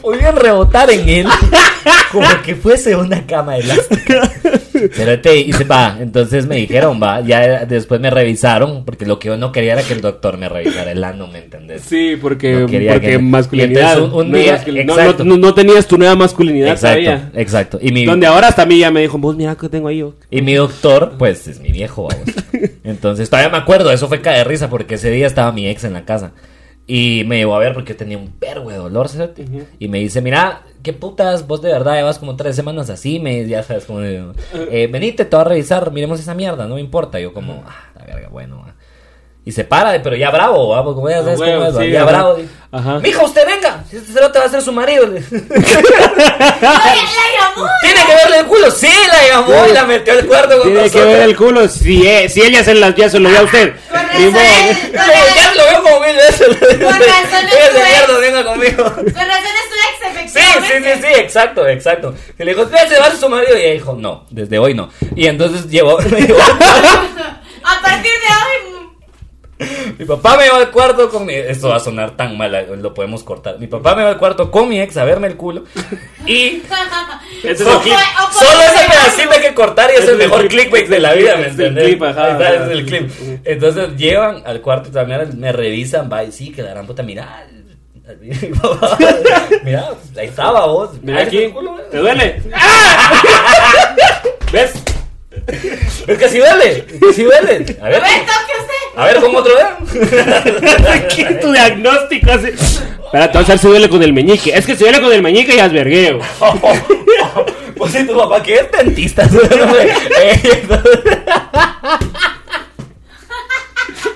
Podían 0.00 0.36
rebotar 0.36 0.90
en 0.90 1.08
él 1.08 1.26
como 2.12 2.26
que 2.44 2.54
fuese 2.54 2.96
una 2.96 3.26
cama 3.26 3.56
elástica. 3.56 4.30
Pero 4.96 5.20
te 5.20 5.32
dice, 5.32 5.64
va, 5.64 5.96
entonces 6.00 6.46
me 6.46 6.56
dijeron, 6.56 7.00
va, 7.02 7.20
ya 7.20 7.64
después 7.64 8.00
me 8.00 8.10
revisaron, 8.10 8.84
porque 8.84 9.06
lo 9.06 9.18
que 9.18 9.28
yo 9.28 9.36
no 9.36 9.52
quería 9.52 9.72
era 9.74 9.82
que 9.82 9.94
el 9.94 10.00
doctor 10.00 10.36
me 10.38 10.48
revisara 10.48 10.90
el 10.92 11.02
ano, 11.04 11.26
¿me 11.28 11.38
entendés? 11.38 11.82
Sí, 11.82 12.16
porque, 12.20 12.52
No 12.54 12.60
porque 12.66 13.00
que- 13.00 13.18
masculinidad. 13.18 14.00
un- 14.02 14.12
un 14.12 14.30
no, 14.30 14.38
día- 14.38 14.62
masculin- 14.62 14.84
no, 14.84 15.24
no- 15.24 15.36
no 15.36 15.54
tenías 15.54 15.86
tu 15.86 15.96
nueva 15.98 16.14
masculinidad 16.16 16.72
Exacto, 16.72 17.02
todavía. 17.04 17.30
exacto. 17.34 17.78
Y 17.80 17.92
mi, 17.92 18.04
Donde 18.04 18.26
ahora 18.26 18.48
hasta 18.48 18.62
a 18.62 18.66
mí 18.66 18.78
ya 18.78 18.90
me 18.90 19.00
dijo, 19.00 19.18
vos 19.18 19.36
mira 19.36 19.54
que 19.56 19.68
tengo 19.68 19.88
ahí 19.88 19.98
yo. 19.98 20.14
y 20.30 20.42
mi 20.42 20.54
doctor, 20.54 21.14
pues 21.18 21.46
es 21.48 21.60
mi 21.60 21.70
viejo, 21.72 22.08
vamos. 22.08 22.26
Entonces 22.84 23.30
todavía 23.30 23.50
me 23.50 23.58
acuerdo, 23.58 23.90
eso 23.92 24.08
fue 24.08 24.20
cae 24.20 24.38
de 24.38 24.44
risa, 24.44 24.68
porque 24.68 24.96
ese 24.96 25.10
día 25.10 25.26
estaba 25.26 25.52
mi 25.52 25.68
ex 25.68 25.84
en 25.84 25.92
la 25.94 26.04
casa. 26.04 26.32
Y 26.88 27.24
me 27.26 27.38
llevó 27.38 27.56
a 27.56 27.58
ver 27.58 27.74
porque 27.74 27.94
yo 27.94 27.96
tenía 27.96 28.16
un 28.16 28.30
perro 28.30 28.68
de 28.68 28.76
dolor, 28.76 29.08
cerote. 29.08 29.44
Y 29.80 29.88
me 29.88 29.98
dice, 29.98 30.20
mira, 30.22 30.62
qué 30.84 30.92
putas, 30.92 31.44
vos 31.46 31.60
de 31.60 31.72
verdad 31.72 31.94
llevas 31.96 32.18
como 32.20 32.36
tres 32.36 32.54
semanas 32.54 32.90
así, 32.90 33.18
me 33.18 33.44
ya 33.48 33.64
sabes, 33.64 33.86
como, 33.86 34.00
eh, 34.02 34.88
venite, 34.90 35.24
te 35.24 35.34
voy 35.36 35.40
a 35.44 35.48
revisar, 35.48 35.90
miremos 35.90 36.20
esa 36.20 36.34
mierda, 36.34 36.66
no 36.68 36.76
me 36.76 36.80
importa. 36.80 37.18
Yo 37.18 37.32
como, 37.32 37.64
ah, 37.66 37.90
la 37.98 38.04
verga, 38.04 38.28
bueno. 38.28 38.58
va". 38.58 38.74
Y 39.44 39.52
se 39.52 39.62
para, 39.64 40.00
pero 40.02 40.16
ya 40.16 40.30
bravo, 40.32 40.68
¿va? 40.70 40.82
porque 40.84 41.12
ya 41.12 41.22
sabes 41.22 41.40
Ah, 41.40 41.44
huevo, 41.44 41.66
cómo 41.66 41.80
es, 41.80 41.86
sí, 41.86 41.92
ya 41.92 42.02
ajá. 42.02 42.10
bravo. 42.10 42.36
Ajá. 42.72 42.98
Mija, 42.98 43.24
usted 43.24 43.46
venga, 43.46 43.84
si 43.88 43.96
este 43.96 44.12
cerote 44.12 44.38
va 44.40 44.44
a 44.44 44.48
ser 44.48 44.60
su 44.62 44.72
marido. 44.72 45.04
Oye, 45.06 45.20
la 45.20 47.54
llamó. 47.54 47.68
Tiene 48.06 48.20
que 48.20 48.24
verle 48.24 48.38
el 48.38 48.46
culo, 48.46 48.70
sí, 48.70 48.92
la 49.08 49.26
llamó 49.28 49.66
y 49.66 49.72
la 49.72 49.84
metió 49.84 50.12
al 50.12 50.26
cuarto 50.26 50.58
con 50.60 50.72
Tiene 50.72 50.90
que 50.90 51.00
ver 51.04 51.20
el 51.22 51.36
culo. 51.36 51.68
Si, 51.68 52.06
eh, 52.06 52.28
si 52.28 52.42
ella 52.42 52.62
se, 52.64 52.74
las, 52.74 52.94
ya 52.94 53.08
se 53.10 53.18
lo 53.18 53.28
dio 53.28 53.38
a 53.40 53.42
usted. 53.42 53.74
Con 53.90 54.00
Ni 54.00 54.26
razón, 54.26 54.32
modo. 54.32 54.42
es- 54.70 54.78
con 54.78 54.92
Ya 55.36 55.54
lo 55.54 55.64
veo 55.64 55.82
como 55.82 56.00
mil 56.06 56.16
veces. 56.16 56.46
Con 56.48 56.58
razón 56.58 57.46
es 57.48 57.54
Ese 57.54 57.70
tu 57.70 57.76
ex. 57.78 57.88
mierda, 57.88 58.18
venga 58.18 58.44
conmigo. 58.44 58.84
Con 58.84 59.04
razón 59.06 59.54
es 59.56 59.68
tu 59.68 60.08
ex, 60.08 60.32
Sí, 60.32 60.40
sí, 60.42 60.58
efectivamente. 60.58 61.08
sí, 61.08 61.14
sí, 61.14 61.20
exacto, 61.20 61.66
exacto. 61.68 62.14
Y 62.38 62.44
le 62.44 62.50
dijo, 62.52 62.62
"Espérate, 62.64 62.94
se 62.94 63.00
va 63.00 63.10
su 63.16 63.28
marido. 63.28 63.56
Y 63.56 63.62
ella 63.62 63.72
dijo, 63.74 63.94
no, 63.98 64.26
desde 64.30 64.58
hoy 64.58 64.74
no. 64.74 64.90
Y 65.14 65.26
entonces 65.26 65.68
llevó, 65.70 65.98
me 65.98 66.20
llevó- 66.26 66.38
A 67.64 67.80
partir 67.82 68.12
de 68.12 68.28
hoy. 68.28 68.75
Mi 69.98 70.04
papá 70.04 70.36
me 70.36 70.44
llevó 70.44 70.56
al 70.56 70.70
cuarto 70.70 71.08
con 71.08 71.24
mi, 71.26 71.32
esto 71.34 71.68
va 71.70 71.76
a 71.76 71.80
sonar 71.80 72.10
tan 72.16 72.36
mal, 72.36 72.66
lo 72.82 72.92
podemos 72.92 73.22
cortar. 73.24 73.58
Mi 73.58 73.66
papá 73.66 73.94
me 73.94 74.02
llevó 74.02 74.10
al 74.12 74.18
cuarto 74.18 74.50
con 74.50 74.68
mi 74.68 74.80
ex 74.80 74.96
a 74.98 75.04
verme 75.04 75.26
el 75.28 75.36
culo. 75.36 75.64
Y 76.26 76.62
Ese 77.42 77.52
es 77.52 77.60
el 77.60 77.78
clip. 77.78 77.94
Solo 78.32 78.60
ese 78.62 78.84
pedacito 78.88 79.30
hay 79.32 79.40
que 79.40 79.54
cortar 79.54 79.90
y 79.90 79.94
es 79.94 80.00
Ese 80.00 80.10
el 80.12 80.16
es 80.18 80.24
el 80.24 80.28
mejor 80.30 80.48
clip. 80.48 80.60
clickbait 80.62 80.88
de 80.88 81.00
la 81.00 81.12
vida, 81.14 81.36
¿me 81.36 81.46
entiendes? 81.48 81.84
clip, 81.84 82.02
ajá, 82.02 82.24
Ahí 82.26 82.32
está, 82.32 82.44
ajá. 82.44 82.54
ese 82.54 82.64
es 82.64 82.70
el 82.70 82.86
clip. 82.86 83.10
Entonces 83.44 83.96
llevan 83.96 84.42
al 84.44 84.60
cuarto 84.60 84.88
y 84.90 84.92
también 84.92 85.38
me 85.40 85.52
revisan, 85.52 86.10
va 86.12 86.24
y 86.24 86.32
sí, 86.32 86.52
que 86.52 86.62
la 86.62 86.70
gran 86.70 86.86
puta, 86.86 87.02
mira. 87.02 87.46
Mira, 89.64 89.90
ahí 90.16 90.26
estaba 90.28 90.66
vos. 90.66 90.90
Mira 91.02 91.22
aquí. 91.22 91.48
culo, 91.48 91.74
¿Te 91.90 91.96
duele? 91.98 92.40
¿Ves? 94.52 94.74
Es 96.06 96.18
que 96.18 96.28
sí 96.28 96.38
duele, 96.38 96.84
sí 97.14 97.22
duele. 97.24 97.76
A 97.80 97.88
ver, 97.88 98.00
ver, 98.00 98.20
toque 98.20 98.52
usted. 98.60 98.96
a 98.96 99.04
ver, 99.06 99.20
¿cómo 99.20 99.38
otro 99.38 99.52
dedo? 99.54 100.90
Aquí 100.92 101.24
tu 101.40 101.52
diagnóstico 101.52 102.30
así. 102.32 102.48
Espera, 102.48 103.30
te 103.30 103.38
vas 103.38 103.48
a 103.48 103.52
ver 103.52 103.58
si 103.58 103.66
duele 103.68 103.88
con 103.88 104.02
el 104.02 104.12
meñique. 104.12 104.50
Es 104.56 104.66
que 104.66 104.74
si 104.76 104.84
duele 104.84 105.00
con 105.00 105.12
el 105.12 105.22
meñique 105.22 105.54
ya 105.56 105.66
es 105.66 105.72
vergueo. 105.72 106.20
Pues 107.76 107.92
si 107.92 108.06
tu 108.06 108.16
papá 108.16 108.42
que 108.42 108.54
es 108.54 108.72
dentista. 108.72 109.22
Entonces, 109.24 109.92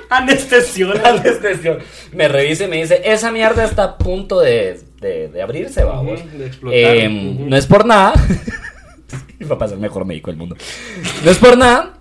Anestesió. 0.09 0.95
la 0.95 1.11
anestesia. 1.11 1.79
Me 2.12 2.27
revisa 2.29 2.64
y 2.64 2.69
me 2.69 2.77
dice, 2.79 3.01
esa 3.05 3.31
mierda 3.31 3.64
está 3.64 3.85
a 3.85 3.99
punto 3.99 4.40
de, 4.40 4.81
de, 5.01 5.29
de 5.29 5.43
abrirse, 5.43 5.85
vamos. 5.85 6.21
Ujú, 6.21 6.38
de 6.38 6.47
explotar. 6.47 6.79
Eh, 6.97 7.07
Ujú. 7.09 7.45
No 7.49 7.57
es 7.57 7.66
por 7.66 7.85
nada. 7.87 8.14
Mi 9.40 9.46
papá 9.46 9.64
es 9.64 9.72
el 9.72 9.79
mejor 9.79 10.05
médico 10.05 10.31
del 10.31 10.38
mundo. 10.38 10.55
No 11.24 11.31
es 11.31 11.38
por 11.38 11.57
nada, 11.57 11.94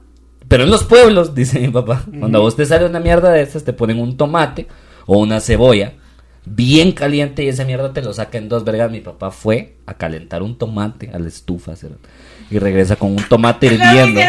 Pero 0.47 0.63
en 0.65 0.69
los 0.69 0.83
pueblos, 0.83 1.33
dice 1.35 1.59
mi 1.59 1.69
papá, 1.69 2.03
cuando 2.19 2.37
a 2.37 2.41
vos 2.41 2.55
te 2.55 2.65
sale 2.65 2.85
una 2.85 2.99
mierda 2.99 3.31
de 3.31 3.41
estas, 3.41 3.63
te 3.63 3.73
ponen 3.73 3.99
un 3.99 4.17
tomate 4.17 4.67
o 5.05 5.17
una 5.17 5.39
cebolla 5.39 5.93
bien 6.45 6.91
caliente 6.91 7.43
y 7.43 7.47
esa 7.47 7.63
mierda 7.63 7.93
te 7.93 8.01
lo 8.01 8.11
saca 8.13 8.37
en 8.37 8.49
dos 8.49 8.63
vergas. 8.65 8.91
Mi 8.91 8.99
papá 8.99 9.31
fue 9.31 9.77
a 9.85 9.93
calentar 9.93 10.43
un 10.43 10.57
tomate 10.57 11.09
a 11.13 11.19
la 11.19 11.29
estufa 11.29 11.75
cerote, 11.75 12.09
y 12.51 12.59
regresa 12.59 12.97
con 12.97 13.11
un 13.11 13.23
tomate 13.23 13.67
hirviendo. 13.73 14.19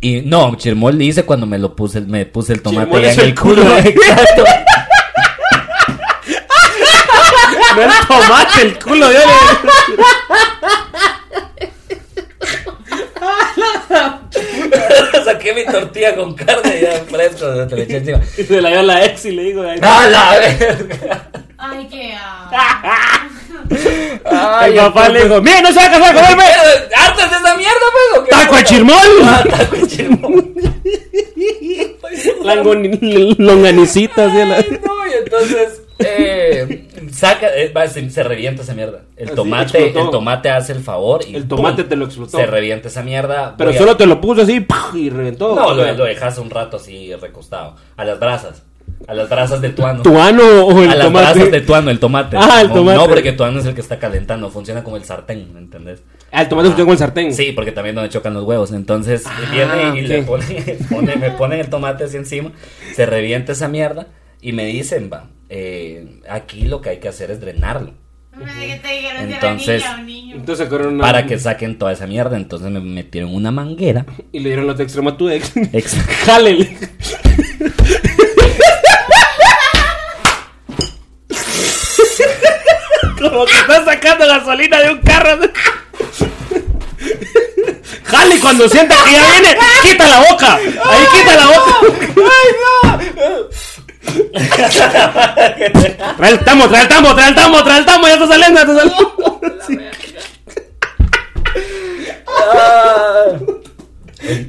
Y 0.00 0.20
no, 0.22 0.54
Chirmol 0.56 0.98
le 0.98 1.04
hice 1.04 1.24
cuando 1.24 1.46
me 1.46 1.58
lo 1.58 1.74
puse, 1.74 2.00
me 2.00 2.26
puse 2.26 2.52
el 2.52 2.62
tomate 2.62 2.96
en 2.96 3.04
el 3.04 3.20
el 3.20 3.34
culo. 3.34 3.62
culo. 3.62 3.76
Exacto. 3.78 4.44
No 7.74 7.82
el 7.82 7.90
tomate, 8.06 8.62
el 8.62 8.78
culo 8.78 9.08
de 9.08 9.18
Saqué 15.42 15.54
mi 15.54 15.64
tortilla 15.64 16.14
con 16.14 16.34
carne 16.34 16.80
ya 16.80 17.02
fresco, 17.10 17.66
te 17.66 17.74
le 17.76 17.82
eché 17.82 17.96
encima. 17.96 18.20
Y 18.38 18.44
se 18.44 18.60
la 18.62 18.68
dio 18.70 18.78
a 18.78 18.82
la 18.84 19.04
ex 19.06 19.24
y 19.24 19.32
le 19.32 19.42
digo, 19.42 19.62
ay, 19.62 19.80
¡A 19.82 20.06
la 20.08 20.38
verga! 20.38 21.30
Ay, 21.58 21.88
qué 21.90 22.12
ah. 22.16 23.28
Ay, 24.60 24.70
el 24.72 24.76
papá 24.84 25.08
le 25.08 25.24
dijo, 25.24 25.42
mira, 25.42 25.60
no 25.62 25.68
se 25.68 25.74
va 25.74 25.86
a 25.86 25.90
casar 25.90 26.14
con 26.14 26.24
él, 26.24 26.36
ve". 26.36 26.94
¡Hartas 26.94 27.30
de 27.30 27.36
esa 27.38 27.56
mierda, 27.56 27.72
pues! 27.92 28.20
¿o 28.20 28.24
qué? 28.24 28.30
¡Taco 28.30 28.56
de 28.56 28.64
chirmol! 28.64 28.96
Ah, 29.24 29.44
taco 29.50 29.76
de 29.76 29.86
chirmol. 29.88 30.54
Langoni- 32.44 33.34
Longanicitas, 33.38 34.30
¿sí? 34.30 34.38
La- 34.38 34.56
Ay, 34.58 34.80
no, 34.84 35.06
y 35.08 35.12
entonces 35.24 35.82
eh, 35.98 36.88
saca, 37.28 37.46
eh, 37.54 37.72
se, 37.88 38.10
se 38.10 38.22
revienta 38.24 38.62
esa 38.62 38.74
mierda. 38.74 39.02
El 39.16 39.28
Así, 39.28 39.36
tomate, 39.36 39.78
explotó. 39.84 40.06
el 40.06 40.10
tomate 40.10 40.50
hace 40.50 40.72
el 40.72 40.80
favor 40.80 41.20
y 41.26 41.36
El 41.36 41.46
tomate 41.46 41.82
¡pum! 41.82 41.88
te 41.90 41.96
lo 41.96 42.04
explotó. 42.06 42.36
Se 42.38 42.46
revienta 42.46 42.88
esa 42.88 43.02
mierda. 43.02 43.54
Pero 43.56 43.70
a- 43.70 43.74
solo 43.74 43.96
te 43.96 44.06
lo 44.06 44.20
puso 44.20 44.42
así 44.42 44.66
y 44.94 45.10
reventó. 45.10 45.54
No, 45.54 45.72
lo, 45.74 45.92
lo 45.92 46.04
dejas 46.04 46.38
un 46.38 46.50
rato 46.50 46.76
así 46.78 47.14
recostado. 47.14 47.76
A 47.96 48.04
las 48.04 48.18
brasas. 48.18 48.62
A 49.08 49.14
las 49.14 49.28
brasas 49.28 49.60
de 49.60 49.70
tuano. 49.70 50.02
¿Tu 50.02 50.16
ano 50.18 50.42
o 50.66 50.82
el 50.82 50.90
a 50.90 50.94
las 50.96 51.06
tomate? 51.06 51.24
brasas 51.34 51.50
de 51.52 51.60
tuano, 51.60 51.90
el 51.90 51.98
tomate. 51.98 52.36
Ah, 52.38 52.60
el 52.60 52.72
tomate. 52.72 52.98
No, 52.98 53.06
porque 53.06 53.32
tuano 53.32 53.58
es 53.60 53.66
el 53.66 53.74
que 53.74 53.80
está 53.80 53.98
calentando. 53.98 54.50
Funciona 54.50 54.82
como 54.84 54.96
el 54.96 55.04
sartén, 55.04 55.52
¿me 55.54 55.60
entendés? 55.60 56.02
Ah, 56.30 56.42
el 56.42 56.48
tomate 56.48 56.68
funciona 56.68 56.86
con 56.86 56.92
el 56.92 56.98
sartén. 56.98 57.34
Sí, 57.34 57.52
porque 57.52 57.72
también 57.72 57.94
donde 57.94 58.10
chocan 58.10 58.34
los 58.34 58.44
huevos. 58.44 58.72
Entonces 58.72 59.24
Ah, 59.26 59.40
viene 59.52 59.98
y 59.98 60.02
le 60.02 60.22
pone- 60.90 61.16
me 61.16 61.30
ponen 61.32 61.60
el 61.60 61.68
tomate 61.70 62.04
así 62.04 62.16
encima, 62.16 62.50
se 62.94 63.06
revienta 63.06 63.52
esa 63.52 63.68
mierda 63.68 64.06
y 64.40 64.52
me 64.52 64.66
dicen, 64.66 65.08
va, 65.12 65.28
eh, 65.54 66.20
aquí 66.30 66.62
lo 66.62 66.80
que 66.80 66.88
hay 66.90 66.98
que 66.98 67.08
hacer 67.08 67.30
es 67.30 67.40
drenarlo 67.40 67.92
¿Qué 68.32 68.80
te 68.82 68.88
dijeron 68.88 69.26
si 69.26 69.32
era 69.34 69.34
Entonces-? 69.34 69.84
Entonces 70.34 70.72
una... 70.72 71.02
para 71.02 71.26
que 71.26 71.38
saquen 71.38 71.78
toda 71.78 71.92
esa 71.92 72.06
mierda. 72.06 72.38
Entonces 72.38 72.70
me 72.70 72.80
metieron 72.80 73.34
una 73.34 73.50
manguera. 73.50 74.06
Y 74.32 74.38
le 74.40 74.48
dieron 74.48 74.66
los 74.66 74.78
de 74.78 74.84
extremo 74.84 75.10
a 75.10 75.16
tu 75.18 75.28
ex. 75.28 75.52
Ex- 75.74 75.94
Jálele. 76.24 76.74
Como 83.20 83.44
que 83.44 83.52
estás 83.52 83.84
sacando 83.84 84.26
gasolina 84.26 84.80
de 84.80 84.90
un 84.92 84.98
carro. 85.00 85.38
Jale 88.04 88.40
cuando 88.40 88.68
sienta 88.68 88.94
que 89.04 89.12
ya 89.12 89.30
viene, 89.30 89.56
quita 89.82 90.08
la 90.08 90.20
boca. 90.30 90.56
Ahí 90.56 91.06
quita 91.12 91.36
la 91.36 91.46
boca. 91.46 93.00
Trae 96.16 96.32
el 96.32 96.38
tamo, 96.40 96.68
trae 96.68 96.82
el 96.82 96.88
tamo, 96.88 97.14
trae 97.14 97.28
el 97.30 97.34
tamo, 97.34 97.62
trae 97.64 97.78
el 97.80 97.84
tamo, 97.86 98.06
ya 98.06 98.14
está 98.14 98.26
saliendo, 98.28 98.60
ya 98.60 98.62
está 98.62 98.74
saliendo. 98.78 99.40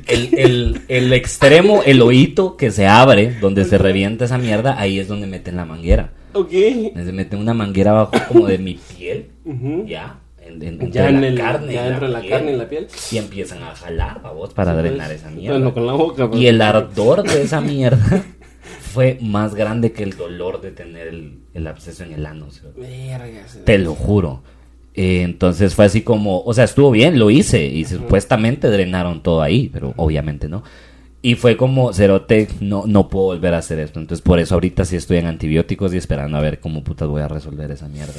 el, 0.08 0.30
el- 0.38 0.82
el 0.88 1.14
extremo, 1.14 1.82
el 1.86 2.02
oído 2.02 2.58
que 2.58 2.72
se 2.72 2.88
abre, 2.88 3.36
donde 3.42 3.66
se 3.66 3.78
revienta 3.78 4.26
esa 4.26 4.38
mierda, 4.38 4.80
ahí 4.80 5.00
es 5.00 5.08
donde 5.08 5.28
meten 5.28 5.56
la 5.56 5.66
manguera. 5.66 6.12
Ok. 6.34 6.50
Se 6.52 7.12
meten 7.12 7.40
una 7.40 7.54
manguera 7.54 7.92
abajo 7.92 8.14
como 8.28 8.48
de 8.48 8.58
mi 8.58 8.76
piel, 8.98 9.28
ya. 9.88 10.18
En, 10.46 10.62
en- 10.62 10.68
entre 10.82 10.92
Ya 10.92 11.08
en 11.10 11.22
la 11.22 11.28
el- 11.28 11.38
carne, 11.38 11.74
ya 11.74 11.84
de 12.00 12.08
la 12.10 12.20
piel, 12.20 12.32
carne 12.32 12.52
y 12.54 12.56
la 12.58 12.68
piel. 12.70 12.88
Y 13.12 13.18
empiezan 13.18 13.64
a 13.64 13.74
jalar, 13.76 14.22
vos, 14.22 14.54
para 14.54 14.74
drenar 14.76 15.12
esa 15.12 15.30
mierda. 15.30 15.58
Bueno, 15.58 15.74
con 15.74 15.88
la 15.88 15.94
boca. 15.94 16.30
pues. 16.30 16.42
Y 16.42 16.48
el 16.48 16.62
ardor 16.62 17.24
de 17.24 17.42
esa 17.44 17.62
mierda 17.62 18.24
fue 18.94 19.18
más 19.22 19.56
grande 19.56 19.92
que 19.92 20.04
el 20.04 20.16
dolor 20.16 20.62
de 20.62 20.72
tener 20.72 21.08
el, 21.08 21.40
el 21.54 21.68
absceso 21.68 22.04
en 22.04 22.14
el 22.14 22.26
ano. 22.26 22.48
o 22.48 22.52
sea, 22.52 22.70
Te 23.66 23.78
lo 23.78 23.96
juro. 23.96 24.42
Eh, 24.94 25.24
entonces 25.24 25.74
fue 25.74 25.86
así 25.86 26.02
como, 26.02 26.42
o 26.44 26.54
sea, 26.54 26.66
estuvo 26.66 26.92
bien, 26.92 27.18
lo 27.18 27.32
hice 27.32 27.66
y 27.66 27.84
supuestamente 27.86 28.70
drenaron 28.70 29.24
todo 29.24 29.42
ahí, 29.42 29.70
pero 29.74 29.94
obviamente 29.98 30.48
no. 30.48 30.64
Y 31.22 31.36
fue 31.36 31.58
como, 31.58 31.94
Cerote, 31.94 32.50
no, 32.60 32.84
no 32.86 33.08
puedo 33.08 33.28
volver 33.28 33.54
a 33.54 33.60
hacer 33.60 33.80
esto. 33.80 34.00
Entonces 34.00 34.22
por 34.22 34.40
eso 34.40 34.56
ahorita 34.56 34.86
sí 34.86 34.96
estoy 34.96 35.18
en 35.18 35.26
antibióticos 35.26 35.94
y 35.94 35.98
esperando 35.98 36.38
a 36.38 36.42
ver 36.42 36.60
cómo 36.60 36.84
putas 36.84 37.08
voy 37.08 37.22
a 37.22 37.28
resolver 37.28 37.72
esa 37.72 37.88
mierda. 37.88 38.14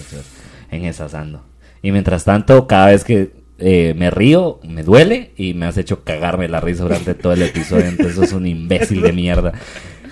En 0.70 0.84
esas 0.84 1.14
ando. 1.14 1.42
Y 1.82 1.92
mientras 1.92 2.24
tanto, 2.24 2.66
cada 2.66 2.86
vez 2.86 3.04
que 3.04 3.30
eh, 3.58 3.94
me 3.96 4.10
río, 4.10 4.58
me 4.66 4.82
duele 4.82 5.32
y 5.36 5.54
me 5.54 5.66
has 5.66 5.76
hecho 5.76 6.02
cagarme 6.02 6.48
la 6.48 6.60
risa 6.60 6.82
durante 6.82 7.14
todo 7.14 7.34
el 7.34 7.42
episodio. 7.42 7.86
Entonces 7.86 8.16
sos 8.16 8.32
un 8.32 8.46
imbécil 8.46 9.02
de 9.02 9.12
mierda. 9.12 9.52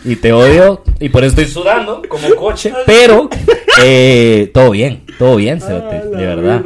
Y 0.04 0.16
te 0.16 0.32
odio 0.32 0.82
y 0.98 1.08
por 1.10 1.22
eso 1.24 1.40
estoy 1.40 1.44
sudando 1.52 2.02
como 2.08 2.34
coche. 2.34 2.72
Pero 2.86 3.28
eh, 3.84 4.50
todo 4.52 4.70
bien, 4.70 5.02
todo 5.18 5.36
bien, 5.36 5.60
Cerote, 5.60 5.96
Ah, 5.96 6.04
de 6.16 6.26
verdad. 6.26 6.62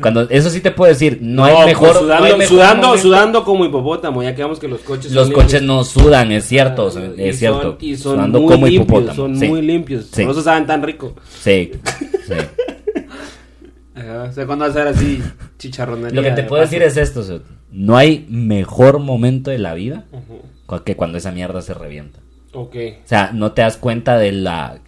Cuando, 0.00 0.28
eso 0.28 0.50
sí 0.50 0.60
te 0.60 0.70
puedo 0.70 0.90
decir, 0.92 1.18
no, 1.22 1.44
hay 1.44 1.54
pues, 1.54 1.66
mejor. 1.66 1.88
no 1.94 2.00
sudando, 2.00 2.24
hay 2.26 2.32
mejor 2.36 2.46
sudando, 2.46 2.86
momento. 2.88 3.02
sudando 3.02 3.44
como 3.44 3.64
hipopótamo. 3.64 4.22
Ya 4.22 4.34
quedamos 4.34 4.58
que 4.60 4.68
los 4.68 4.80
coches. 4.82 5.10
Los 5.12 5.30
coches 5.30 5.62
limpios. 5.62 5.62
no 5.62 5.84
sudan, 5.84 6.30
es 6.32 6.44
cierto, 6.44 6.92
Ah, 6.96 7.00
y 7.16 7.22
es 7.28 7.38
cierto. 7.38 7.62
son- 7.62 7.76
y 7.80 7.96
son 7.96 8.14
Sudando 8.16 8.40
muy 8.40 8.52
como 8.52 8.66
limpios. 8.66 8.84
hipopótamo. 8.88 9.14
Son 9.16 9.36
sí. 9.38 9.48
muy 9.48 9.62
limpios. 9.62 10.06
Sí. 10.12 10.22
Por 10.22 10.32
eso 10.32 10.42
saben 10.42 10.66
tan 10.66 10.82
rico. 10.82 11.14
Sí, 11.40 11.72
sí. 12.26 12.34
O 14.28 14.32
sea, 14.32 14.46
cuando 14.46 14.66
vas 14.66 14.76
a 14.76 14.80
hacer 14.82 14.88
así 14.94 15.22
chicharronería. 15.58 16.14
Lo 16.14 16.22
que 16.22 16.30
te 16.34 16.42
puedo 16.44 16.60
decir 16.62 16.82
es 16.82 16.96
esto, 16.96 17.22
Cerote. 17.22 17.46
no 17.72 17.96
hay 17.96 18.26
mejor 18.28 18.98
momento 18.98 19.50
de 19.50 19.58
la 19.58 19.74
vida 19.74 20.04
que 20.84 20.94
cuando 20.96 21.16
esa 21.18 21.32
mierda 21.32 21.62
se 21.62 21.72
revienta. 21.74 22.20
Ok. 22.56 22.74
O 23.04 23.08
sea, 23.08 23.32
no 23.32 23.52
te 23.52 23.60
das 23.62 23.76
cuenta 23.76 24.16
de 24.16 24.32
la 24.32 24.80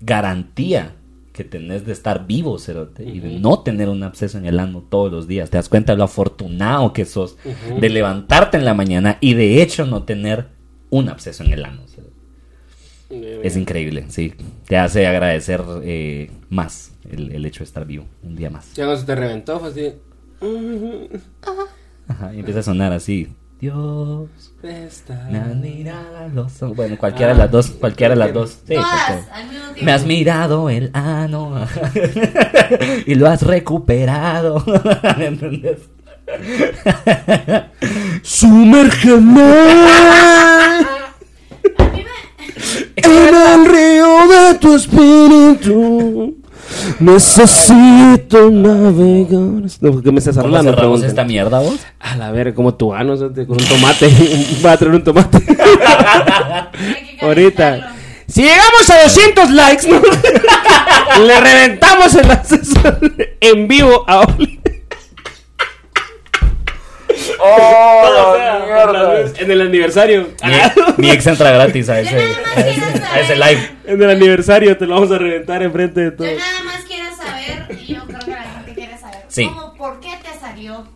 garantía 0.00 0.94
que 1.32 1.42
tenés 1.42 1.84
de 1.84 1.92
estar 1.92 2.26
vivo, 2.26 2.58
Cerote, 2.58 3.04
y 3.04 3.20
de 3.20 3.38
no 3.38 3.60
tener 3.60 3.88
un 3.88 4.02
absceso 4.02 4.38
en 4.38 4.46
el 4.46 4.58
ano 4.58 4.84
todos 4.88 5.10
los 5.10 5.26
días. 5.26 5.50
Te 5.50 5.56
das 5.56 5.68
cuenta 5.68 5.92
de 5.92 5.98
lo 5.98 6.04
afortunado 6.04 6.92
que 6.92 7.04
sos 7.04 7.36
de 7.80 7.88
levantarte 7.88 8.56
en 8.56 8.64
la 8.64 8.74
mañana 8.74 9.18
y 9.20 9.34
de 9.34 9.62
hecho 9.62 9.84
no 9.84 10.04
tener 10.04 10.46
un 10.90 11.08
absceso 11.08 11.42
en 11.44 11.52
el 11.52 11.64
ano. 11.64 11.82
Cerote. 11.88 13.46
Es 13.46 13.56
increíble, 13.56 14.04
sí. 14.08 14.34
Te 14.66 14.76
hace 14.76 15.06
agradecer 15.06 15.62
eh, 15.82 16.30
más 16.50 16.92
el, 17.10 17.32
el 17.32 17.46
hecho 17.46 17.60
de 17.60 17.64
estar 17.64 17.84
vivo 17.84 18.04
un 18.22 18.36
día 18.36 18.50
más. 18.50 18.74
Ya 18.74 18.84
cuando 18.84 19.00
se 19.00 19.06
te 19.06 19.14
reventó, 19.14 19.58
fue 19.58 19.70
así. 19.70 19.92
Ajá, 22.06 22.34
y 22.34 22.38
empieza 22.38 22.60
a 22.60 22.62
sonar 22.62 22.92
así. 22.92 23.28
Dios, 23.60 24.28
Esta. 24.62 25.26
me 25.30 25.38
has 25.38 25.56
mirado 25.56 26.16
a 26.16 26.28
los 26.28 26.62
ojos. 26.62 26.76
Bueno, 26.76 26.96
cualquiera 26.96 27.32
de 27.32 27.38
las 27.38 27.50
dos, 27.50 27.70
cualquiera 27.70 28.14
de 28.14 28.18
las 28.20 28.32
dos. 28.32 28.50
Sí, 28.66 28.74
Todas, 28.74 28.88
cualquiera. 28.88 29.34
al 29.34 29.44
mismo 29.48 29.64
tiempo. 29.64 29.84
Me 29.84 29.92
has 29.92 30.04
mirado 30.06 30.70
el 30.70 30.90
ano 30.92 31.66
y 33.06 33.14
lo 33.16 33.26
has 33.28 33.42
recuperado. 33.42 34.64
¿Me 35.18 35.26
entendés? 35.26 35.78
Sumérgeme 38.22 39.42
en 42.96 43.34
el 43.34 43.66
río 43.66 44.28
de 44.28 44.54
tu 44.60 44.74
espíritu. 44.76 46.37
Necesito 47.00 48.50
navegar. 48.50 49.70
No, 49.80 49.92
¿por 49.92 50.02
qué 50.02 50.12
me 50.12 50.18
estás 50.18 50.36
¿Cómo 50.36 50.46
hablando? 50.46 50.70
cerramos 50.70 51.00
Preguntan. 51.00 51.08
esta 51.10 51.24
mierda 51.24 51.58
vos? 51.60 51.76
A 52.00 52.16
la 52.16 52.30
verga, 52.32 52.54
como 52.54 52.74
tu 52.74 52.92
ano, 52.94 53.16
con 53.16 53.50
un 53.50 53.56
tomate. 53.68 54.10
Va 54.64 54.72
a 54.72 54.76
traer 54.76 54.94
un 54.94 55.04
tomate. 55.04 55.38
Ahorita. 57.22 57.94
Si 58.26 58.42
llegamos 58.42 58.90
a 58.90 59.02
200 59.04 59.50
likes, 59.52 59.88
¿no? 59.88 60.00
le 61.26 61.40
reventamos 61.40 62.14
el 62.14 62.30
acceso 62.30 62.78
en 63.40 63.66
vivo 63.66 64.04
a 64.06 64.20
Oli. 64.20 64.60
¡Oh, 67.40 69.14
En 69.38 69.50
el 69.50 69.60
aniversario. 69.62 70.28
Mi, 70.96 71.04
mi 71.04 71.10
ex 71.10 71.26
entra 71.26 71.50
gratis 71.52 71.88
a 71.88 72.00
ese, 72.00 72.10
Yo 72.12 72.18
nada 72.18 72.28
más 72.42 72.56
a 72.56 72.60
ese, 72.68 72.80
quiero 72.80 73.06
a 73.06 73.20
ese 73.20 73.36
saber. 73.36 73.38
live. 73.56 73.70
En 73.86 74.02
el 74.02 74.10
aniversario 74.10 74.76
te 74.76 74.86
lo 74.86 74.94
vamos 74.94 75.10
a 75.12 75.18
reventar 75.18 75.62
enfrente 75.62 76.00
de 76.00 76.10
todos. 76.12 76.30
Yo 76.30 76.38
nada 76.38 76.64
más 76.64 76.84
quiero 76.84 77.16
saber, 77.16 77.78
y 77.80 77.94
yo 77.94 78.04
creo 78.06 78.18
que 78.20 78.30
la 78.30 78.42
gente 78.42 78.74
quiere 78.74 78.98
saber, 78.98 79.24
Sí. 79.28 79.46
¿cómo, 79.46 79.74
¿por 79.74 80.00
qué 80.00 80.10
te 80.22 80.38
salió? 80.40 80.86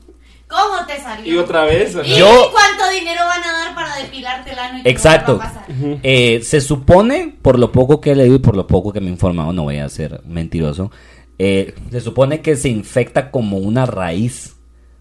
¿Cómo 0.49 0.87
te 0.87 1.01
salió? 1.01 1.33
Y 1.35 1.39
otra 1.39 1.65
vez. 1.65 1.97
¿Y 2.05 2.17
Yo- 2.17 2.51
cuánto 2.53 2.91
dinero 2.91 3.23
van 3.27 3.43
a 3.43 3.53
dar 3.53 3.75
para 3.75 3.97
depilarte 3.97 4.53
el 4.53 4.59
ano? 4.59 4.79
y 4.85 4.89
Exacto. 4.89 5.37
vuelva 5.37 5.51
a 5.51 5.55
pasar? 5.55 5.75
Eh, 6.03 6.41
se 6.45 6.61
supone, 6.61 7.35
por 7.41 7.59
lo 7.59 7.73
poco 7.73 8.01
que 8.01 8.11
he 8.13 8.15
leído 8.17 8.35
y 8.37 8.41
por 8.41 8.55
lo 8.57 8.67
poco 8.67 8.93
que 8.93 9.01
me 9.01 9.07
he 9.07 9.11
informado, 9.11 9.53
no 9.55 9.63
voy 9.63 9.79
a 9.79 9.89
ser 9.89 10.21
mentiroso, 10.27 10.91
eh, 11.39 11.75
se 11.91 12.01
supone 12.01 12.43
que 12.43 12.57
se 12.57 12.69
infecta 12.69 13.31
como 13.31 13.57
una 13.57 13.87
raíz 13.87 14.57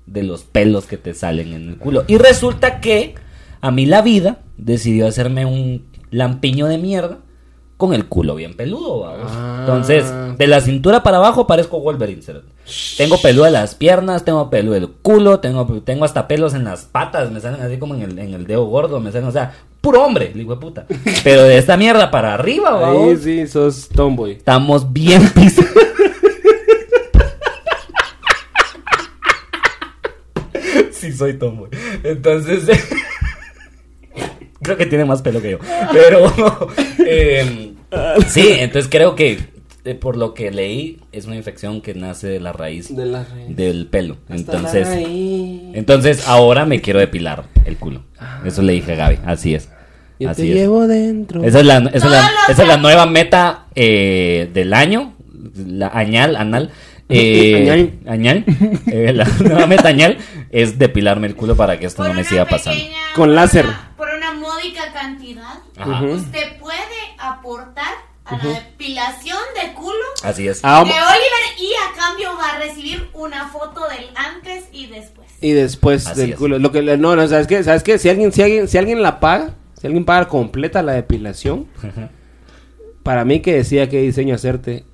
de 0.05 0.23
los 0.23 0.43
pelos 0.43 0.85
que 0.85 0.97
te 0.97 1.13
salen 1.13 1.53
en 1.53 1.69
el 1.69 1.77
culo. 1.77 2.03
Y 2.07 2.17
resulta 2.17 2.79
que 2.81 3.15
a 3.61 3.71
mí 3.71 3.85
la 3.85 4.01
vida 4.01 4.39
decidió 4.57 5.07
hacerme 5.07 5.45
un 5.45 5.85
lampiño 6.09 6.67
de 6.67 6.77
mierda 6.77 7.19
con 7.81 7.93
el 7.95 8.05
culo 8.05 8.35
bien 8.35 8.53
peludo, 8.53 8.99
vamos. 8.99 9.31
Ah. 9.31 9.57
Entonces, 9.61 10.05
de 10.37 10.45
la 10.45 10.61
cintura 10.61 11.01
para 11.01 11.17
abajo 11.17 11.47
parezco 11.47 11.79
Wolverine. 11.79 12.21
Tengo 12.95 13.19
pelo 13.19 13.43
de 13.43 13.49
las 13.49 13.73
piernas, 13.73 14.23
tengo 14.23 14.51
pelo 14.51 14.73
del 14.73 14.87
culo, 14.87 15.39
tengo, 15.39 15.65
tengo 15.83 16.05
hasta 16.05 16.27
pelos 16.27 16.53
en 16.53 16.63
las 16.63 16.83
patas, 16.83 17.31
me 17.31 17.39
salen 17.39 17.59
así 17.59 17.79
como 17.79 17.95
en 17.95 18.03
el, 18.03 18.19
en 18.19 18.35
el 18.35 18.45
dedo 18.45 18.65
gordo, 18.65 18.99
me 18.99 19.11
salen, 19.11 19.29
o 19.29 19.31
sea, 19.31 19.53
puro 19.81 20.03
hombre, 20.03 20.31
digo 20.35 20.53
de 20.53 20.61
puta. 20.61 20.85
Pero 21.23 21.41
de 21.41 21.57
esta 21.57 21.75
mierda 21.75 22.11
para 22.11 22.35
arriba, 22.35 22.69
vamos. 22.69 23.21
sí, 23.21 23.47
sos 23.47 23.89
tomboy. 23.89 24.33
Estamos 24.33 24.93
bien 24.93 25.27
pisados. 25.33 25.71
Sí, 31.01 31.11
soy 31.13 31.33
tomboy. 31.37 31.69
Entonces, 32.03 32.61
creo 34.61 34.77
que 34.77 34.85
tiene 34.85 35.05
más 35.05 35.21
pelo 35.21 35.41
que 35.41 35.51
yo. 35.51 35.59
Pero, 35.91 36.31
em, 37.05 37.75
sí, 38.27 38.47
entonces 38.59 38.89
creo 38.91 39.15
que 39.15 39.39
eh, 39.83 39.95
por 39.95 40.15
lo 40.15 40.33
que 40.35 40.51
leí, 40.51 40.99
es 41.11 41.25
una 41.25 41.35
infección 41.35 41.81
que 41.81 41.93
nace 41.95 42.27
de 42.27 42.39
la 42.39 42.53
raíz 42.53 42.95
De 42.95 43.05
la 43.05 43.23
raíz. 43.23 43.55
del 43.55 43.87
pelo. 43.87 44.17
Hasta 44.29 44.35
Entonces, 44.35 44.87
la 44.87 44.93
raíz. 44.95 45.61
entonces 45.73 46.27
ahora 46.27 46.65
me 46.65 46.81
quiero 46.81 46.99
depilar 46.99 47.45
el 47.65 47.77
culo. 47.77 48.03
Eso 48.45 48.61
le 48.61 48.73
dije 48.73 48.93
a 48.93 48.95
Gaby, 48.95 49.19
así 49.25 49.55
es. 49.55 49.69
Yo 50.19 50.29
así 50.29 50.43
te 50.43 50.49
es. 50.49 50.55
llevo 50.55 50.85
dentro. 50.87 51.43
Esa 51.43 51.61
es 51.61 51.65
la, 51.65 51.77
esa 51.77 51.89
es 51.89 52.03
la, 52.03 52.09
Todos 52.19 52.31
los 52.31 52.49
esa 52.49 52.61
es 52.61 52.67
la 52.67 52.73
años. 52.75 52.81
nueva 52.83 53.05
meta 53.07 53.65
eh, 53.73 54.49
del 54.53 54.73
año, 54.75 55.15
la 55.55 55.87
añal, 55.87 56.35
anal. 56.35 56.69
eh, 57.09 57.55
Añal. 57.57 57.93
añal. 58.07 58.45
Eh, 58.85 59.11
la 59.13 59.25
nueva 59.39 59.65
meta 59.65 59.87
añal 59.89 60.17
es 60.51 60.77
depilarme 60.77 61.27
el 61.27 61.35
culo 61.35 61.55
para 61.55 61.79
que 61.79 61.85
esto 61.85 61.97
Por 62.03 62.07
no 62.09 62.13
me 62.13 62.23
siga 62.23 62.45
pasando. 62.45 62.77
pequeña- 62.79 62.97
Con 63.15 63.27
por 63.29 63.35
láser. 63.35 63.65
una- 63.65 63.93
Por 63.97 64.09
una 64.13 64.33
módica 64.33 64.91
cantidad, 64.93 65.59
Ajá. 65.77 66.03
Usted 66.03 66.59
puede 66.59 66.79
aportar 67.17 67.93
a 68.25 68.35
la 68.37 68.43
depilación 68.43 69.39
de 69.61 69.73
culo 69.73 69.95
Así 70.23 70.47
es. 70.47 70.59
Ah, 70.63 70.83
de 70.83 70.91
Oliver 70.91 71.59
y 71.59 71.71
a 71.73 71.95
cambio 71.99 72.29
va 72.37 72.51
a 72.51 72.57
recibir 72.59 73.09
una 73.13 73.47
foto 73.49 73.81
del 73.89 74.05
antes 74.15 74.65
y 74.71 74.87
después. 74.87 75.27
Y 75.41 75.51
después 75.53 76.05
Así 76.07 76.21
del 76.21 76.31
es. 76.33 76.37
culo. 76.37 76.59
Lo 76.59 76.71
que 76.71 76.81
no, 76.81 77.15
no, 77.15 77.27
¿sabes 77.27 77.47
qué? 77.47 77.63
¿Sabes 77.63 77.81
qué? 77.83 77.97
Si 77.97 78.09
alguien, 78.09 78.31
si 78.31 78.41
alguien, 78.43 78.67
si 78.67 78.77
alguien 78.77 79.01
la 79.01 79.19
paga, 79.19 79.55
si 79.79 79.87
alguien 79.87 80.05
paga 80.05 80.27
completa 80.27 80.83
la 80.83 80.93
depilación, 80.93 81.67
para 83.03 83.25
mí 83.25 83.39
que 83.41 83.53
decía 83.55 83.89
qué 83.89 84.01
diseño 84.01 84.35
hacerte 84.35 84.85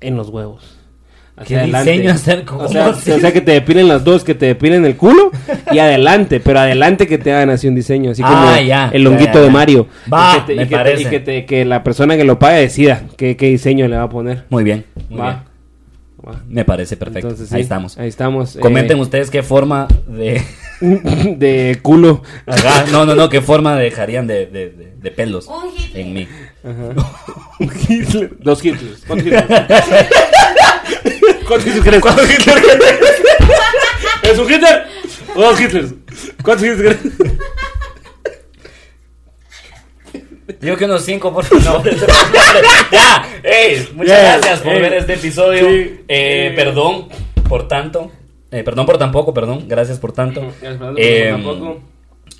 en 0.00 0.16
los 0.16 0.28
huevos. 0.30 0.78
Hacia 1.34 1.60
¿Qué 1.64 1.66
diseño 1.66 2.10
hacer? 2.12 2.44
¿Cómo 2.44 2.64
O 2.64 2.68
sea, 2.68 2.88
o 2.90 2.94
sea, 2.94 3.32
que 3.32 3.40
te 3.40 3.52
depilen 3.52 3.88
las 3.88 4.04
dos, 4.04 4.22
que 4.22 4.34
te 4.34 4.46
depilen 4.46 4.84
el 4.84 4.96
culo 4.96 5.30
y 5.72 5.78
adelante, 5.78 6.40
pero 6.40 6.60
adelante 6.60 7.06
que 7.06 7.16
te 7.18 7.32
hagan 7.32 7.48
así 7.50 7.66
un 7.68 7.74
diseño, 7.74 8.10
así 8.10 8.22
como 8.22 8.34
Ah, 8.36 8.60
ya, 8.60 8.90
el 8.92 9.02
ya, 9.02 9.08
ya, 9.40 9.40
de. 9.40 9.50
Mario. 9.50 9.86
Va, 10.12 10.34
y 10.36 10.40
que, 10.40 10.46
te- 10.46 10.54
me 10.56 10.62
y 10.62 10.66
que 10.66 10.70
te- 10.70 10.76
parece. 10.76 11.02
y 11.02 11.06
que, 11.06 11.20
te- 11.20 11.44
que 11.46 11.64
la 11.64 11.82
persona 11.82 12.16
que 12.18 12.24
lo 12.24 12.38
pague 12.38 12.60
decida 12.60 13.02
qué, 13.16 13.36
qué 13.36 13.46
diseño 13.46 13.88
le 13.88 13.96
va 13.96 14.02
a 14.04 14.08
poner. 14.10 14.44
Muy 14.50 14.62
bien. 14.62 14.84
muy 15.08 15.18
Va. 15.20 15.44
bien. 16.24 16.38
Me 16.48 16.64
parece 16.64 16.96
perfecto. 16.96 17.28
Entonces, 17.28 17.48
sí, 17.48 17.54
Ahí 17.56 17.62
estamos. 17.62 17.98
Ahí 17.98 18.08
estamos. 18.08 18.56
Comenten 18.60 18.98
eh, 18.98 19.00
ustedes 19.00 19.30
qué 19.30 19.42
forma 19.42 19.88
de. 20.06 20.40
de 21.38 21.78
culo. 21.82 22.22
Ajá, 22.46 22.84
no, 22.90 23.04
no, 23.06 23.14
no, 23.14 23.28
qué 23.28 23.40
forma 23.40 23.76
dejarían 23.76 24.26
de, 24.26 24.46
de, 24.46 24.70
de- 24.70 24.92
de 24.96 25.10
pelos 25.10 25.46
Un 25.48 25.70
Hitler. 25.76 26.00
en 26.00 26.14
mí. 26.14 26.28
Hitler. 27.88 28.30
Dos 28.40 28.64
Hitlers. 28.64 29.02
¿Cuántos 29.06 29.26
Hitlers? 31.76 32.00
¿Cuántos 32.00 32.30
Hitlers 32.30 32.60
crees? 32.60 32.78
¿Es 34.32 34.38
un 34.38 34.50
Hitler? 34.52 34.86
¿O 35.34 35.42
dos 35.42 35.60
Hitlers? 35.60 35.94
¿Cuántos 36.42 36.66
Hitlers 36.68 36.98
crees? 37.00 37.14
Digo 40.60 40.76
que 40.76 40.84
unos 40.84 41.04
cinco, 41.04 41.32
por 41.32 41.44
favor. 41.44 41.82
ya, 42.92 43.26
ey, 43.42 43.88
muchas 43.94 44.16
Yeah, 44.18 44.36
gracias 44.38 44.60
por 44.60 44.72
ey. 44.74 44.80
ver 44.80 44.94
este 44.94 45.14
episodio. 45.14 45.68
Sí. 45.68 45.74
Eh, 46.08 46.08
Eh. 46.08 46.52
Perdón 46.54 47.08
por 47.48 47.66
tanto. 47.68 48.12
Eh, 48.52 48.62
perdón 48.62 48.86
por 48.86 48.98
tampoco, 48.98 49.34
perdón. 49.34 49.64
Gracias 49.66 49.98
por 49.98 50.12
tanto. 50.12 50.40
Gracias 50.60 50.76
por 50.76 50.86
tanto, 50.88 51.00
Eh, 51.00 51.28
tampoco. 51.30 51.80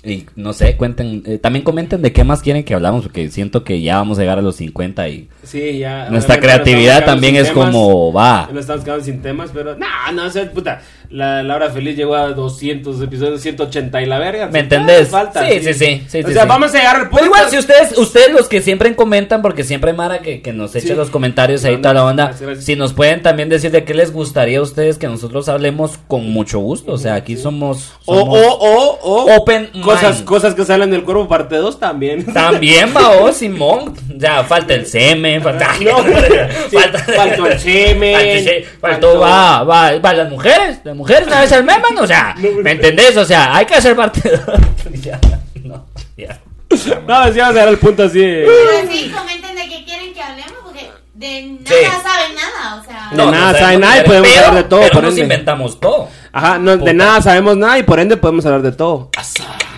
Y 0.05 0.25
no 0.35 0.51
sé, 0.51 0.75
cuenten. 0.75 1.23
eh, 1.25 1.37
también 1.37 1.63
comenten 1.63 2.01
de 2.01 2.11
qué 2.11 2.25
más 2.25 2.41
quieren 2.41 2.63
que 2.65 2.73
hablamos, 2.73 3.03
porque 3.03 3.29
siento 3.29 3.63
que 3.63 3.81
ya 3.81 3.97
vamos 3.97 4.17
a 4.17 4.21
llegar 4.21 4.37
a 4.37 4.41
los 4.41 4.57
50 4.57 5.07
y 5.07 5.29
Sí, 5.43 5.77
ya. 5.79 6.09
nuestra 6.09 6.39
creatividad 6.41 7.05
también 7.05 7.37
es 7.37 7.53
temas. 7.53 7.67
como 7.71 8.11
va. 8.11 8.49
No 8.51 8.59
estamos 8.59 8.83
quedando 8.83 9.03
sin 9.05 9.21
temas, 9.21 9.51
pero. 9.53 9.75
No, 9.77 9.87
no, 10.13 10.25
o 10.25 10.29
sea, 10.29 10.51
puta. 10.51 10.81
La, 11.13 11.43
la 11.43 11.55
hora 11.57 11.69
feliz 11.69 11.95
llegó 11.95 12.15
a 12.15 12.29
200 12.29 12.99
episodios, 12.99 13.39
180 13.39 14.01
y 14.01 14.05
la 14.07 14.17
verga. 14.17 14.47
¿Me 14.47 14.61
entendés? 14.61 15.09
Falta. 15.09 15.47
Sí, 15.47 15.59
sí, 15.59 15.73
sí, 15.75 16.03
sí, 16.07 16.23
o 16.23 16.27
sí, 16.27 16.33
sea, 16.33 16.41
sí. 16.41 16.49
vamos 16.49 16.73
a 16.73 16.77
llegar 16.79 16.95
al 16.95 17.01
punto. 17.03 17.17
Pero 17.17 17.25
igual, 17.27 17.49
si 17.51 17.57
ustedes, 17.59 17.95
ustedes 17.99 18.31
los 18.31 18.47
que 18.49 18.61
siempre 18.61 18.95
comentan, 18.95 19.43
porque 19.43 19.63
siempre 19.63 19.93
Mara 19.93 20.21
que, 20.23 20.41
que 20.41 20.53
nos 20.53 20.75
echa 20.75 20.87
Sí. 20.87 20.93
los 20.95 21.11
comentarios 21.11 21.63
ahí 21.65 21.75
No, 21.75 21.81
toda 21.83 21.93
la 21.93 21.99
no, 22.01 22.07
onda, 22.07 22.23
gracias, 22.25 22.41
gracias. 22.47 22.65
si 22.65 22.75
nos 22.75 22.93
pueden 22.93 23.21
también 23.21 23.47
decir 23.47 23.69
de 23.69 23.83
qué 23.83 23.93
les 23.93 24.11
gustaría 24.11 24.57
a 24.57 24.63
ustedes 24.63 24.97
que 24.97 25.05
nosotros 25.05 25.47
hablemos 25.49 25.99
con 26.07 26.27
mucho 26.31 26.57
gusto. 26.57 26.93
O 26.93 26.97
sea, 26.97 27.13
aquí 27.13 27.37
somos, 27.37 27.91
O, 28.05 28.15
somos 28.15 28.39
o, 28.39 28.57
o, 28.57 28.99
o. 29.03 29.35
open 29.37 29.69
Cosas, 29.83 30.15
mind. 30.15 30.25
cosas 30.25 30.55
que 30.55 30.65
salen 30.65 30.89
del 30.89 31.03
cuerpo, 31.03 31.27
parte 31.27 31.57
2 31.57 31.79
también. 31.79 32.25
También 32.33 32.89
va, 32.97 33.11
oh, 33.21 33.31
Simón. 33.31 33.93
Ya, 34.17 34.43
falta 34.45 34.73
el 34.73 34.87
semen, 34.87 35.41
falta. 35.43 35.67
Sí, 35.75 35.85
faltó 37.15 37.45
el 37.45 37.59
semen, 37.59 38.63
faltó, 38.81 39.13
faltó- 39.13 39.19
va, 39.19 39.63
va, 39.63 39.99
va, 39.99 40.13
las 40.13 40.29
mujeres. 40.31 40.79
Las 40.83 40.95
mujeres 40.95 41.02
una 41.27 41.41
vez 41.41 41.51
al 41.51 41.63
meman, 41.63 41.97
o 41.99 42.07
sea, 42.07 42.35
¿me 42.37 42.71
entendés? 42.71 43.15
O 43.17 43.25
sea, 43.25 43.55
hay 43.55 43.65
que 43.65 43.75
hacer 43.75 43.95
parte 43.95 44.21
de. 44.29 44.99
ya, 45.01 45.19
no, 45.63 45.85
ya. 46.17 46.39
No, 46.69 46.77
si 46.77 46.89
vamos 46.89 47.27
a 47.27 47.29
llegar 47.29 47.67
al 47.67 47.77
punto 47.77 48.03
así. 48.03 48.19
de- 48.19 48.45
Pero 48.47 48.91
sí, 48.91 49.11
comenten 49.15 49.55
de 49.55 49.69
qué 49.69 49.83
quieren 49.85 50.13
que 50.13 50.21
hablemos, 50.21 50.53
porque 50.63 50.89
de 51.13 51.41
nada 51.43 51.65
Sí. 51.67 51.85
saben 52.03 52.35
nada, 52.35 52.81
o 52.81 52.83
sea. 52.83 53.09
De 53.11 53.17
nada 53.31 53.31
sabemos 53.51 53.59
sabe 53.59 53.77
nada 53.77 53.97
y 53.99 54.03
podemos 54.03 54.29
pero- 54.29 54.45
hablar 54.47 54.63
de 54.63 54.69
todo, 54.69 54.79
Pero 54.81 54.93
por 54.93 55.03
nos 55.03 55.11
ende. 55.11 55.21
inventamos 55.21 55.79
todo. 55.79 56.09
Ajá, 56.31 56.57
no, 56.57 56.77
de 56.77 56.93
nada 56.95 57.21
sabemos 57.21 57.57
nada 57.57 57.77
y 57.77 57.83
por 57.83 57.99
ende 57.99 58.17
podemos 58.17 58.43
hablar 58.45 58.61
de 58.63 58.71
todo. 58.71 59.09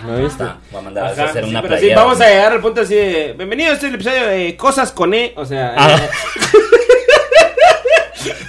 ¿No 0.06 0.16
viste? 0.18 0.42
Está, 0.44 0.56
Voy 0.70 0.80
a 0.80 0.82
mandar 0.84 1.04
a 1.04 1.08
Ajá, 1.10 1.24
hacer 1.24 1.44
sí, 1.44 1.50
una 1.50 1.60
pero 1.62 1.74
sí, 1.74 1.80
playera. 1.80 2.02
vamos 2.02 2.20
a 2.20 2.28
llegar 2.28 2.52
al 2.52 2.60
punto 2.60 2.80
así 2.80 2.94
de... 2.94 3.34
Bienvenido 3.36 3.72
a 3.72 3.74
este 3.74 3.88
episodio 3.88 4.26
de 4.28 4.56
Cosas 4.56 4.92
con 4.92 5.12
E. 5.12 5.34
O 5.36 5.44
sea... 5.44 5.74
Ah. 5.76 5.96
eh, 6.00 6.08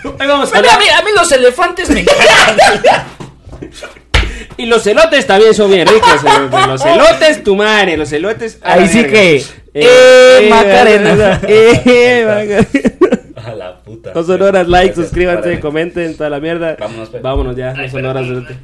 hoy 0.04 0.28
vamos 0.28 0.50
a 0.54 0.60
Bueno, 0.60 0.70
hablar... 0.72 0.76
a, 0.76 0.80
mí, 0.80 0.86
a 0.90 1.02
mí 1.04 1.10
los 1.16 1.32
elefantes 1.32 1.90
me 1.90 2.02
encantan. 2.02 3.06
Y 4.60 4.66
los 4.66 4.86
elotes 4.88 5.28
también 5.28 5.54
son 5.54 5.70
bien 5.70 5.88
ricos. 5.88 6.24
eh, 6.24 6.50
Los 6.68 6.84
elotes, 6.84 7.44
tu 7.44 7.56
madre. 7.56 7.96
Los 7.96 8.12
elotes... 8.12 8.58
Ahí 8.64 8.88
sí 8.88 9.04
que, 9.06 9.44
eh, 9.76 10.48
Macarena. 10.50 11.40
Eh, 11.48 12.24
Macarena. 12.26 12.68
a 13.36 13.54
la 13.54 13.78
puta. 13.78 14.14
No 14.16 14.24
son 14.24 14.42
horas, 14.42 14.68
like, 14.68 14.88
Gracias, 14.88 15.06
suscríbanse, 15.08 15.60
comenten, 15.60 16.18
toda 16.18 16.32
la 16.32 16.40
mierda. 16.40 16.76
Vámonos, 16.80 17.10
pues. 17.10 17.22
Vámonos 17.22 17.56
ya, 17.56 17.70
Ay, 17.78 17.86
no 17.86 17.92
son 17.92 18.06
horas. 18.06 18.26
elote. 18.26 18.58